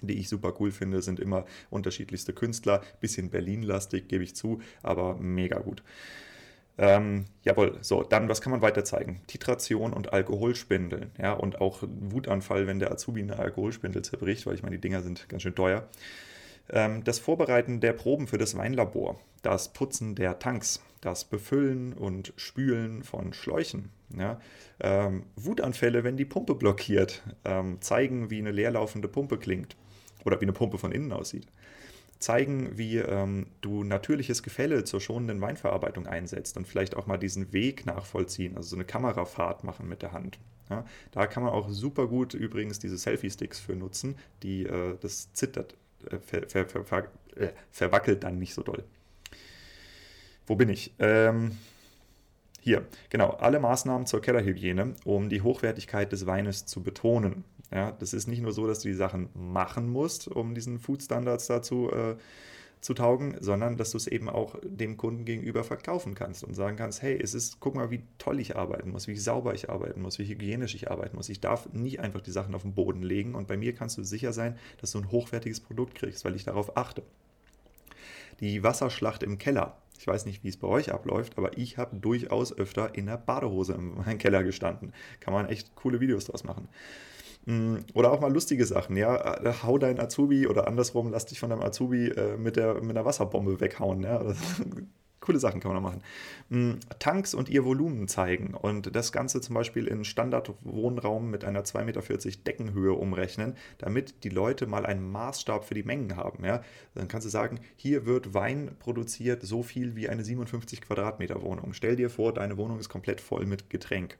Die 0.00 0.18
ich 0.18 0.28
super 0.28 0.52
cool 0.58 0.72
finde, 0.72 1.00
sind 1.00 1.20
immer 1.20 1.44
unterschiedlichste 1.70 2.32
Künstler. 2.32 2.82
Bisschen 3.00 3.30
Berlin-lastig, 3.30 4.08
gebe 4.08 4.24
ich 4.24 4.34
zu, 4.34 4.60
aber 4.82 5.14
mega 5.14 5.60
gut. 5.60 5.84
Ähm, 6.80 7.24
jawohl, 7.42 7.76
so, 7.80 8.04
dann, 8.04 8.28
was 8.28 8.40
kann 8.40 8.52
man 8.52 8.62
weiter 8.62 8.84
zeigen? 8.84 9.20
Titration 9.26 9.92
und 9.92 10.12
Alkoholspindeln, 10.12 11.10
ja, 11.20 11.32
und 11.32 11.60
auch 11.60 11.82
Wutanfall, 11.82 12.68
wenn 12.68 12.78
der 12.78 12.92
Azubi 12.92 13.20
eine 13.20 13.38
Alkoholspindel 13.38 14.02
zerbricht, 14.02 14.46
weil 14.46 14.54
ich 14.54 14.62
meine, 14.62 14.76
die 14.76 14.80
Dinger 14.80 15.02
sind 15.02 15.28
ganz 15.28 15.42
schön 15.42 15.56
teuer. 15.56 15.88
Ähm, 16.70 17.02
das 17.02 17.18
Vorbereiten 17.18 17.80
der 17.80 17.94
Proben 17.94 18.28
für 18.28 18.38
das 18.38 18.56
Weinlabor, 18.56 19.18
das 19.42 19.72
Putzen 19.72 20.14
der 20.14 20.38
Tanks, 20.38 20.80
das 21.00 21.24
Befüllen 21.24 21.94
und 21.94 22.32
Spülen 22.36 23.02
von 23.02 23.32
Schläuchen, 23.32 23.90
ja, 24.16 24.40
ähm, 24.78 25.24
Wutanfälle, 25.34 26.04
wenn 26.04 26.16
die 26.16 26.24
Pumpe 26.24 26.54
blockiert, 26.54 27.24
ähm, 27.44 27.80
zeigen, 27.80 28.30
wie 28.30 28.38
eine 28.38 28.52
leerlaufende 28.52 29.08
Pumpe 29.08 29.38
klingt 29.38 29.76
oder 30.24 30.40
wie 30.40 30.44
eine 30.44 30.52
Pumpe 30.52 30.78
von 30.78 30.92
innen 30.92 31.12
aussieht 31.12 31.48
zeigen, 32.18 32.76
wie 32.76 32.98
ähm, 32.98 33.46
du 33.60 33.84
natürliches 33.84 34.42
Gefälle 34.42 34.84
zur 34.84 35.00
schonenden 35.00 35.40
Weinverarbeitung 35.40 36.06
einsetzt 36.06 36.56
und 36.56 36.66
vielleicht 36.66 36.96
auch 36.96 37.06
mal 37.06 37.18
diesen 37.18 37.52
Weg 37.52 37.86
nachvollziehen, 37.86 38.56
also 38.56 38.70
so 38.70 38.76
eine 38.76 38.84
Kamerafahrt 38.84 39.64
machen 39.64 39.88
mit 39.88 40.02
der 40.02 40.12
Hand. 40.12 40.38
Ja, 40.70 40.84
da 41.12 41.26
kann 41.26 41.42
man 41.42 41.52
auch 41.52 41.70
super 41.70 42.06
gut 42.06 42.34
übrigens 42.34 42.78
diese 42.78 42.98
Selfie-Sticks 42.98 43.58
für 43.58 43.74
nutzen, 43.74 44.16
die 44.42 44.64
äh, 44.64 44.96
das 45.00 45.32
zittert, 45.32 45.74
äh, 46.10 46.18
ver, 46.18 46.66
ver, 46.66 46.84
ver, 46.84 47.08
äh, 47.36 47.48
verwackelt 47.70 48.24
dann 48.24 48.38
nicht 48.38 48.52
so 48.54 48.62
doll. 48.62 48.84
Wo 50.46 50.56
bin 50.56 50.68
ich? 50.68 50.94
Ähm, 50.98 51.56
hier, 52.60 52.86
genau, 53.08 53.30
alle 53.30 53.60
Maßnahmen 53.60 54.06
zur 54.06 54.20
Kellerhygiene, 54.20 54.94
um 55.04 55.28
die 55.28 55.42
Hochwertigkeit 55.42 56.12
des 56.12 56.26
Weines 56.26 56.66
zu 56.66 56.82
betonen. 56.82 57.44
Ja, 57.70 57.92
das 57.92 58.12
ist 58.14 58.26
nicht 58.26 58.40
nur 58.40 58.52
so, 58.52 58.66
dass 58.66 58.80
du 58.80 58.88
die 58.88 58.94
Sachen 58.94 59.28
machen 59.34 59.88
musst, 59.88 60.28
um 60.28 60.54
diesen 60.54 60.78
Food 60.78 61.02
Standards 61.02 61.46
dazu 61.46 61.90
äh, 61.90 62.16
zu 62.80 62.94
taugen, 62.94 63.36
sondern 63.40 63.76
dass 63.76 63.90
du 63.90 63.96
es 63.96 64.06
eben 64.06 64.28
auch 64.28 64.56
dem 64.62 64.96
Kunden 64.96 65.24
gegenüber 65.24 65.64
verkaufen 65.64 66.14
kannst 66.14 66.44
und 66.44 66.54
sagen 66.54 66.76
kannst, 66.76 67.02
hey, 67.02 67.18
es 67.20 67.34
ist, 67.34 67.60
guck 67.60 67.74
mal, 67.74 67.90
wie 67.90 68.02
toll 68.18 68.40
ich 68.40 68.56
arbeiten 68.56 68.90
muss, 68.90 69.08
wie 69.08 69.16
sauber 69.16 69.54
ich 69.54 69.68
arbeiten 69.68 70.00
muss, 70.00 70.18
wie 70.18 70.26
hygienisch 70.26 70.74
ich 70.74 70.90
arbeiten 70.90 71.16
muss. 71.16 71.28
Ich 71.28 71.40
darf 71.40 71.72
nicht 71.72 72.00
einfach 72.00 72.20
die 72.20 72.30
Sachen 72.30 72.54
auf 72.54 72.62
den 72.62 72.74
Boden 72.74 73.02
legen 73.02 73.34
und 73.34 73.48
bei 73.48 73.56
mir 73.56 73.74
kannst 73.74 73.98
du 73.98 74.04
sicher 74.04 74.32
sein, 74.32 74.56
dass 74.80 74.92
du 74.92 74.98
ein 74.98 75.10
hochwertiges 75.10 75.60
Produkt 75.60 75.96
kriegst, 75.96 76.24
weil 76.24 76.36
ich 76.36 76.44
darauf 76.44 76.76
achte. 76.76 77.02
Die 78.40 78.62
Wasserschlacht 78.62 79.22
im 79.24 79.38
Keller. 79.38 79.76
Ich 79.98 80.06
weiß 80.06 80.26
nicht, 80.26 80.44
wie 80.44 80.48
es 80.48 80.56
bei 80.56 80.68
euch 80.68 80.92
abläuft, 80.92 81.36
aber 81.36 81.58
ich 81.58 81.76
habe 81.76 81.96
durchaus 81.96 82.56
öfter 82.56 82.94
in 82.94 83.06
der 83.06 83.16
Badehose 83.16 83.76
meinem 83.76 84.18
Keller 84.18 84.44
gestanden. 84.44 84.92
Kann 85.18 85.34
man 85.34 85.48
echt 85.48 85.74
coole 85.74 85.98
Videos 85.98 86.26
draus 86.26 86.44
machen. 86.44 86.68
Mm, 87.48 87.78
oder 87.94 88.12
auch 88.12 88.20
mal 88.20 88.30
lustige 88.30 88.66
Sachen, 88.66 88.94
ja. 88.94 89.16
Äh, 89.16 89.54
hau 89.62 89.78
deinen 89.78 90.00
Azubi 90.00 90.46
oder 90.46 90.68
andersrum, 90.68 91.10
lass 91.10 91.24
dich 91.24 91.40
von 91.40 91.48
deinem 91.48 91.62
Azubi 91.62 92.08
äh, 92.08 92.36
mit, 92.36 92.56
der, 92.56 92.74
mit 92.82 92.90
einer 92.90 93.06
Wasserbombe 93.06 93.58
weghauen, 93.58 94.02
ja. 94.02 94.22
coole 95.20 95.38
Sachen 95.38 95.60
kann 95.60 95.72
man 95.72 95.82
da 95.82 95.88
machen. 95.88 96.02
Mm, 96.50 96.78
Tanks 96.98 97.32
und 97.32 97.48
ihr 97.48 97.64
Volumen 97.64 98.06
zeigen 98.06 98.52
und 98.52 98.94
das 98.94 99.12
Ganze 99.12 99.40
zum 99.40 99.54
Beispiel 99.54 99.86
in 99.86 100.04
Standardwohnraum 100.04 101.30
mit 101.30 101.46
einer 101.46 101.62
2,40 101.64 101.84
Meter 101.84 102.02
Deckenhöhe 102.44 102.92
umrechnen, 102.92 103.56
damit 103.78 104.24
die 104.24 104.28
Leute 104.28 104.66
mal 104.66 104.84
einen 104.84 105.10
Maßstab 105.10 105.64
für 105.64 105.74
die 105.74 105.84
Mengen 105.84 106.16
haben. 106.16 106.44
Ja? 106.44 106.60
Dann 106.94 107.08
kannst 107.08 107.24
du 107.24 107.30
sagen, 107.30 107.60
hier 107.76 108.04
wird 108.04 108.34
Wein 108.34 108.72
produziert 108.78 109.42
so 109.42 109.62
viel 109.62 109.96
wie 109.96 110.10
eine 110.10 110.22
57 110.22 110.82
Quadratmeter 110.82 111.40
Wohnung. 111.40 111.72
Stell 111.72 111.96
dir 111.96 112.10
vor, 112.10 112.34
deine 112.34 112.58
Wohnung 112.58 112.78
ist 112.78 112.90
komplett 112.90 113.22
voll 113.22 113.46
mit 113.46 113.70
Getränk. 113.70 114.18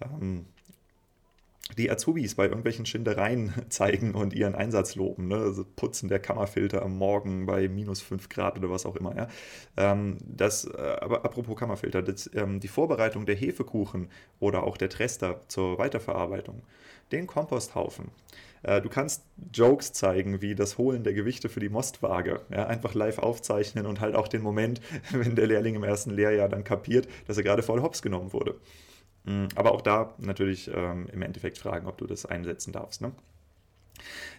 Ähm, 0.00 0.46
die 1.78 1.90
Azubis 1.90 2.34
bei 2.34 2.44
irgendwelchen 2.44 2.86
Schindereien 2.86 3.52
zeigen 3.68 4.14
und 4.14 4.34
ihren 4.34 4.54
Einsatz 4.54 4.94
loben. 4.94 5.28
Ne? 5.28 5.36
Also 5.36 5.64
Putzen 5.64 6.08
der 6.08 6.18
Kammerfilter 6.18 6.82
am 6.82 6.96
Morgen 6.96 7.46
bei 7.46 7.68
minus 7.68 8.00
5 8.00 8.28
Grad 8.28 8.58
oder 8.58 8.70
was 8.70 8.86
auch 8.86 8.96
immer. 8.96 9.16
Ja? 9.16 9.28
Ähm, 9.76 10.18
das, 10.20 10.66
äh, 10.66 10.96
aber 11.00 11.24
apropos 11.24 11.56
Kammerfilter, 11.56 12.02
das, 12.02 12.30
ähm, 12.34 12.60
die 12.60 12.68
Vorbereitung 12.68 13.26
der 13.26 13.34
Hefekuchen 13.34 14.08
oder 14.40 14.64
auch 14.64 14.76
der 14.76 14.90
Trester 14.90 15.40
zur 15.48 15.78
Weiterverarbeitung, 15.78 16.62
den 17.12 17.26
Komposthaufen. 17.26 18.10
Äh, 18.62 18.82
du 18.82 18.90
kannst 18.90 19.24
Jokes 19.52 19.92
zeigen, 19.92 20.42
wie 20.42 20.54
das 20.54 20.76
Holen 20.76 21.02
der 21.02 21.14
Gewichte 21.14 21.48
für 21.48 21.60
die 21.60 21.70
Mostwaage. 21.70 22.40
Ja? 22.50 22.66
Einfach 22.66 22.94
live 22.94 23.18
aufzeichnen 23.18 23.86
und 23.86 24.00
halt 24.00 24.14
auch 24.14 24.28
den 24.28 24.42
Moment, 24.42 24.82
wenn 25.12 25.34
der 25.34 25.46
Lehrling 25.46 25.76
im 25.76 25.84
ersten 25.84 26.10
Lehrjahr 26.10 26.50
dann 26.50 26.62
kapiert, 26.62 27.08
dass 27.26 27.38
er 27.38 27.42
gerade 27.42 27.62
voll 27.62 27.80
hops 27.80 28.02
genommen 28.02 28.34
wurde. 28.34 28.56
Mm, 29.24 29.46
aber 29.54 29.72
auch 29.72 29.80
da 29.82 30.14
natürlich 30.18 30.70
ähm, 30.72 31.08
im 31.12 31.22
Endeffekt 31.22 31.58
fragen, 31.58 31.86
ob 31.86 31.98
du 31.98 32.06
das 32.06 32.26
einsetzen 32.26 32.72
darfst. 32.72 33.00
Ne? 33.00 33.12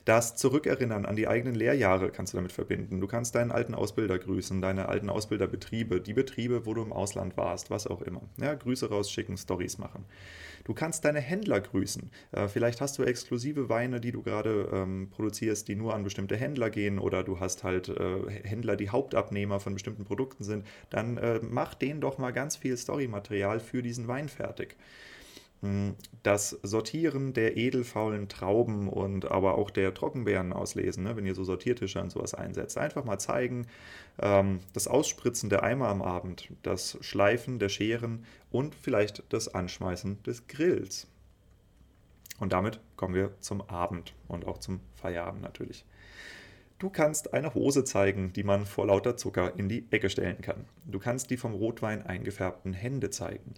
Das 0.06 0.36
Zurückerinnern 0.36 1.06
an 1.06 1.16
die 1.16 1.28
eigenen 1.28 1.56
Lehrjahre 1.56 2.12
kannst 2.12 2.34
du 2.34 2.38
damit 2.38 2.52
verbinden. 2.52 3.02
Du 3.02 3.08
kannst 3.08 3.34
deinen 3.34 3.52
alten 3.52 3.74
Ausbilder 3.74 4.20
grüßen, 4.20 4.62
deine 4.62 4.88
alten 4.88 5.10
Ausbilderbetriebe, 5.10 6.00
die 6.00 6.14
Betriebe, 6.14 6.66
wo 6.66 6.74
du 6.74 6.84
im 6.84 6.94
Ausland 6.94 7.38
warst, 7.38 7.72
was 7.72 7.88
auch 7.88 8.02
immer. 8.02 8.22
Ja, 8.38 8.54
Grüße 8.54 8.90
rausschicken, 8.90 9.38
Stories 9.38 9.78
machen. 9.78 10.06
Du 10.64 10.74
kannst 10.74 11.06
deine 11.06 11.22
Händler 11.22 11.62
grüßen. 11.62 12.12
Äh, 12.32 12.48
vielleicht 12.48 12.82
hast 12.82 12.98
du 12.98 13.04
exklusive 13.04 13.70
Weine, 13.70 14.02
die 14.02 14.12
du 14.12 14.22
gerade 14.22 14.70
ähm, 14.74 15.10
produzierst, 15.12 15.68
die 15.68 15.76
nur 15.76 15.94
an 15.94 16.04
bestimmte 16.04 16.36
Händler 16.36 16.70
gehen 16.70 17.00
oder 17.00 17.24
du 17.24 17.40
hast 17.40 17.64
halt 17.64 17.90
äh, 17.90 18.30
Händler, 18.44 18.76
die 18.76 18.90
Hauptabnehmer 18.90 19.60
von 19.60 19.74
bestimmten 19.74 20.06
Produkten 20.06 20.44
sind. 20.44 20.66
Dann 20.90 21.18
äh, 21.18 21.40
mach 21.42 21.76
denen 21.76 22.02
doch 22.02 22.18
mal 22.18 22.32
ganz 22.32 22.58
viel 22.58 22.78
Storymaterial 22.78 23.60
für 23.60 23.82
diesen 23.82 24.08
Wein 24.08 24.28
fertig. 24.28 24.76
Hm, 25.62 25.96
das 26.24 26.52
Sortieren 26.64 27.34
der 27.34 27.58
edelfaulen 27.58 28.28
Trauben 28.30 28.90
und 28.90 29.26
aber 29.32 29.58
auch 29.58 29.70
der 29.70 29.94
Trockenbeeren 29.94 30.54
auslesen, 30.54 31.04
ne, 31.04 31.16
wenn 31.16 31.26
ihr 31.26 31.36
so 31.36 31.44
Sortiertische 31.44 32.02
und 32.02 32.12
sowas 32.12 32.34
einsetzt. 32.34 32.78
Einfach 32.78 33.06
mal 33.06 33.20
zeigen, 33.20 33.68
ähm, 34.20 34.60
das 34.74 34.88
Ausspritzen 34.88 35.50
der 35.50 35.64
Eimer 35.64 35.88
am 35.88 36.02
Abend, 36.02 36.50
das 36.64 36.98
Schleifen 37.02 37.60
der 37.60 37.70
Scheren 37.70 38.26
und 38.52 38.76
vielleicht 38.76 39.24
das 39.30 39.54
Anschmeißen 39.54 40.22
des 40.24 40.48
Grills. 40.48 41.08
Und 42.40 42.52
damit 42.52 42.80
kommen 42.98 43.16
wir 43.16 43.32
zum 43.40 43.62
Abend 43.62 44.14
und 44.28 44.46
auch 44.46 44.58
zum 44.58 44.82
Feierabend 44.96 45.42
natürlich. 45.42 45.86
Du 46.78 46.90
kannst 46.90 47.34
eine 47.34 47.54
Hose 47.54 47.86
zeigen, 47.86 48.34
die 48.34 48.44
man 48.44 48.66
vor 48.66 48.88
lauter 48.88 49.16
Zucker 49.16 49.54
in 49.58 49.70
die 49.70 49.86
Ecke 49.92 50.10
stellen 50.10 50.42
kann. 50.42 50.66
Du 50.86 51.00
kannst 51.00 51.30
die 51.30 51.38
vom 51.38 51.54
Rotwein 51.54 52.06
eingefärbten 52.06 52.74
Hände 52.74 53.10
zeigen. 53.10 53.54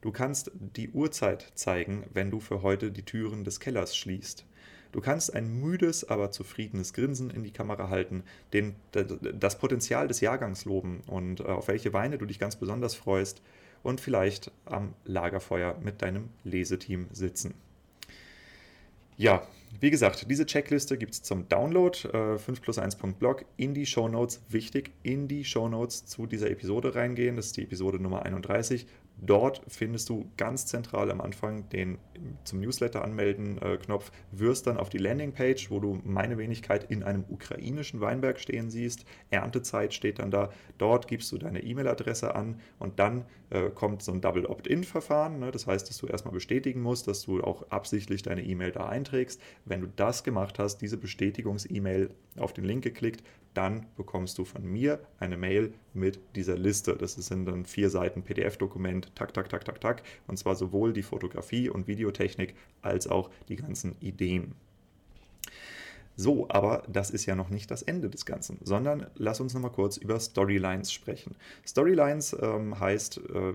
Du 0.00 0.12
kannst 0.12 0.50
die 0.54 0.88
Uhrzeit 0.90 1.52
zeigen, 1.54 2.04
wenn 2.14 2.30
du 2.30 2.40
für 2.40 2.62
heute 2.62 2.90
die 2.90 3.04
Türen 3.04 3.44
des 3.44 3.60
Kellers 3.60 3.94
schließt. 3.94 4.46
Du 4.92 5.00
kannst 5.00 5.34
ein 5.34 5.60
müdes, 5.60 6.08
aber 6.08 6.30
zufriedenes 6.30 6.94
Grinsen 6.94 7.28
in 7.28 7.42
die 7.42 7.50
Kamera 7.50 7.90
halten, 7.90 8.22
den, 8.52 8.76
das 8.92 9.58
Potenzial 9.58 10.08
des 10.08 10.20
Jahrgangs 10.20 10.64
loben 10.64 11.02
und 11.06 11.40
äh, 11.40 11.44
auf 11.44 11.68
welche 11.68 11.92
Weine 11.92 12.16
du 12.16 12.24
dich 12.24 12.38
ganz 12.38 12.56
besonders 12.56 12.94
freust 12.94 13.42
und 13.82 14.00
vielleicht 14.00 14.52
am 14.64 14.94
Lagerfeuer 15.04 15.76
mit 15.82 16.00
deinem 16.00 16.30
Leseteam 16.44 17.08
sitzen. 17.12 17.54
Ja, 19.16 19.46
wie 19.80 19.90
gesagt, 19.90 20.30
diese 20.30 20.46
Checkliste 20.46 20.98
gibt 20.98 21.14
es 21.14 21.22
zum 21.22 21.48
Download, 21.48 21.96
äh, 22.08 22.38
5 22.38 22.62
plus 22.62 22.78
1.blog, 22.78 23.44
in 23.56 23.74
die 23.74 23.86
Show 23.86 24.08
Notes. 24.08 24.42
Wichtig, 24.48 24.92
in 25.02 25.28
die 25.28 25.44
Show 25.44 25.68
Notes 25.68 26.06
zu 26.06 26.26
dieser 26.26 26.50
Episode 26.50 26.94
reingehen. 26.94 27.36
Das 27.36 27.46
ist 27.46 27.56
die 27.56 27.62
Episode 27.62 28.00
Nummer 28.00 28.24
31. 28.24 28.86
Dort 29.16 29.62
findest 29.68 30.08
du 30.08 30.30
ganz 30.36 30.66
zentral 30.66 31.10
am 31.10 31.20
Anfang 31.20 31.68
den 31.68 31.98
zum 32.44 32.60
Newsletter 32.60 33.04
anmelden 33.04 33.58
äh, 33.58 33.76
Knopf, 33.76 34.10
wirst 34.32 34.66
dann 34.66 34.76
auf 34.76 34.88
die 34.88 34.98
Landingpage, 34.98 35.70
wo 35.70 35.80
du 35.80 36.00
meine 36.04 36.38
Wenigkeit 36.38 36.90
in 36.90 37.02
einem 37.02 37.24
ukrainischen 37.28 38.00
Weinberg 38.00 38.38
stehen 38.40 38.70
siehst. 38.70 39.04
Erntezeit 39.30 39.94
steht 39.94 40.18
dann 40.18 40.30
da. 40.30 40.50
Dort 40.78 41.08
gibst 41.08 41.30
du 41.32 41.38
deine 41.38 41.62
E-Mail-Adresse 41.62 42.34
an 42.34 42.60
und 42.78 42.98
dann 42.98 43.24
äh, 43.50 43.70
kommt 43.70 44.02
so 44.02 44.12
ein 44.12 44.20
Double 44.20 44.46
Opt-in-Verfahren. 44.46 45.38
Ne? 45.38 45.50
Das 45.50 45.66
heißt, 45.66 45.88
dass 45.88 45.98
du 45.98 46.06
erstmal 46.06 46.34
bestätigen 46.34 46.82
musst, 46.82 47.08
dass 47.08 47.22
du 47.22 47.42
auch 47.42 47.70
absichtlich 47.70 48.22
deine 48.22 48.42
E-Mail 48.42 48.72
da 48.72 48.88
einträgst. 48.88 49.40
Wenn 49.64 49.80
du 49.80 49.88
das 49.94 50.24
gemacht 50.24 50.58
hast, 50.58 50.78
diese 50.78 50.96
Bestätigungs-E-Mail 50.96 52.10
auf 52.36 52.52
den 52.52 52.64
Link 52.64 52.82
geklickt, 52.82 53.22
dann 53.54 53.86
bekommst 53.96 54.38
du 54.38 54.44
von 54.44 54.64
mir 54.64 55.00
eine 55.18 55.36
Mail 55.36 55.72
mit 55.92 56.18
dieser 56.34 56.56
Liste. 56.56 56.96
Das 56.96 57.14
sind 57.14 57.46
dann 57.46 57.64
vier 57.64 57.88
Seiten 57.88 58.22
PDF-Dokument, 58.22 59.14
tak, 59.14 59.32
tak, 59.32 59.48
tak, 59.48 59.64
tak, 59.64 59.80
tak. 59.80 60.02
Und 60.26 60.36
zwar 60.38 60.56
sowohl 60.56 60.92
die 60.92 61.02
Fotografie 61.02 61.68
und 61.68 61.86
Videotechnik 61.86 62.54
als 62.82 63.06
auch 63.06 63.30
die 63.48 63.56
ganzen 63.56 63.96
Ideen. 64.00 64.54
So, 66.16 66.46
aber 66.48 66.84
das 66.88 67.10
ist 67.10 67.26
ja 67.26 67.34
noch 67.34 67.50
nicht 67.50 67.70
das 67.70 67.82
Ende 67.82 68.08
des 68.08 68.24
Ganzen, 68.24 68.58
sondern 68.62 69.06
lass 69.16 69.40
uns 69.40 69.54
nochmal 69.54 69.72
kurz 69.72 69.96
über 69.96 70.18
Storylines 70.20 70.92
sprechen. 70.92 71.34
Storylines 71.66 72.36
ähm, 72.40 72.78
heißt 72.78 73.18
äh, 73.18 73.54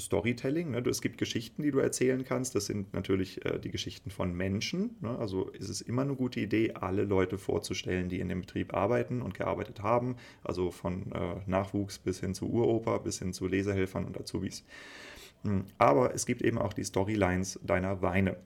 Storytelling. 0.00 0.70
Ne? 0.70 0.78
Es 0.88 1.02
gibt 1.02 1.18
Geschichten, 1.18 1.62
die 1.62 1.70
du 1.70 1.78
erzählen 1.78 2.24
kannst. 2.24 2.54
Das 2.54 2.66
sind 2.66 2.94
natürlich 2.94 3.44
äh, 3.44 3.58
die 3.58 3.70
Geschichten 3.70 4.10
von 4.10 4.34
Menschen. 4.34 4.96
Ne? 5.00 5.18
Also 5.18 5.50
ist 5.50 5.68
es 5.68 5.82
immer 5.82 6.02
eine 6.02 6.14
gute 6.14 6.40
Idee, 6.40 6.72
alle 6.72 7.04
Leute 7.04 7.36
vorzustellen, 7.36 8.08
die 8.08 8.20
in 8.20 8.28
dem 8.28 8.40
Betrieb 8.40 8.74
arbeiten 8.74 9.20
und 9.20 9.34
gearbeitet 9.34 9.82
haben. 9.82 10.16
Also 10.44 10.70
von 10.70 11.12
äh, 11.12 11.36
Nachwuchs 11.46 11.98
bis 11.98 12.20
hin 12.20 12.34
zu 12.34 12.48
Uropa, 12.48 12.98
bis 12.98 13.18
hin 13.18 13.32
zu 13.32 13.46
Lesehelfern 13.46 14.06
und 14.06 14.18
Azubis. 14.18 14.64
Hm, 15.42 15.64
aber 15.78 16.14
es 16.14 16.26
gibt 16.26 16.42
eben 16.42 16.58
auch 16.58 16.72
die 16.72 16.84
Storylines 16.84 17.60
deiner 17.62 18.02
Weine. 18.02 18.36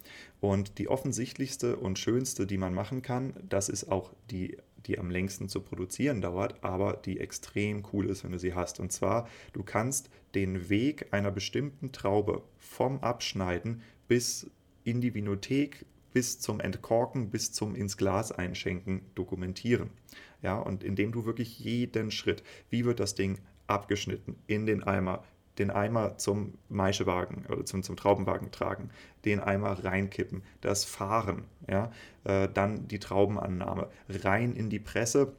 Und 0.40 0.78
die 0.78 0.88
offensichtlichste 0.88 1.76
und 1.76 1.98
schönste, 1.98 2.46
die 2.46 2.58
man 2.58 2.74
machen 2.74 3.02
kann, 3.02 3.34
das 3.48 3.68
ist 3.68 3.90
auch 3.90 4.12
die, 4.30 4.56
die 4.86 4.98
am 4.98 5.10
längsten 5.10 5.48
zu 5.48 5.60
produzieren 5.60 6.20
dauert, 6.20 6.62
aber 6.64 6.94
die 6.94 7.20
extrem 7.20 7.82
cool 7.92 8.06
ist, 8.06 8.24
wenn 8.24 8.32
du 8.32 8.38
sie 8.38 8.54
hast. 8.54 8.80
Und 8.80 8.92
zwar, 8.92 9.28
du 9.52 9.62
kannst 9.62 10.10
den 10.34 10.68
Weg 10.68 11.08
einer 11.12 11.30
bestimmten 11.30 11.92
Traube 11.92 12.42
vom 12.58 13.00
Abschneiden 13.00 13.82
bis 14.08 14.50
in 14.84 15.00
die 15.00 15.14
Vinothek, 15.14 15.84
bis 16.12 16.40
zum 16.40 16.60
Entkorken, 16.60 17.30
bis 17.30 17.52
zum 17.52 17.74
ins 17.74 17.96
Glas 17.96 18.32
einschenken 18.32 19.02
dokumentieren. 19.14 19.90
Ja, 20.42 20.58
und 20.58 20.82
indem 20.82 21.12
du 21.12 21.24
wirklich 21.24 21.58
jeden 21.60 22.10
Schritt, 22.10 22.42
wie 22.70 22.84
wird 22.84 22.98
das 22.98 23.14
Ding 23.14 23.38
abgeschnitten 23.66 24.36
in 24.46 24.66
den 24.66 24.82
Eimer, 24.82 25.22
den 25.60 25.70
Eimer 25.70 26.16
zum 26.16 26.54
Maischewagen 26.68 27.46
oder 27.48 27.64
zum, 27.64 27.82
zum 27.82 27.96
Traubenwagen 27.96 28.50
tragen, 28.50 28.90
den 29.24 29.40
Eimer 29.40 29.84
reinkippen, 29.84 30.42
das 30.62 30.84
Fahren, 30.84 31.44
ja, 31.68 31.92
äh, 32.24 32.48
dann 32.52 32.88
die 32.88 32.98
Traubenannahme, 32.98 33.88
rein 34.08 34.56
in 34.56 34.70
die 34.70 34.80
Presse, 34.80 35.34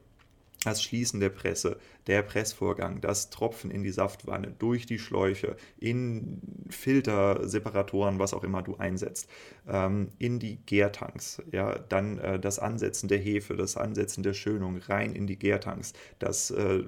das 0.63 0.83
Schließen 0.83 1.19
der 1.19 1.29
Presse, 1.29 1.79
der 2.07 2.21
Pressvorgang, 2.23 3.01
das 3.01 3.29
Tropfen 3.29 3.71
in 3.71 3.83
die 3.83 3.91
Saftwanne, 3.91 4.53
durch 4.57 4.85
die 4.85 4.99
Schläuche, 4.99 5.55
in 5.77 6.41
Filter, 6.69 7.47
Separatoren, 7.47 8.19
was 8.19 8.33
auch 8.33 8.43
immer 8.43 8.61
du 8.61 8.77
einsetzt, 8.77 9.29
ähm, 9.67 10.09
in 10.17 10.39
die 10.39 10.57
Gärtanks, 10.65 11.41
ja, 11.51 11.77
dann 11.77 12.17
äh, 12.17 12.39
das 12.39 12.59
Ansetzen 12.59 13.07
der 13.07 13.19
Hefe, 13.19 13.55
das 13.55 13.77
Ansetzen 13.77 14.23
der 14.23 14.33
Schönung 14.33 14.77
rein 14.77 15.13
in 15.13 15.27
die 15.27 15.37
Gärtanks, 15.37 15.93
das 16.19 16.51
äh, 16.51 16.83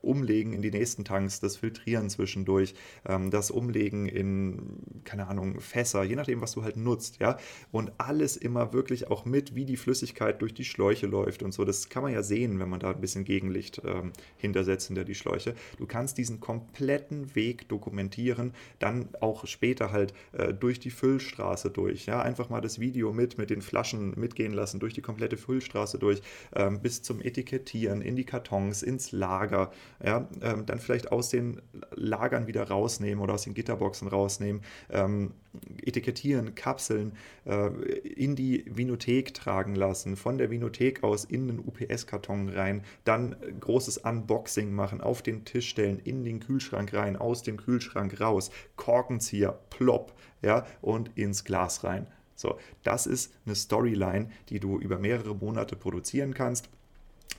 Umlegen 0.00 0.52
in 0.52 0.62
die 0.62 0.70
nächsten 0.70 1.04
Tanks, 1.04 1.40
das 1.40 1.56
Filtrieren 1.56 2.08
zwischendurch, 2.10 2.74
ähm, 3.06 3.30
das 3.30 3.50
Umlegen 3.50 4.06
in, 4.06 5.02
keine 5.04 5.26
Ahnung, 5.26 5.60
Fässer, 5.60 6.04
je 6.04 6.16
nachdem, 6.16 6.40
was 6.40 6.52
du 6.52 6.62
halt 6.62 6.76
nutzt, 6.76 7.18
ja. 7.18 7.36
Und 7.70 7.92
alles 7.98 8.36
immer 8.36 8.72
wirklich 8.72 9.10
auch 9.10 9.24
mit, 9.24 9.54
wie 9.54 9.64
die 9.64 9.76
Flüssigkeit 9.76 10.40
durch 10.40 10.54
die 10.54 10.64
Schläuche 10.64 11.06
läuft 11.06 11.42
und 11.42 11.52
so. 11.52 11.64
Das 11.64 11.88
kann 11.88 12.02
man 12.02 12.12
ja 12.12 12.22
sehen, 12.22 12.58
wenn 12.60 12.68
man 12.68 12.80
da 12.80 12.90
ein 12.90 13.00
bisschen 13.00 13.24
Gegenlicht 13.24 13.82
ähm, 13.84 14.12
hintersetzt 14.52 14.88
hinter 14.88 15.04
die 15.04 15.14
Schläuche. 15.14 15.54
Du 15.78 15.86
kannst 15.86 16.18
diesen 16.18 16.40
kompletten 16.40 17.34
Weg 17.34 17.68
dokumentieren, 17.68 18.52
dann 18.78 19.08
auch 19.20 19.46
später 19.46 19.92
halt 19.92 20.12
äh, 20.32 20.52
durch 20.52 20.78
die 20.78 20.90
Füllstraße 20.90 21.70
durch, 21.70 22.06
ja. 22.06 22.20
Einfach 22.20 22.50
mal 22.50 22.60
das 22.60 22.78
Video 22.78 23.12
mit, 23.12 23.38
mit 23.38 23.50
den 23.50 23.62
Flaschen 23.62 24.12
mitgehen 24.18 24.52
lassen, 24.52 24.78
durch 24.78 24.92
die 24.92 25.00
komplette 25.00 25.36
Füllstraße 25.36 25.98
durch, 25.98 26.20
ähm, 26.54 26.80
bis 26.80 27.02
zum 27.02 27.22
Etikettieren, 27.22 28.02
in 28.02 28.14
die 28.16 28.24
Kartons, 28.24 28.82
ins 28.82 29.12
Lager, 29.12 29.72
ja. 30.04 30.28
Ähm, 30.42 30.66
dann 30.66 30.78
vielleicht 30.78 31.10
aus 31.10 31.30
den 31.30 31.62
Lagern 31.94 32.46
wieder 32.46 32.68
rausnehmen 32.68 33.22
oder 33.22 33.34
aus 33.34 33.44
den 33.44 33.54
Gitterboxen 33.54 34.08
rausnehmen, 34.08 34.62
ähm, 34.90 35.32
etikettieren, 35.82 36.54
Kapseln 36.54 37.12
äh, 37.44 37.68
in 37.68 38.36
die 38.36 38.64
Vinothek 38.66 39.34
tragen 39.34 39.74
lassen, 39.74 40.16
von 40.16 40.38
der 40.38 40.50
Vinothek 40.50 41.02
aus 41.02 41.24
in 41.24 41.48
den 41.48 41.58
UPS-Karton 41.58 42.48
rein, 42.48 42.82
dann 43.04 43.36
großes 43.60 43.98
Unboxing 43.98 44.41
machen, 44.72 45.00
auf 45.00 45.22
den 45.22 45.44
Tisch 45.44 45.68
stellen, 45.68 45.98
in 45.98 46.24
den 46.24 46.40
Kühlschrank 46.40 46.92
rein, 46.94 47.16
aus 47.16 47.42
dem 47.42 47.56
Kühlschrank 47.56 48.20
raus, 48.20 48.50
Korkenzieher, 48.76 49.58
plopp, 49.70 50.14
ja, 50.42 50.66
und 50.80 51.10
ins 51.16 51.44
Glas 51.44 51.84
rein. 51.84 52.06
So, 52.34 52.58
das 52.82 53.06
ist 53.06 53.34
eine 53.46 53.54
Storyline, 53.54 54.30
die 54.48 54.58
du 54.58 54.78
über 54.78 54.98
mehrere 54.98 55.34
Monate 55.34 55.76
produzieren 55.76 56.34
kannst 56.34 56.68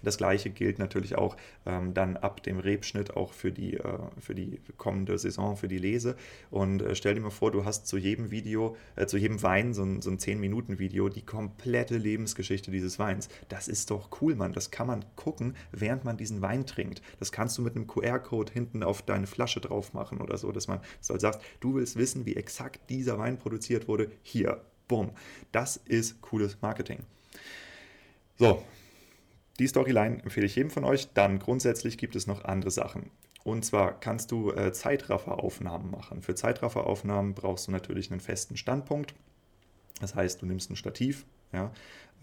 das 0.04 0.18
gleiche 0.18 0.50
gilt 0.50 0.80
natürlich 0.80 1.16
auch 1.16 1.36
ähm, 1.66 1.94
dann 1.94 2.18
ab 2.18 2.44
dem 2.44 2.60
Rebschnitt 2.60 3.16
auch 3.16 3.34
für 3.34 3.52
die, 3.52 3.76
äh, 3.76 3.98
für 4.20 4.36
die 4.36 4.60
kommende 4.78 5.18
Saison, 5.18 5.58
für 5.58 5.68
die 5.68 5.78
Lese. 5.78 6.16
Und 6.52 6.82
äh, 6.82 6.96
stell 6.96 7.16
dir 7.16 7.22
mal 7.22 7.30
vor, 7.30 7.52
du 7.52 7.66
hast 7.66 7.88
zu 7.88 7.98
jedem 7.98 8.32
Video, 8.32 8.76
äh, 8.96 9.06
zu 9.06 9.18
jedem 9.18 9.42
Wein 9.42 9.74
so 9.74 9.84
ein, 9.84 10.02
so 10.02 10.12
ein 10.12 10.18
10-Minuten-Video, 10.18 11.10
die 11.10 11.26
komplette 11.26 11.98
Lebensgeschichte 11.98 12.72
dieses 12.72 13.00
Weins. 13.00 13.30
Das 13.50 13.68
ist 13.68 13.92
doch 13.92 14.10
cool, 14.22 14.36
Mann. 14.36 14.54
Das 14.54 14.72
kann 14.72 14.88
man 14.88 15.06
gucken, 15.16 15.56
während 15.72 16.04
man 16.04 16.18
diesen 16.18 16.42
Wein 16.42 16.66
trinkt. 16.66 17.02
Das 17.20 17.32
kannst 17.32 17.58
du 17.58 17.62
mit 17.62 17.76
einem 17.76 17.88
QR-Code 17.88 18.52
hinten 18.52 18.84
auf 18.84 19.02
deine 19.02 19.28
Flasche 19.28 19.62
drauf 19.62 19.94
machen 19.94 20.22
oder 20.22 20.38
so, 20.38 20.52
dass 20.52 20.68
man 20.68 20.80
du 21.08 21.20
sagst, 21.20 21.42
du 21.60 21.76
willst 21.76 21.96
wissen, 21.96 22.26
wie 22.26 22.36
exakt 22.36 22.90
dieser 22.90 23.18
Wein 23.18 23.38
produziert 23.38 23.88
wurde. 23.88 24.12
Hier, 24.22 24.62
bumm. 24.88 25.12
Das 25.52 25.78
ist 25.78 26.22
cooles 26.22 26.58
Marketing. 26.62 27.00
So, 28.38 28.64
die 29.60 29.68
Storyline 29.68 30.22
empfehle 30.24 30.46
ich 30.46 30.56
jedem 30.56 30.72
von 30.72 30.84
euch. 30.84 31.14
Dann 31.14 31.40
grundsätzlich 31.40 31.98
gibt 31.98 32.16
es 32.16 32.28
noch 32.28 32.44
andere 32.44 32.72
Sachen. 32.72 33.12
Und 33.44 33.66
zwar 33.66 34.00
kannst 34.00 34.32
du 34.32 34.52
äh, 34.52 34.72
Zeitrafferaufnahmen 34.72 35.92
machen. 35.92 36.22
Für 36.22 36.34
Zeitrafferaufnahmen 36.34 37.34
brauchst 37.34 37.68
du 37.68 37.72
natürlich 37.72 38.10
einen 38.10 38.22
festen 38.22 38.58
Standpunkt. 38.58 39.14
Das 40.00 40.16
heißt, 40.16 40.42
du 40.42 40.46
nimmst 40.46 40.72
ein 40.72 40.76
Stativ, 40.76 41.26
ja, 41.52 41.72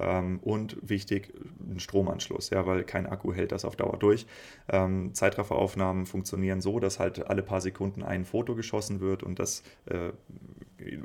ähm, 0.00 0.40
und 0.42 0.76
wichtig, 0.82 1.32
ein 1.60 1.78
Stromanschluss, 1.78 2.50
ja, 2.50 2.66
weil 2.66 2.84
kein 2.84 3.06
Akku 3.06 3.32
hält 3.32 3.52
das 3.52 3.64
auf 3.64 3.76
Dauer 3.76 3.98
durch. 3.98 4.26
Ähm, 4.68 5.14
Zeitrafferaufnahmen 5.14 6.06
funktionieren 6.06 6.60
so, 6.60 6.80
dass 6.80 6.98
halt 6.98 7.26
alle 7.28 7.42
paar 7.42 7.60
Sekunden 7.60 8.02
ein 8.02 8.24
Foto 8.24 8.54
geschossen 8.54 9.00
wird 9.00 9.22
und 9.22 9.38
das 9.38 9.62
äh, 9.86 10.10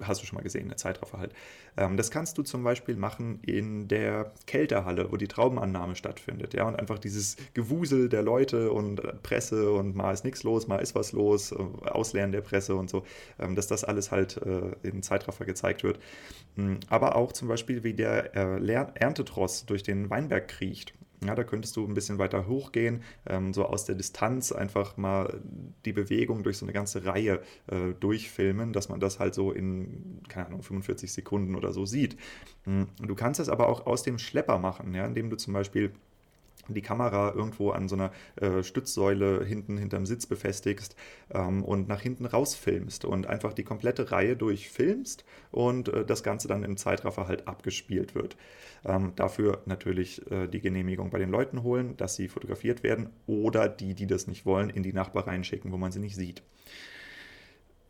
hast 0.02 0.22
du 0.22 0.26
schon 0.26 0.38
mal 0.38 0.44
gesehen, 0.44 0.68
der 0.68 0.78
Zeitraffer 0.78 1.18
halt. 1.18 1.34
Ähm, 1.78 1.98
das 1.98 2.12
kannst 2.12 2.38
du 2.38 2.44
zum 2.44 2.64
Beispiel 2.64 2.96
machen 2.96 3.40
in 3.42 3.88
der 3.88 4.32
Kälterhalle, 4.48 5.12
wo 5.12 5.18
die 5.18 5.28
Traubenannahme 5.28 5.96
stattfindet, 5.96 6.54
ja, 6.54 6.68
und 6.68 6.76
einfach 6.76 7.00
dieses 7.00 7.38
Gewusel 7.54 8.10
der 8.10 8.22
Leute 8.22 8.72
und 8.72 9.02
Presse 9.24 9.72
und 9.72 9.96
mal 9.96 10.12
ist 10.12 10.24
nichts 10.24 10.44
los, 10.44 10.68
mal 10.68 10.78
ist 10.78 10.96
was 10.96 11.12
los, 11.12 11.52
äh, 11.52 11.56
Ausleeren 11.86 12.32
der 12.32 12.42
Presse 12.42 12.76
und 12.76 12.90
so, 12.90 13.06
ähm, 13.40 13.56
dass 13.56 13.68
das 13.68 13.84
alles 13.84 14.12
halt 14.12 14.38
äh, 14.38 14.72
in 14.84 15.04
Zeitraffer 15.04 15.46
gezeigt 15.46 15.84
wird. 15.84 16.00
Mhm. 16.56 16.80
Aber 16.90 17.16
auch 17.16 17.32
zum 17.32 17.48
Beispiel, 17.48 17.84
wie 17.84 17.94
der 17.94 18.36
äh, 18.36 18.76
Erntetross 18.96 19.66
durch 19.66 19.84
den 19.84 20.10
Weinberg 20.10 20.48
kriecht. 20.48 20.94
Ja, 21.26 21.36
da 21.36 21.44
könntest 21.44 21.76
du 21.76 21.86
ein 21.86 21.94
bisschen 21.94 22.18
weiter 22.18 22.48
hochgehen, 22.48 23.04
ähm, 23.28 23.54
so 23.54 23.66
aus 23.66 23.86
der 23.86 23.96
Distanz 23.96 24.52
einfach 24.52 24.98
mal 24.98 25.42
die 25.86 25.94
Bewegung 25.94 26.44
durch 26.44 26.58
so 26.58 26.66
eine 26.66 26.74
ganze 26.74 27.06
Reihe 27.06 27.42
äh, 27.68 27.94
durchfilmen, 28.00 28.74
dass 28.74 28.90
man 28.90 29.00
das 29.00 29.20
halt 29.20 29.34
so 29.34 29.52
in, 29.52 30.22
keine 30.28 30.48
Ahnung, 30.48 30.64
45 30.64 31.12
Sekunden 31.12 31.56
oder 31.56 31.74
so 31.74 31.86
sieht. 31.86 32.18
Mhm. 32.66 32.88
Du 33.00 33.16
kannst 33.16 33.40
das 33.40 33.50
aber 33.50 33.70
auch 33.70 33.86
aus 33.86 34.04
dem 34.04 34.20
Schlepper 34.20 34.60
machen, 34.60 34.94
ja, 34.94 35.06
indem 35.06 35.30
du 35.30 35.38
zum 35.38 35.54
Beispiel 35.54 35.92
die 36.74 36.82
Kamera 36.82 37.34
irgendwo 37.34 37.72
an 37.72 37.88
so 37.88 37.96
einer 37.96 38.12
äh, 38.38 38.64
Stützsäule 38.64 39.44
hinten 39.46 39.78
hinterm 39.78 40.06
Sitz 40.06 40.26
befestigst 40.26 40.96
ähm, 41.34 41.64
und 41.64 41.88
nach 41.88 42.02
hinten 42.02 42.26
rausfilmst 42.26 43.06
und 43.06 43.28
einfach 43.28 43.54
die 43.54 43.64
komplette 43.64 44.12
Reihe 44.12 44.36
durchfilmst 44.36 45.26
und 45.52 45.90
äh, 45.90 46.06
das 46.06 46.24
Ganze 46.24 46.48
dann 46.48 46.64
im 46.64 46.78
Zeitraffer 46.78 47.28
halt 47.28 47.48
abgespielt 47.48 48.16
wird. 48.16 48.38
Ähm, 48.84 49.14
dafür 49.16 49.62
natürlich 49.66 50.30
äh, 50.32 50.48
die 50.48 50.62
Genehmigung 50.62 51.10
bei 51.10 51.20
den 51.20 51.30
Leuten 51.30 51.64
holen, 51.64 51.98
dass 51.98 52.16
sie 52.16 52.28
fotografiert 52.28 52.84
werden 52.84 53.10
oder 53.28 53.68
die, 53.68 53.94
die 53.94 54.08
das 54.08 54.28
nicht 54.28 54.46
wollen, 54.46 54.70
in 54.70 54.84
die 54.84 54.94
Nachbareien 54.94 55.44
schicken, 55.44 55.72
wo 55.72 55.78
man 55.78 55.92
sie 55.92 56.00
nicht 56.00 56.16
sieht. 56.16 56.44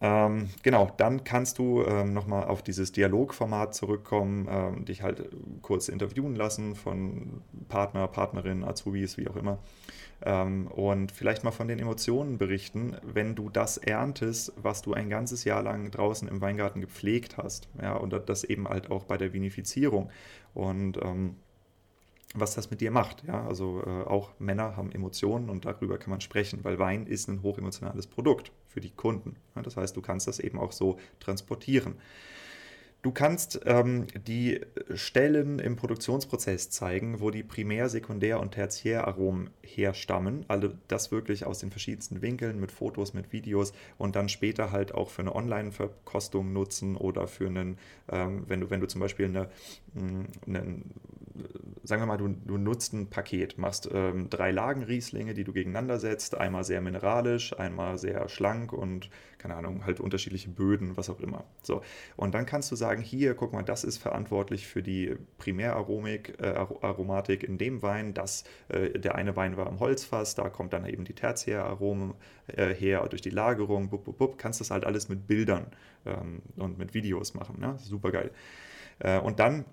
Ähm, 0.02 0.50
genau, 0.62 0.92
dann 0.98 1.24
kannst 1.24 1.58
du 1.58 1.84
ähm, 1.84 2.14
nochmal 2.14 2.46
auf 2.46 2.62
dieses 2.62 2.92
Dialogformat 2.92 3.74
zurückkommen, 3.74 4.48
ähm, 4.50 4.86
dich 4.86 5.02
halt 5.02 5.30
kurz 5.62 5.88
interviewen 5.88 6.36
lassen 6.36 6.76
von 6.76 7.42
Partner, 7.70 8.08
Partnerin, 8.08 8.64
Azubis, 8.64 9.18
wie 9.18 9.28
auch 9.30 9.38
immer. 9.38 9.60
Ähm, 10.22 10.68
und 10.68 11.12
vielleicht 11.12 11.44
mal 11.44 11.52
von 11.52 11.68
den 11.68 11.80
Emotionen 11.80 12.38
berichten, 12.38 12.98
wenn 13.04 13.36
du 13.36 13.50
das 13.50 13.78
erntest, 13.78 14.54
was 14.58 14.82
du 14.82 14.94
ein 14.94 15.10
ganzes 15.10 15.44
Jahr 15.46 15.64
lang 15.64 15.92
draußen 15.92 16.28
im 16.28 16.42
Weingarten 16.42 16.82
gepflegt 16.82 17.38
hast. 17.38 17.70
Ja, 17.82 17.96
und 17.96 18.14
das 18.28 18.44
eben 18.44 18.68
halt 18.68 18.92
auch 18.92 19.06
bei 19.06 19.18
der 19.18 19.34
Vinifizierung. 19.34 20.10
Und 20.54 20.98
ähm, 21.04 21.36
was 22.36 22.56
das 22.56 22.70
mit 22.70 22.82
dir 22.82 22.92
macht. 22.92 23.24
Ja? 23.28 23.46
Also 23.48 23.82
äh, 23.86 24.04
auch 24.04 24.32
Männer 24.40 24.76
haben 24.76 24.92
Emotionen 24.92 25.50
und 25.50 25.66
darüber 25.66 25.98
kann 25.98 26.12
man 26.12 26.22
sprechen, 26.22 26.64
weil 26.64 26.78
Wein 26.80 27.08
ist 27.08 27.28
ein 27.28 27.42
hochemotionales 27.42 28.08
Produkt 28.08 28.52
für 28.68 28.82
die 28.82 28.92
Kunden. 28.92 29.38
Ja? 29.56 29.62
Das 29.62 29.78
heißt, 29.78 29.96
du 29.96 30.02
kannst 30.02 30.28
das 30.28 30.40
eben 30.40 30.60
auch 30.60 30.72
so 30.72 30.98
transportieren. 31.20 31.96
Du 33.06 33.12
kannst 33.12 33.60
ähm, 33.66 34.08
die 34.26 34.62
Stellen 34.96 35.60
im 35.60 35.76
Produktionsprozess 35.76 36.72
zeigen, 36.72 37.20
wo 37.20 37.30
die 37.30 37.44
Primär-, 37.44 37.88
Sekundär- 37.88 38.40
und 38.40 38.54
Tertiäraromen 38.54 39.52
herstammen. 39.62 40.44
Also 40.48 40.72
das 40.88 41.12
wirklich 41.12 41.46
aus 41.46 41.60
den 41.60 41.70
verschiedensten 41.70 42.24
Winkeln 42.24 42.60
mit 42.60 42.72
Fotos, 42.72 43.14
mit 43.14 43.32
Videos 43.32 43.74
und 44.00 44.16
dann 44.16 44.28
später 44.28 44.72
halt 44.72 44.96
auch 44.96 45.12
für 45.12 45.22
eine 45.22 45.36
Online-Verkostung 45.36 46.52
nutzen 46.52 46.96
oder 46.96 47.28
für 47.28 47.46
einen, 47.46 47.78
ähm, 48.10 48.46
wenn, 48.48 48.62
du, 48.62 48.72
wenn 48.72 48.82
du 48.82 48.88
zum 48.88 49.02
Beispiel 49.02 49.28
eine, 49.28 49.50
mm, 49.94 50.24
einen 50.48 50.92
sagen 51.84 52.02
wir 52.02 52.08
mal, 52.08 52.18
du, 52.18 52.30
du 52.30 52.58
nutzt 52.58 52.94
ein 52.94 53.10
Paket, 53.10 53.58
machst 53.58 53.90
ähm, 53.92 54.30
drei 54.30 54.52
Lagen 54.52 54.84
Rieslinge, 54.84 55.34
die 55.34 55.44
du 55.44 55.54
gegeneinander 55.54 56.00
setzt, 56.00 56.36
einmal 56.36 56.64
sehr 56.64 56.82
mineralisch, 56.82 57.58
einmal 57.58 57.98
sehr 57.98 58.28
schlank 58.30 58.74
und, 58.74 59.10
keine 59.38 59.56
Ahnung, 59.56 59.86
halt 59.86 60.00
unterschiedliche 60.00 60.50
Böden, 60.50 60.98
was 60.98 61.10
auch 61.10 61.20
immer. 61.20 61.44
So, 61.62 61.82
und 62.16 62.34
dann 62.34 62.46
kannst 62.46 62.72
du 62.72 62.76
sagen, 62.76 63.02
hier, 63.02 63.36
guck 63.36 63.54
mal, 63.54 63.64
das 63.64 63.84
ist 63.84 63.98
verantwortlich 63.98 64.68
für 64.68 64.82
die 64.82 65.16
Primäraromik, 65.38 66.38
äh, 66.42 66.48
Aromatik 66.48 67.44
in 67.44 67.58
dem 67.58 67.82
Wein, 67.82 68.14
das, 68.14 68.44
äh, 68.70 69.00
der 69.00 69.16
eine 69.16 69.36
Wein 69.36 69.58
war 69.58 69.68
im 69.68 69.80
Holzfass, 69.80 70.36
da 70.36 70.50
kommt 70.50 70.74
dann 70.74 70.86
eben 70.86 71.06
die 71.06 71.14
Tertiäraromen 71.14 72.14
äh, 72.48 72.74
her 72.74 73.06
durch 73.10 73.22
die 73.22 73.30
Lagerung, 73.30 73.90
bub, 73.90 74.06
bub, 74.06 74.18
bub, 74.18 74.38
kannst 74.38 74.62
das 74.62 74.72
halt 74.72 74.86
alles 74.86 75.10
mit 75.10 75.28
Bildern 75.28 75.68
ähm, 76.06 76.42
und 76.56 76.78
mit 76.78 76.94
Videos 76.94 77.34
machen, 77.34 77.60
ne? 77.60 77.76
super 77.78 78.12
geil. 78.12 78.32
Äh, 79.00 79.20
und 79.20 79.40
dann 79.40 79.66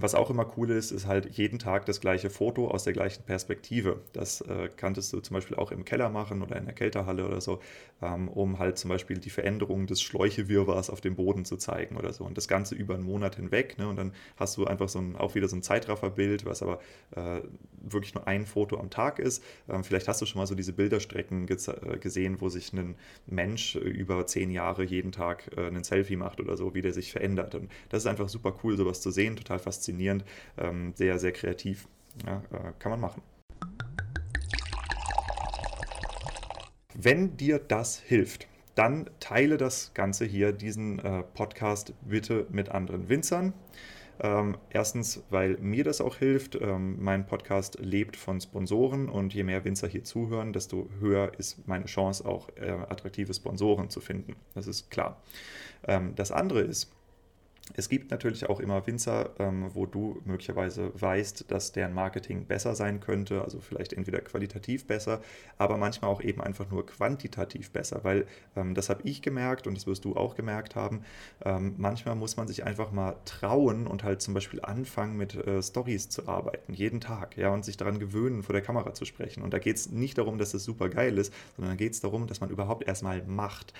was 0.00 0.14
auch 0.14 0.28
immer 0.30 0.52
cool 0.56 0.70
ist, 0.70 0.90
ist 0.90 1.06
halt 1.06 1.36
jeden 1.36 1.58
Tag 1.58 1.86
das 1.86 2.00
gleiche 2.00 2.28
Foto 2.28 2.68
aus 2.68 2.82
der 2.84 2.92
gleichen 2.92 3.22
Perspektive. 3.22 4.00
Das 4.12 4.40
äh, 4.40 4.68
kanntest 4.76 5.12
du 5.12 5.20
zum 5.20 5.34
Beispiel 5.34 5.56
auch 5.56 5.70
im 5.70 5.84
Keller 5.84 6.08
machen 6.08 6.42
oder 6.42 6.56
in 6.56 6.64
der 6.64 6.74
Kälterhalle 6.74 7.24
oder 7.24 7.40
so, 7.40 7.60
ähm, 8.02 8.28
um 8.28 8.58
halt 8.58 8.76
zum 8.76 8.88
Beispiel 8.88 9.18
die 9.18 9.30
Veränderung 9.30 9.86
des 9.86 10.02
Schläuchewirrwarrs 10.02 10.90
auf 10.90 11.00
dem 11.00 11.14
Boden 11.14 11.44
zu 11.44 11.56
zeigen 11.56 11.96
oder 11.96 12.12
so. 12.12 12.24
Und 12.24 12.36
das 12.36 12.48
Ganze 12.48 12.74
über 12.74 12.94
einen 12.94 13.04
Monat 13.04 13.36
hinweg. 13.36 13.78
Ne? 13.78 13.86
Und 13.86 13.96
dann 13.96 14.12
hast 14.36 14.56
du 14.56 14.64
einfach 14.66 14.88
so 14.88 14.98
ein, 14.98 15.14
auch 15.14 15.36
wieder 15.36 15.46
so 15.46 15.54
ein 15.54 15.62
Zeitrafferbild, 15.62 16.44
was 16.44 16.62
aber 16.62 16.80
äh, 17.14 17.40
wirklich 17.80 18.14
nur 18.14 18.26
ein 18.26 18.46
Foto 18.46 18.80
am 18.80 18.90
Tag 18.90 19.20
ist. 19.20 19.44
Ähm, 19.68 19.84
vielleicht 19.84 20.08
hast 20.08 20.20
du 20.20 20.26
schon 20.26 20.40
mal 20.40 20.46
so 20.46 20.56
diese 20.56 20.72
Bilderstrecken 20.72 21.46
äh, 21.48 21.98
gesehen, 21.98 22.40
wo 22.40 22.48
sich 22.48 22.72
ein 22.72 22.96
Mensch 23.26 23.76
über 23.76 24.26
zehn 24.26 24.50
Jahre 24.50 24.82
jeden 24.82 25.12
Tag 25.12 25.52
äh, 25.56 25.66
einen 25.66 25.84
Selfie 25.84 26.16
macht 26.16 26.40
oder 26.40 26.56
so, 26.56 26.74
wie 26.74 26.82
der 26.82 26.92
sich 26.92 27.12
verändert. 27.12 27.54
Und 27.54 27.70
das 27.90 28.02
ist 28.02 28.06
einfach 28.06 28.28
super 28.28 28.56
cool, 28.64 28.76
sowas 28.76 29.00
zu 29.00 29.12
sehen, 29.12 29.36
total 29.36 29.60
faszinierend 29.60 29.83
faszinierend, 29.84 30.24
ähm, 30.58 30.92
sehr, 30.94 31.18
sehr 31.18 31.32
kreativ. 31.32 31.88
Ja, 32.26 32.42
äh, 32.52 32.72
kann 32.78 32.90
man 32.90 33.00
machen. 33.00 33.22
Wenn 36.94 37.36
dir 37.36 37.58
das 37.58 37.98
hilft, 37.98 38.46
dann 38.76 39.10
teile 39.20 39.56
das 39.56 39.92
Ganze 39.94 40.24
hier, 40.24 40.52
diesen 40.52 40.98
äh, 41.00 41.22
Podcast 41.22 41.92
bitte 42.02 42.46
mit 42.50 42.68
anderen 42.68 43.08
Winzern. 43.08 43.52
Ähm, 44.20 44.56
erstens, 44.70 45.24
weil 45.30 45.58
mir 45.58 45.82
das 45.82 46.00
auch 46.00 46.16
hilft. 46.16 46.54
Ähm, 46.54 47.02
mein 47.02 47.26
Podcast 47.26 47.78
lebt 47.80 48.16
von 48.16 48.40
Sponsoren 48.40 49.08
und 49.08 49.34
je 49.34 49.42
mehr 49.42 49.64
Winzer 49.64 49.88
hier 49.88 50.04
zuhören, 50.04 50.52
desto 50.52 50.88
höher 51.00 51.32
ist 51.36 51.66
meine 51.66 51.86
Chance, 51.86 52.24
auch 52.24 52.48
äh, 52.56 52.70
attraktive 52.70 53.34
Sponsoren 53.34 53.90
zu 53.90 54.00
finden. 54.00 54.36
Das 54.54 54.68
ist 54.68 54.88
klar. 54.90 55.20
Ähm, 55.86 56.14
das 56.14 56.30
andere 56.30 56.60
ist, 56.60 56.92
es 57.72 57.88
gibt 57.88 58.10
natürlich 58.10 58.46
auch 58.48 58.60
immer 58.60 58.86
Winzer, 58.86 59.30
ähm, 59.38 59.70
wo 59.72 59.86
du 59.86 60.20
möglicherweise 60.26 60.92
weißt, 61.00 61.46
dass 61.50 61.72
deren 61.72 61.94
Marketing 61.94 62.44
besser 62.44 62.74
sein 62.74 63.00
könnte, 63.00 63.42
also 63.42 63.58
vielleicht 63.58 63.94
entweder 63.94 64.20
qualitativ 64.20 64.86
besser, 64.86 65.22
aber 65.56 65.78
manchmal 65.78 66.10
auch 66.10 66.20
eben 66.20 66.42
einfach 66.42 66.70
nur 66.70 66.84
quantitativ 66.84 67.70
besser, 67.70 68.04
weil 68.04 68.26
ähm, 68.54 68.74
das 68.74 68.90
habe 68.90 69.00
ich 69.04 69.22
gemerkt 69.22 69.66
und 69.66 69.76
das 69.76 69.86
wirst 69.86 70.04
du 70.04 70.14
auch 70.14 70.34
gemerkt 70.34 70.76
haben. 70.76 71.04
Ähm, 71.42 71.74
manchmal 71.78 72.16
muss 72.16 72.36
man 72.36 72.48
sich 72.48 72.64
einfach 72.64 72.92
mal 72.92 73.16
trauen 73.24 73.86
und 73.86 74.04
halt 74.04 74.20
zum 74.20 74.34
Beispiel 74.34 74.60
anfangen 74.60 75.16
mit 75.16 75.34
äh, 75.34 75.62
Stories 75.62 76.10
zu 76.10 76.28
arbeiten, 76.28 76.74
jeden 76.74 77.00
Tag, 77.00 77.38
ja, 77.38 77.48
und 77.48 77.64
sich 77.64 77.78
daran 77.78 77.98
gewöhnen, 77.98 78.42
vor 78.42 78.52
der 78.52 78.62
Kamera 78.62 78.92
zu 78.92 79.06
sprechen. 79.06 79.42
Und 79.42 79.54
da 79.54 79.58
geht 79.58 79.76
es 79.76 79.90
nicht 79.90 80.18
darum, 80.18 80.36
dass 80.36 80.52
es 80.52 80.64
super 80.64 80.90
geil 80.90 81.16
ist, 81.16 81.32
sondern 81.56 81.72
da 81.72 81.76
geht 81.82 81.94
es 81.94 82.00
darum, 82.00 82.26
dass 82.26 82.40
man 82.40 82.50
überhaupt 82.50 82.86
erstmal 82.86 83.22
macht. 83.22 83.72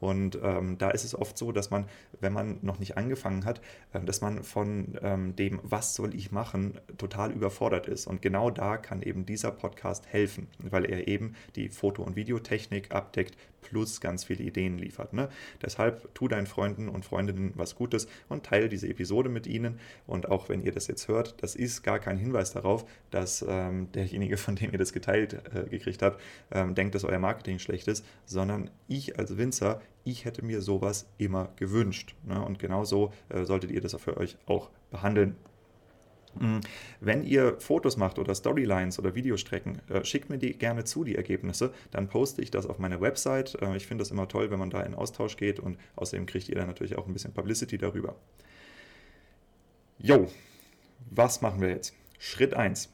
Und 0.00 0.38
ähm, 0.42 0.78
da 0.78 0.90
ist 0.90 1.04
es 1.04 1.14
oft 1.14 1.36
so, 1.36 1.50
dass 1.50 1.70
man, 1.70 1.86
wenn 2.20 2.32
man 2.32 2.58
noch 2.62 2.78
nicht 2.78 2.96
angefangen 2.96 3.27
hat, 3.44 3.60
äh, 3.92 4.00
dass 4.00 4.20
man 4.20 4.42
von 4.42 4.98
ähm, 5.02 5.36
dem, 5.36 5.60
was 5.62 5.94
soll 5.94 6.14
ich 6.14 6.32
machen, 6.32 6.78
total 6.96 7.32
überfordert 7.32 7.86
ist. 7.86 8.06
Und 8.06 8.22
genau 8.22 8.50
da 8.50 8.76
kann 8.76 9.02
eben 9.02 9.26
dieser 9.26 9.50
Podcast 9.50 10.06
helfen, 10.08 10.48
weil 10.58 10.84
er 10.84 11.08
eben 11.08 11.34
die 11.56 11.68
Foto- 11.68 12.02
und 12.02 12.16
Videotechnik 12.16 12.92
abdeckt, 12.92 13.36
plus 13.60 14.00
ganz 14.00 14.24
viele 14.24 14.44
Ideen 14.44 14.78
liefert. 14.78 15.12
Ne? 15.12 15.28
Deshalb 15.62 16.14
tu 16.14 16.28
deinen 16.28 16.46
Freunden 16.46 16.88
und 16.88 17.04
Freundinnen 17.04 17.52
was 17.54 17.74
Gutes 17.74 18.08
und 18.28 18.44
teile 18.44 18.68
diese 18.68 18.88
Episode 18.88 19.28
mit 19.28 19.46
ihnen. 19.46 19.78
Und 20.06 20.30
auch 20.30 20.48
wenn 20.48 20.62
ihr 20.62 20.72
das 20.72 20.86
jetzt 20.86 21.08
hört, 21.08 21.42
das 21.42 21.54
ist 21.54 21.82
gar 21.82 21.98
kein 21.98 22.18
Hinweis 22.18 22.52
darauf, 22.52 22.84
dass 23.10 23.44
ähm, 23.46 23.90
derjenige, 23.92 24.36
von 24.36 24.56
dem 24.56 24.72
ihr 24.72 24.78
das 24.78 24.92
geteilt 24.92 25.34
äh, 25.54 25.68
gekriegt 25.68 26.02
habt, 26.02 26.20
ähm, 26.50 26.74
denkt, 26.74 26.94
dass 26.94 27.04
euer 27.04 27.18
Marketing 27.18 27.58
schlecht 27.58 27.88
ist, 27.88 28.04
sondern 28.24 28.70
ich 28.86 29.18
als 29.18 29.36
Winzer, 29.36 29.80
ich 30.04 30.24
hätte 30.24 30.44
mir 30.44 30.62
sowas 30.62 31.06
immer 31.18 31.52
gewünscht. 31.56 32.14
Ne? 32.24 32.42
Und 32.42 32.58
genau 32.58 32.84
so 32.84 33.12
äh, 33.28 33.44
solltet 33.44 33.70
ihr 33.70 33.80
das 33.80 33.94
für 34.00 34.16
euch 34.16 34.36
auch 34.46 34.70
behandeln. 34.90 35.36
Mm, 36.40 36.60
wenn 37.00 37.24
ihr 37.24 37.58
Fotos 37.60 37.96
macht 37.96 38.18
oder 38.18 38.34
Storylines 38.34 38.98
oder 38.98 39.14
Videostrecken, 39.14 39.80
äh, 39.88 40.04
schickt 40.04 40.30
mir 40.30 40.38
die 40.38 40.56
gerne 40.56 40.84
zu, 40.84 41.04
die 41.04 41.16
Ergebnisse. 41.16 41.72
Dann 41.90 42.08
poste 42.08 42.42
ich 42.42 42.50
das 42.50 42.66
auf 42.66 42.78
meine 42.78 43.00
Website. 43.00 43.60
Äh, 43.60 43.76
ich 43.76 43.86
finde 43.86 44.02
das 44.02 44.10
immer 44.10 44.28
toll, 44.28 44.50
wenn 44.50 44.58
man 44.58 44.70
da 44.70 44.82
in 44.82 44.94
Austausch 44.94 45.36
geht 45.36 45.60
und 45.60 45.78
außerdem 45.96 46.26
kriegt 46.26 46.48
ihr 46.48 46.54
dann 46.54 46.66
natürlich 46.66 46.96
auch 46.96 47.06
ein 47.06 47.12
bisschen 47.12 47.32
Publicity 47.32 47.78
darüber. 47.78 48.16
Jo, 49.98 50.28
was 51.10 51.40
machen 51.40 51.60
wir 51.60 51.70
jetzt? 51.70 51.94
Schritt 52.18 52.54
1, 52.54 52.92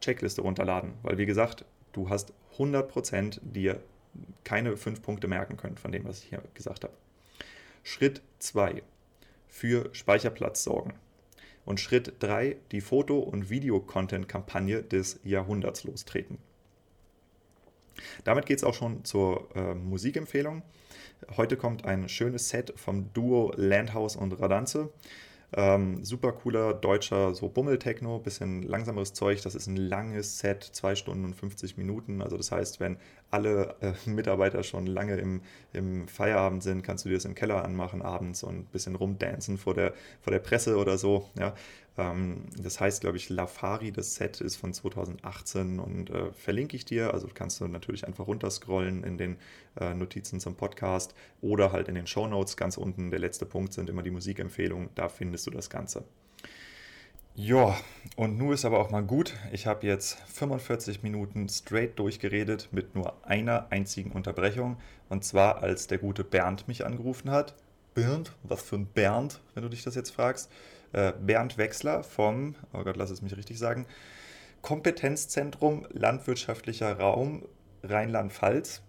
Checkliste 0.00 0.42
runterladen, 0.42 0.94
weil 1.02 1.18
wie 1.18 1.26
gesagt, 1.26 1.64
du 1.92 2.08
hast 2.08 2.32
100% 2.58 3.40
dir 3.42 3.80
keine 4.44 4.76
fünf 4.76 5.02
Punkte 5.02 5.28
merken 5.28 5.56
können 5.56 5.76
von 5.76 5.92
dem, 5.92 6.04
was 6.04 6.22
ich 6.22 6.30
hier 6.30 6.42
gesagt 6.54 6.84
habe. 6.84 6.94
Schritt 7.82 8.22
2, 8.40 8.82
für 9.48 9.88
Speicherplatz 9.92 10.64
sorgen. 10.64 10.94
Und 11.70 11.78
Schritt 11.78 12.14
3, 12.18 12.56
die 12.72 12.80
Foto- 12.80 13.20
und 13.20 13.48
Video-Content-Kampagne 13.48 14.82
des 14.82 15.20
Jahrhunderts 15.22 15.84
lostreten. 15.84 16.38
Damit 18.24 18.46
geht 18.46 18.58
es 18.58 18.64
auch 18.64 18.74
schon 18.74 19.04
zur 19.04 19.46
äh, 19.54 19.76
Musikempfehlung. 19.76 20.62
Heute 21.36 21.56
kommt 21.56 21.84
ein 21.84 22.08
schönes 22.08 22.48
Set 22.48 22.72
vom 22.74 23.12
Duo 23.12 23.52
Landhaus 23.54 24.16
und 24.16 24.32
Radanze. 24.32 24.92
Ähm, 25.52 26.04
super 26.04 26.32
cooler 26.32 26.74
deutscher 26.74 27.36
so 27.36 27.48
Bummeltechno, 27.48 28.18
bisschen 28.18 28.64
langsameres 28.64 29.12
Zeug. 29.12 29.40
Das 29.42 29.54
ist 29.54 29.68
ein 29.68 29.76
langes 29.76 30.40
Set, 30.40 30.64
2 30.64 30.96
Stunden 30.96 31.24
und 31.24 31.36
50 31.36 31.76
Minuten. 31.76 32.20
Also 32.20 32.36
das 32.36 32.50
heißt, 32.50 32.80
wenn 32.80 32.96
alle 33.30 33.76
äh, 33.80 33.92
Mitarbeiter 34.10 34.62
schon 34.62 34.86
lange 34.86 35.16
im, 35.16 35.42
im 35.72 36.08
Feierabend 36.08 36.62
sind, 36.62 36.82
kannst 36.82 37.04
du 37.04 37.08
dir 37.08 37.16
das 37.16 37.24
im 37.24 37.34
Keller 37.34 37.64
anmachen 37.64 38.02
abends 38.02 38.42
und 38.42 38.58
ein 38.58 38.64
bisschen 38.66 38.96
rumdancen 38.96 39.58
vor 39.58 39.74
der, 39.74 39.94
vor 40.20 40.32
der 40.32 40.40
Presse 40.40 40.76
oder 40.76 40.98
so. 40.98 41.28
Ja. 41.38 41.54
Ähm, 41.98 42.44
das 42.56 42.80
heißt, 42.80 43.00
glaube 43.00 43.16
ich, 43.16 43.28
Lafari, 43.28 43.92
das 43.92 44.14
Set 44.14 44.40
ist 44.40 44.56
von 44.56 44.72
2018 44.72 45.78
und 45.78 46.10
äh, 46.10 46.32
verlinke 46.32 46.76
ich 46.76 46.84
dir. 46.84 47.12
Also 47.14 47.28
kannst 47.32 47.60
du 47.60 47.68
natürlich 47.68 48.06
einfach 48.06 48.26
runterscrollen 48.26 49.04
in 49.04 49.18
den 49.18 49.36
äh, 49.78 49.94
Notizen 49.94 50.40
zum 50.40 50.56
Podcast 50.56 51.14
oder 51.40 51.72
halt 51.72 51.88
in 51.88 51.94
den 51.94 52.06
Show 52.06 52.26
Notes 52.26 52.56
ganz 52.56 52.76
unten. 52.76 53.10
Der 53.10 53.20
letzte 53.20 53.46
Punkt 53.46 53.72
sind 53.72 53.90
immer 53.90 54.02
die 54.02 54.10
Musikempfehlungen. 54.10 54.90
Da 54.94 55.08
findest 55.08 55.46
du 55.46 55.50
das 55.50 55.70
Ganze. 55.70 56.04
Ja, 57.42 57.74
und 58.16 58.36
nun 58.36 58.52
ist 58.52 58.66
aber 58.66 58.78
auch 58.78 58.90
mal 58.90 59.02
gut. 59.02 59.34
Ich 59.50 59.66
habe 59.66 59.86
jetzt 59.86 60.18
45 60.34 61.02
Minuten 61.02 61.48
straight 61.48 61.98
durchgeredet 61.98 62.68
mit 62.70 62.94
nur 62.94 63.14
einer 63.26 63.68
einzigen 63.70 64.12
Unterbrechung. 64.12 64.76
Und 65.08 65.24
zwar, 65.24 65.62
als 65.62 65.86
der 65.86 65.96
gute 65.96 66.22
Bernd 66.22 66.68
mich 66.68 66.84
angerufen 66.84 67.30
hat. 67.30 67.54
Bernd? 67.94 68.36
Was 68.42 68.60
für 68.60 68.76
ein 68.76 68.84
Bernd, 68.84 69.40
wenn 69.54 69.62
du 69.62 69.70
dich 69.70 69.82
das 69.82 69.94
jetzt 69.94 70.10
fragst? 70.10 70.52
Äh, 70.92 71.14
Bernd 71.18 71.56
Wechsler 71.56 72.02
vom, 72.02 72.56
oh 72.74 72.84
Gott, 72.84 72.98
lass 72.98 73.08
es 73.08 73.22
mich 73.22 73.34
richtig 73.34 73.58
sagen, 73.58 73.86
Kompetenzzentrum 74.60 75.86
Landwirtschaftlicher 75.94 76.98
Raum 76.98 77.46
Rheinland-Pfalz. 77.82 78.82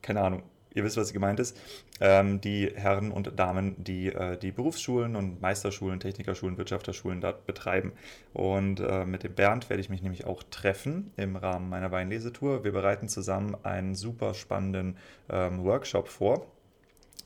Keine 0.00 0.22
Ahnung, 0.22 0.44
ihr 0.76 0.84
wisst, 0.84 0.96
was 0.96 1.12
gemeint 1.12 1.40
ist, 1.40 1.58
ähm, 2.00 2.40
die 2.40 2.70
Herren 2.74 3.10
und 3.10 3.38
Damen, 3.38 3.82
die 3.82 4.08
äh, 4.08 4.36
die 4.36 4.52
Berufsschulen 4.52 5.16
und 5.16 5.40
Meisterschulen, 5.40 5.98
Technikerschulen, 5.98 6.58
Wirtschafterschulen 6.58 7.20
dort 7.20 7.46
betreiben. 7.46 7.92
Und 8.32 8.80
äh, 8.80 9.06
mit 9.06 9.24
dem 9.24 9.34
Bernd 9.34 9.70
werde 9.70 9.80
ich 9.80 9.88
mich 9.88 10.02
nämlich 10.02 10.26
auch 10.26 10.42
treffen 10.50 11.12
im 11.16 11.36
Rahmen 11.36 11.68
meiner 11.70 11.90
Weinlesetour. 11.90 12.62
Wir 12.62 12.72
bereiten 12.72 13.08
zusammen 13.08 13.56
einen 13.62 13.94
super 13.94 14.34
spannenden 14.34 14.98
ähm, 15.30 15.64
Workshop 15.64 16.08
vor. 16.08 16.46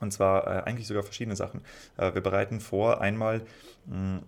Und 0.00 0.12
zwar 0.12 0.46
äh, 0.46 0.62
eigentlich 0.62 0.86
sogar 0.86 1.02
verschiedene 1.02 1.36
Sachen. 1.36 1.62
Äh, 1.96 2.14
wir 2.14 2.22
bereiten 2.22 2.60
vor 2.60 3.00
einmal 3.00 3.42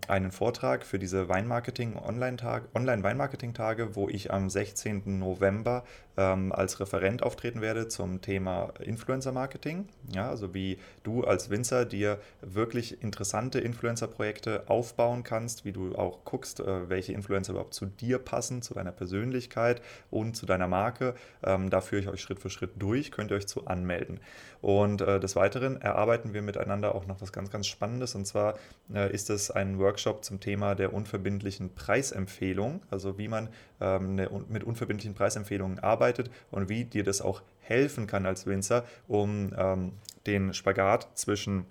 einen 0.09 0.33
Vortrag 0.33 0.85
für 0.85 0.99
diese 0.99 1.29
Weinmarketing 1.29 1.97
Online-Tage, 1.97 2.69
Online-Weinmarketing-Tage, 2.75 3.95
wo 3.95 4.09
ich 4.09 4.33
am 4.33 4.51
16. 4.51 5.19
November 5.19 5.85
ähm, 6.17 6.53
als 6.53 6.81
Referent 6.81 7.23
auftreten 7.23 7.61
werde 7.61 7.89
zum 7.89 8.21
Thema 8.21 8.73
Influencer-Marketing. 8.81 9.89
Ja, 10.13 10.29
also 10.29 10.53
wie 10.53 10.79
du 11.05 11.25
als 11.25 11.51
Winzer 11.51 11.85
dir 11.85 12.19
wirklich 12.41 13.03
interessante 13.03 13.61
Influencer-Projekte 13.61 14.65
aufbauen 14.69 15.23
kannst, 15.23 15.65
wie 15.65 15.73
du 15.73 15.95
auch 15.95 16.25
guckst, 16.25 16.61
äh, 16.61 16.89
welche 16.89 17.13
Influencer 17.13 17.53
überhaupt 17.53 17.75
zu 17.75 17.87
dir 17.87 18.19
passen, 18.19 18.63
zu 18.63 18.75
deiner 18.75 18.93
Persönlichkeit 18.93 19.81
und 20.11 20.37
zu 20.37 20.45
deiner 20.45 20.69
Marke. 20.69 21.15
Ähm, 21.43 21.71
da 21.71 21.81
führe 21.81 22.03
ich 22.03 22.09
euch 22.09 22.21
Schritt 22.21 22.41
für 22.41 22.51
Schritt 22.51 22.73
durch, 22.79 23.13
könnt 23.13 23.31
ihr 23.31 23.37
euch 23.37 23.47
zu 23.47 23.67
anmelden. 23.67 24.21
Und 24.61 25.01
äh, 25.01 25.19
des 25.19 25.35
Weiteren 25.35 25.81
erarbeiten 25.81 26.35
wir 26.35 26.43
miteinander 26.43 26.95
auch 26.95 27.07
noch 27.07 27.21
was 27.21 27.33
ganz, 27.33 27.51
ganz 27.51 27.67
Spannendes. 27.67 28.15
Und 28.15 28.27
zwar 28.27 28.55
äh, 28.95 29.13
ist 29.13 29.29
es 29.43 29.51
ein 29.51 29.79
Workshop 29.79 30.25
zum 30.25 30.41
Thema 30.41 30.75
der 30.75 30.93
unverbindlichen 30.93 31.75
Preisempfehlung, 31.75 32.83
also 32.91 33.19
wie 33.19 33.29
man 33.29 33.49
ähm, 33.81 34.11
eine, 34.13 34.31
mit 34.49 34.65
unverbindlichen 34.65 35.15
Preisempfehlungen 35.15 35.79
arbeitet 35.79 36.31
und 36.51 36.69
wie 36.69 36.85
dir 36.85 37.05
das 37.05 37.21
auch 37.21 37.43
helfen 37.61 38.07
kann 38.07 38.27
als 38.27 38.47
Winzer, 38.47 38.85
um 39.09 39.53
ähm, 39.57 39.93
den 40.27 40.55
Spagat 40.55 41.09
zwischen 41.15 41.67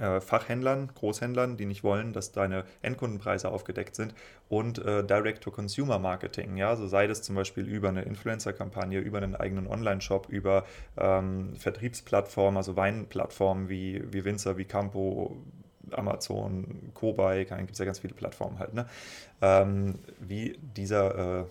äh, 0.00 0.20
Fachhändlern, 0.20 0.90
Großhändlern, 0.94 1.56
die 1.56 1.66
nicht 1.66 1.84
wollen, 1.84 2.12
dass 2.12 2.32
deine 2.32 2.64
Endkundenpreise 2.80 3.50
aufgedeckt 3.50 3.94
sind 3.94 4.14
und 4.48 4.78
äh, 4.78 5.04
Direct-to-Consumer-Marketing. 5.04 6.56
Ja, 6.56 6.74
so 6.76 6.86
sei 6.86 7.06
das 7.06 7.22
zum 7.22 7.36
Beispiel 7.36 7.66
über 7.66 7.90
eine 7.90 8.02
Influencer-Kampagne, 8.02 9.00
über 9.00 9.18
einen 9.18 9.36
eigenen 9.36 9.66
Online-Shop, 9.66 10.28
über 10.30 10.64
ähm, 10.96 11.54
Vertriebsplattformen, 11.56 12.56
also 12.56 12.76
Weinplattformen 12.76 13.68
wie, 13.68 14.02
wie 14.10 14.24
Winzer, 14.24 14.56
wie 14.56 14.64
Campo, 14.64 15.36
Amazon, 15.94 16.90
Kobai, 16.94 17.44
gibt 17.44 17.72
es 17.72 17.78
ja 17.78 17.84
ganz 17.84 17.98
viele 17.98 18.14
Plattformen 18.14 18.58
halt, 18.58 18.74
ne? 18.74 18.86
ähm, 19.42 19.98
wie 20.18 20.58
dieser 20.76 21.40
äh, 21.40 21.44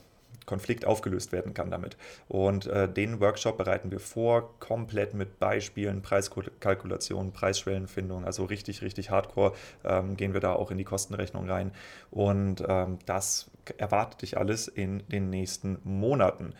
Konflikt 0.49 0.83
aufgelöst 0.83 1.31
werden 1.31 1.53
kann 1.53 1.69
damit. 1.69 1.95
Und 2.27 2.65
äh, 2.65 2.91
den 2.91 3.19
Workshop 3.19 3.57
bereiten 3.57 3.91
wir 3.91 3.99
vor, 3.99 4.59
komplett 4.59 5.13
mit 5.13 5.39
Beispielen, 5.39 6.01
Preiskalkulation, 6.01 7.31
Preisschwellenfindung, 7.31 8.25
also 8.25 8.45
richtig, 8.45 8.81
richtig 8.81 9.11
hardcore 9.11 9.53
ähm, 9.83 10.17
gehen 10.17 10.33
wir 10.33 10.39
da 10.39 10.53
auch 10.53 10.71
in 10.71 10.79
die 10.79 10.83
Kostenrechnung 10.83 11.47
rein. 11.47 11.71
Und 12.09 12.63
ähm, 12.67 12.97
das 13.05 13.51
erwartet 13.77 14.23
dich 14.23 14.37
alles 14.37 14.67
in 14.67 15.03
den 15.09 15.29
nächsten 15.29 15.77
Monaten. 15.83 16.55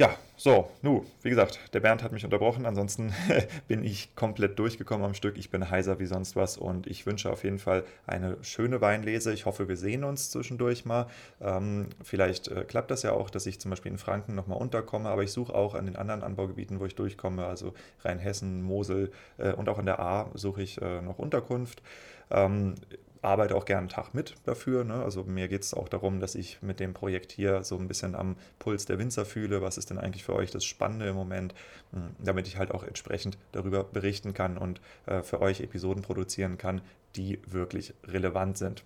Ja, 0.00 0.16
so, 0.36 0.70
nu, 0.80 1.04
wie 1.22 1.30
gesagt, 1.30 1.58
der 1.72 1.80
Bernd 1.80 2.04
hat 2.04 2.12
mich 2.12 2.24
unterbrochen, 2.24 2.66
ansonsten 2.66 3.12
bin 3.66 3.82
ich 3.82 4.14
komplett 4.14 4.56
durchgekommen 4.56 5.04
am 5.04 5.14
Stück. 5.14 5.36
Ich 5.36 5.50
bin 5.50 5.68
heiser 5.72 5.98
wie 5.98 6.06
sonst 6.06 6.36
was 6.36 6.56
und 6.56 6.86
ich 6.86 7.04
wünsche 7.04 7.32
auf 7.32 7.42
jeden 7.42 7.58
Fall 7.58 7.82
eine 8.06 8.36
schöne 8.42 8.80
Weinlese. 8.80 9.32
Ich 9.32 9.44
hoffe, 9.44 9.66
wir 9.68 9.76
sehen 9.76 10.04
uns 10.04 10.30
zwischendurch 10.30 10.84
mal. 10.84 11.08
Ähm, 11.40 11.88
vielleicht 12.04 12.46
äh, 12.46 12.62
klappt 12.62 12.92
das 12.92 13.02
ja 13.02 13.10
auch, 13.10 13.28
dass 13.28 13.46
ich 13.46 13.58
zum 13.58 13.70
Beispiel 13.70 13.90
in 13.90 13.98
Franken 13.98 14.36
nochmal 14.36 14.58
unterkomme, 14.58 15.08
aber 15.08 15.24
ich 15.24 15.32
suche 15.32 15.52
auch 15.52 15.74
an 15.74 15.86
den 15.86 15.96
anderen 15.96 16.22
Anbaugebieten, 16.22 16.78
wo 16.78 16.86
ich 16.86 16.94
durchkomme, 16.94 17.44
also 17.44 17.74
Rheinhessen, 18.04 18.62
Mosel 18.62 19.10
äh, 19.38 19.52
und 19.52 19.68
auch 19.68 19.78
an 19.78 19.86
der 19.86 19.98
A 19.98 20.30
suche 20.34 20.62
ich 20.62 20.80
äh, 20.80 21.02
noch 21.02 21.18
Unterkunft. 21.18 21.82
Ähm, 22.30 22.76
arbeite 23.22 23.54
auch 23.56 23.64
gerne 23.64 23.80
einen 23.80 23.88
Tag 23.88 24.14
mit 24.14 24.34
dafür. 24.44 24.84
Ne? 24.84 25.02
Also 25.02 25.24
mir 25.24 25.48
geht 25.48 25.62
es 25.62 25.74
auch 25.74 25.88
darum, 25.88 26.20
dass 26.20 26.34
ich 26.34 26.62
mit 26.62 26.80
dem 26.80 26.94
Projekt 26.94 27.32
hier 27.32 27.64
so 27.64 27.76
ein 27.76 27.88
bisschen 27.88 28.14
am 28.14 28.36
Puls 28.58 28.86
der 28.86 28.98
Winzer 28.98 29.24
fühle. 29.24 29.62
Was 29.62 29.78
ist 29.78 29.90
denn 29.90 29.98
eigentlich 29.98 30.24
für 30.24 30.34
euch 30.34 30.50
das 30.50 30.64
Spannende 30.64 31.08
im 31.08 31.16
Moment, 31.16 31.54
hm, 31.92 32.14
damit 32.18 32.46
ich 32.46 32.56
halt 32.56 32.70
auch 32.72 32.84
entsprechend 32.84 33.38
darüber 33.52 33.84
berichten 33.84 34.34
kann 34.34 34.58
und 34.58 34.80
äh, 35.06 35.22
für 35.22 35.40
euch 35.40 35.60
Episoden 35.60 36.02
produzieren 36.02 36.58
kann, 36.58 36.80
die 37.16 37.40
wirklich 37.46 37.94
relevant 38.04 38.58
sind. 38.58 38.84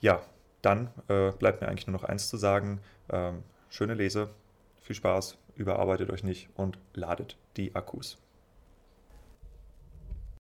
Ja, 0.00 0.22
dann 0.62 0.90
äh, 1.08 1.32
bleibt 1.32 1.60
mir 1.60 1.68
eigentlich 1.68 1.86
nur 1.86 1.96
noch 1.96 2.04
eins 2.04 2.28
zu 2.28 2.36
sagen. 2.36 2.80
Ähm, 3.10 3.42
schöne 3.68 3.94
Lese, 3.94 4.30
viel 4.80 4.96
Spaß, 4.96 5.36
überarbeitet 5.56 6.10
euch 6.10 6.24
nicht 6.24 6.48
und 6.54 6.78
ladet 6.94 7.36
die 7.56 7.74
Akkus. 7.74 8.18